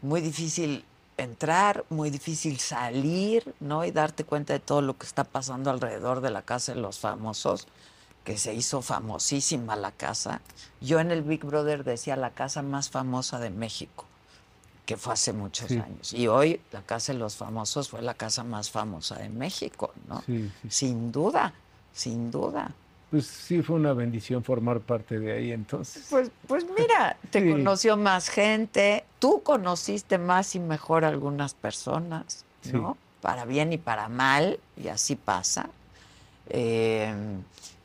[0.00, 0.84] Muy difícil
[1.16, 3.84] entrar, muy difícil salir, ¿no?
[3.84, 6.98] Y darte cuenta de todo lo que está pasando alrededor de la casa de los
[6.98, 7.68] famosos,
[8.24, 10.40] que se hizo famosísima la casa.
[10.80, 14.06] Yo en el Big Brother decía la casa más famosa de México,
[14.86, 15.78] que fue hace muchos Sí.
[15.78, 16.12] años.
[16.12, 20.22] Y hoy la casa de los famosos fue la casa más famosa de México, ¿no?
[20.26, 20.68] Sí, sí.
[20.70, 21.52] Sin duda,
[21.92, 22.72] sin duda.
[23.12, 26.06] Pues sí fue una bendición formar parte de ahí entonces.
[26.10, 27.50] Pues, pues mira, te Sí.
[27.50, 32.96] conoció más gente, tú conociste más y mejor a algunas personas, ¿no?
[33.20, 35.68] Para bien y para mal, y así pasa.
[36.48, 37.14] Eh,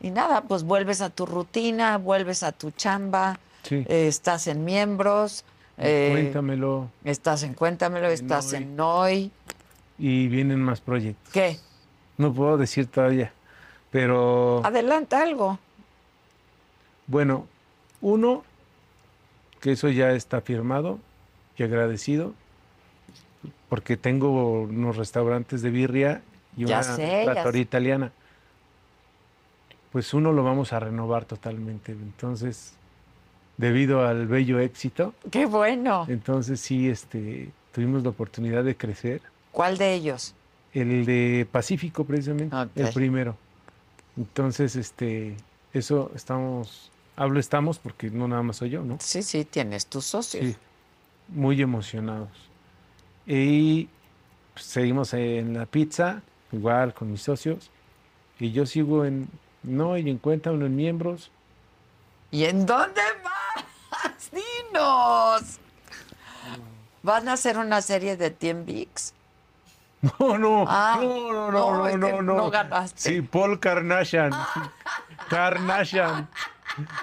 [0.01, 3.83] y nada, pues vuelves a tu rutina, vuelves a tu chamba, Sí.
[3.87, 5.43] eh, estás en miembros,
[5.77, 6.89] eh, Cuéntamelo.
[7.03, 8.57] estás en Cuéntamelo, estás Hoy.
[8.63, 9.31] en Hoy.
[9.99, 11.33] Y vienen más proyectos.
[11.33, 11.59] ¿Qué?
[12.17, 13.33] No puedo decir todavía.
[13.97, 15.57] Pero Adelanta algo.
[17.07, 17.47] bueno,
[17.99, 18.43] uno,
[19.59, 20.99] que eso ya está firmado
[21.57, 22.35] y agradecido,
[23.69, 26.21] porque tengo unos restaurantes de birria
[26.55, 28.11] y Ya una sé, trattoria italiana.
[29.91, 31.91] Pues uno lo vamos a renovar totalmente.
[31.91, 32.73] Entonces,
[33.57, 36.05] debido al bello éxito, Qué bueno.
[36.07, 39.23] entonces sí, este, tuvimos la oportunidad de crecer.
[39.51, 40.35] ¿Cuál de ellos?
[40.71, 43.35] El de Pacífico, precisamente, el primero.
[44.17, 45.37] Entonces, este,
[45.73, 48.97] eso estamos, hablo estamos porque no nada más soy yo, ¿no?
[48.99, 50.43] Sí, sí, tienes tus socios.
[50.43, 50.55] Sí,
[51.27, 52.29] muy emocionados.
[53.25, 53.89] Y
[54.53, 56.21] pues, seguimos en la pizza,
[56.51, 57.69] igual con mis socios.
[58.39, 59.29] Y yo sigo en,
[59.63, 61.31] no, y en cuenta, uno en miembros.
[62.31, 64.31] ¿Y en dónde vas?
[64.31, 65.59] Dinos.
[67.03, 69.13] ¿Van a hacer una serie de Team VIX?
[70.19, 72.99] No, no, Ah, no, no, no, no, no, no, no ganaste.
[73.09, 74.31] Sí, Paul Carnation.
[75.29, 76.27] Carnation.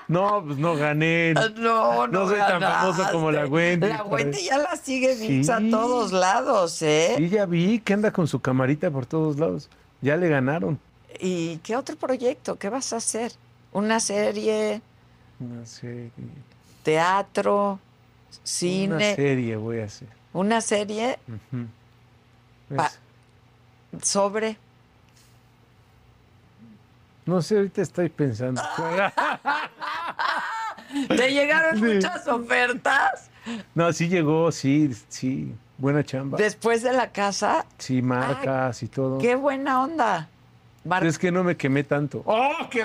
[0.07, 1.35] No, pues no gané.
[1.35, 3.55] No, no, No soy tan famoso como la ganaste.
[3.57, 3.89] Wendy.
[3.89, 5.71] La Wendy ya la sigue VIX a Sí.
[5.71, 7.15] todos lados, ¿eh?
[7.17, 9.69] Sí, ya vi que anda con su camarita por todos lados.
[10.01, 10.79] Ya le ganaron.
[11.19, 12.57] ¿Y qué otro proyecto?
[12.57, 13.33] ¿Qué vas a hacer?
[13.73, 14.81] ¿Una serie?
[15.41, 16.13] Una serie.
[16.85, 17.71] ¿Teatro?
[17.73, 17.81] Una
[18.45, 19.15] ¿Cine?
[19.17, 20.09] serie voy a hacer.
[20.33, 21.19] ¿Una serie.
[21.27, 21.84] Pa- Es-
[24.03, 24.57] sobre?
[27.27, 28.61] no sé, ahorita estoy pensando.
[31.09, 31.83] ¿Te llegaron Sí.
[31.95, 33.31] muchas ofertas?
[33.75, 35.55] No, sí llegó, sí, sí.
[35.79, 36.39] Buena chamba.
[36.39, 39.19] Después de la casa, Sí, marcas y todo.
[39.19, 40.29] qué buena onda.
[40.85, 42.23] Mar- Es que no me quemé tanto.
[42.27, 42.85] ¡Oh, qué-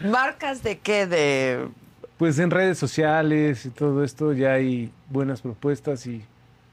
[0.08, 1.06] ¿Marcas de qué?
[1.06, 1.68] De
[2.16, 6.24] Pues en redes sociales y todo esto ya hay buenas propuestas y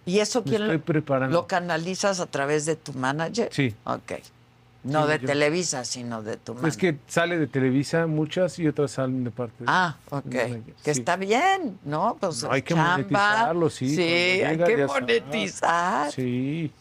[0.05, 1.33] ¿Y eso quién estoy lo, preparando.
[1.41, 3.49] lo canalizas a través de tu manager?
[3.51, 3.75] Sí.
[3.83, 4.13] Ok.
[4.81, 6.69] No Sí, de yo- Televisa, sino de tu manager.
[6.69, 9.65] Es que sale de Televisa muchas y otras salen de parte de...
[9.67, 10.25] Ah, ok.
[10.33, 10.99] manager, Que sí.
[11.01, 12.15] está bien, ¿no?
[12.19, 12.91] Pues No, hay que chamba.
[12.97, 13.95] monetizarlo, sí, Sí,
[14.41, 16.11] cuando hay llega que monetizar.
[16.13, 16.71] Sí.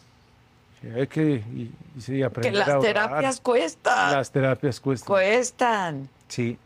[0.81, 4.13] Sí, hay que y, y sí, Que aprender las a terapias cuestan.
[4.13, 5.07] Las terapias cuestan.
[5.09, 6.09] Cuestan.
[6.29, 6.57] Sí.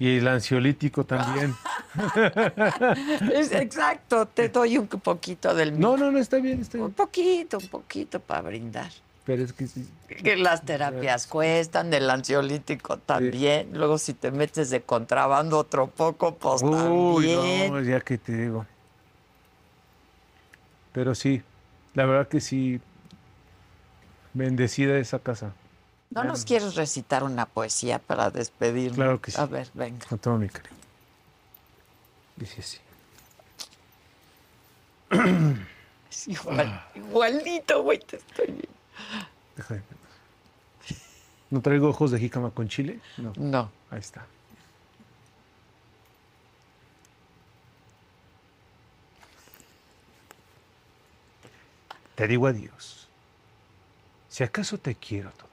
[0.00, 1.54] Y el ansiolítico también.
[3.32, 5.80] Exacto, te doy un poquito del mío.
[5.80, 6.94] No, no, no, está bien, está Un bien.
[6.94, 8.90] poquito, un poquito para brindar.
[9.24, 9.86] Pero es que sí.
[10.08, 13.70] Que las terapias cuestan, del ansiolítico también.
[13.74, 17.72] Luego si te metes de contrabando otro poco, pues Uy, también.
[17.72, 18.64] no, ya que te digo.
[20.92, 21.42] Pero sí,
[21.94, 22.80] la verdad que sí,
[24.32, 25.52] bendecida esa casa.
[26.10, 28.96] ¿No nos quieres recitar una poesía para despedirnos?
[28.96, 29.40] Claro que sí.
[29.40, 30.06] A ver, venga.
[30.06, 30.74] Con todo mi cariño.
[32.36, 32.78] Dice así.
[36.10, 38.68] Es igual, igualito, güey, te estoy.
[39.56, 39.82] Deja de-
[41.50, 43.00] ¿No traigo ojos de jícama con chile?
[43.16, 43.32] No.
[43.36, 43.70] No.
[43.90, 44.26] Ahí está.
[52.14, 53.08] Te digo adiós.
[54.28, 55.47] Si acaso te quiero todavía.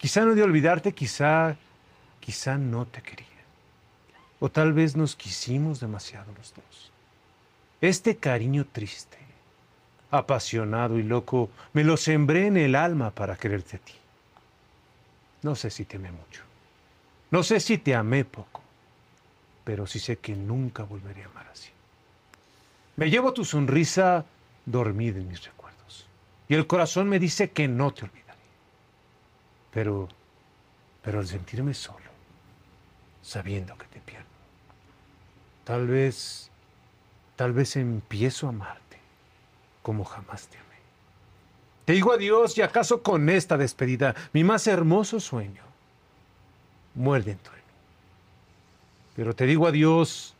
[0.00, 1.56] Quizá no de olvidarte, quizá,
[2.20, 3.26] quizá no te quería.
[4.40, 6.90] O tal vez nos quisimos demasiado los dos.
[7.82, 9.18] Este cariño triste,
[10.10, 13.92] apasionado y loco, me lo sembré en el alma para quererte a ti.
[15.42, 16.42] No sé si te amé mucho.
[17.30, 18.62] No sé si te amé poco.
[19.64, 21.68] Pero sí sé que nunca volveré a amar así.
[22.96, 24.24] Me llevo tu sonrisa
[24.64, 26.06] dormida en mis recuerdos.
[26.48, 28.19] Y el corazón me dice que no te olvidaré.
[29.72, 30.08] Pero,
[31.02, 32.10] pero al sentirme solo,
[33.22, 34.26] sabiendo que te pierdo,
[35.64, 36.50] tal vez,
[37.36, 38.98] tal vez empiezo a amarte
[39.82, 40.66] como jamás te amé.
[41.84, 45.62] Te digo adiós y acaso con esta despedida, mi más hermoso sueño,
[46.94, 47.64] muere dentro de mí.
[49.16, 50.34] Pero te digo adiós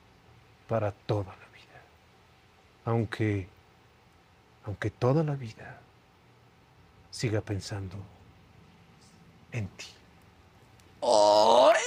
[0.68, 1.82] para toda la vida.
[2.84, 3.48] Aunque,
[4.64, 5.80] aunque toda la vida
[7.10, 7.96] siga pensando
[9.52, 9.86] en ti.
[11.02, 11.80] ¡Ay!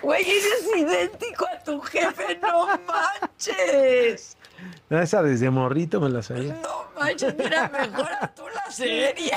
[0.00, 4.36] Güey, eres idéntico a tu jefe, no manches.
[4.90, 6.54] Esa desde morrito me la sabía.
[6.62, 9.32] No manches, mira, mejora tú la serie.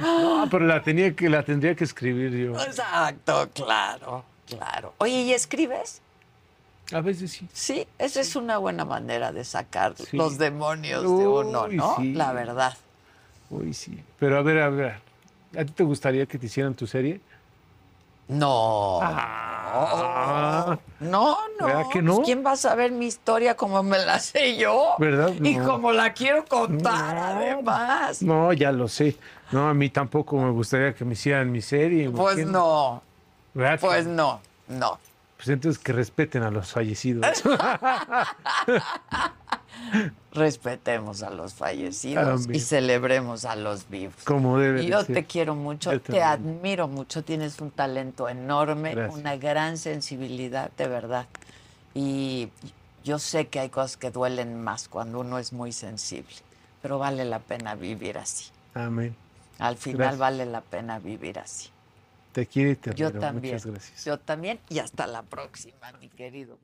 [0.00, 2.60] No, pero la tenía que, la tendría que escribir yo.
[2.60, 4.94] Exacto, claro, claro.
[4.98, 6.02] Oye, ¿y escribes?
[6.92, 7.48] A veces sí.
[7.52, 10.16] Sí, esa es una buena manera de sacar Sí.
[10.16, 11.96] los demonios de uno, ¿no?
[11.96, 12.14] sí.
[12.14, 12.76] La verdad.
[13.50, 14.02] Uy, sí.
[14.18, 14.94] Pero a ver, a ver.
[15.58, 17.20] ¿A ti te gustaría que te hicieran tu serie?
[18.28, 19.00] No.
[19.02, 20.78] Ah.
[21.00, 21.66] No, no.
[21.66, 22.22] ¿Verdad que Pues, no?
[22.22, 24.94] ¿Quién va a saber mi historia como me la sé yo?
[24.98, 25.32] ¿Verdad?
[25.42, 25.66] Y No.
[25.66, 27.22] como la quiero contar, No.
[27.24, 28.22] además.
[28.22, 29.16] No, ya lo sé.
[29.52, 32.08] No, a mí tampoco me gustaría que me hicieran mi serie.
[32.10, 33.02] Pues no,
[33.54, 34.98] ¿Verdad que- pues no, no.
[35.40, 37.24] Pues entonces que respeten a los fallecidos.
[40.32, 42.54] Respetemos a los fallecidos Caramba.
[42.54, 44.22] y celebremos a los vivos.
[44.24, 46.26] Como debe yo te quiero mucho, Yo te también.
[46.26, 49.18] admiro mucho, tienes un talento enorme, Gracias.
[49.18, 51.26] una gran sensibilidad, de verdad.
[51.94, 52.50] Y
[53.02, 56.36] yo sé que hay cosas que duelen más cuando uno es muy sensible,
[56.82, 58.50] pero vale la pena vivir así.
[58.74, 59.16] Amén.
[59.58, 60.18] Al final Gracias.
[60.18, 61.70] vale la pena vivir así.
[62.32, 63.32] Te quiero y te admiro.
[63.32, 64.04] Muchas gracias.
[64.04, 66.58] Yo también y hasta la próxima, mi querido.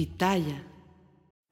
[0.00, 0.60] Pitaya.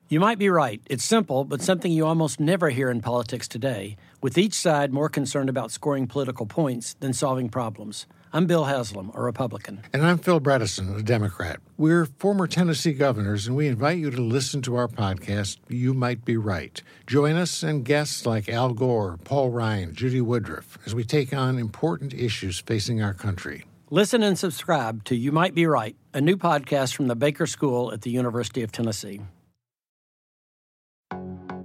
[0.09, 0.81] You might be right.
[0.87, 5.11] It's simple, but something you almost never hear in politics today, with each side more
[5.11, 8.07] concerned about scoring political points than solving problems.
[8.33, 9.83] I'm Bill Haslam, a Republican.
[9.93, 11.61] And I'm Phil Bredesen, a Democrat.
[11.77, 16.25] We're former Tennessee governors, and we invite you to listen to our podcast, You Might
[16.25, 16.83] Be Right.
[17.07, 21.59] Join us and guests like Al Gore, Paul Ryan, Judy Woodruff, as we take on
[21.59, 23.65] important issues facing our country.
[23.91, 27.91] Listen and subscribe to You Might Be Right, a new podcast from the Baker School
[27.91, 29.23] at the University of Tennessee.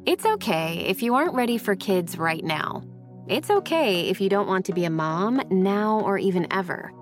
[0.06, 2.82] It's okay if you aren't ready for kids right now.
[3.28, 6.94] It's okay if you don't want to be a mom now or even ever.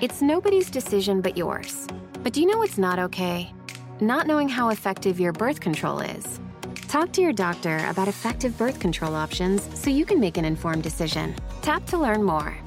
[0.00, 1.86] It's nobody's decision but yours.
[2.24, 3.54] But do you know what's not okay?
[4.00, 6.40] Not knowing how effective your birth control is.
[6.88, 10.82] Talk to your doctor about effective birth control options so you can make an informed
[10.82, 11.36] decision.
[11.62, 12.65] Tap to learn more.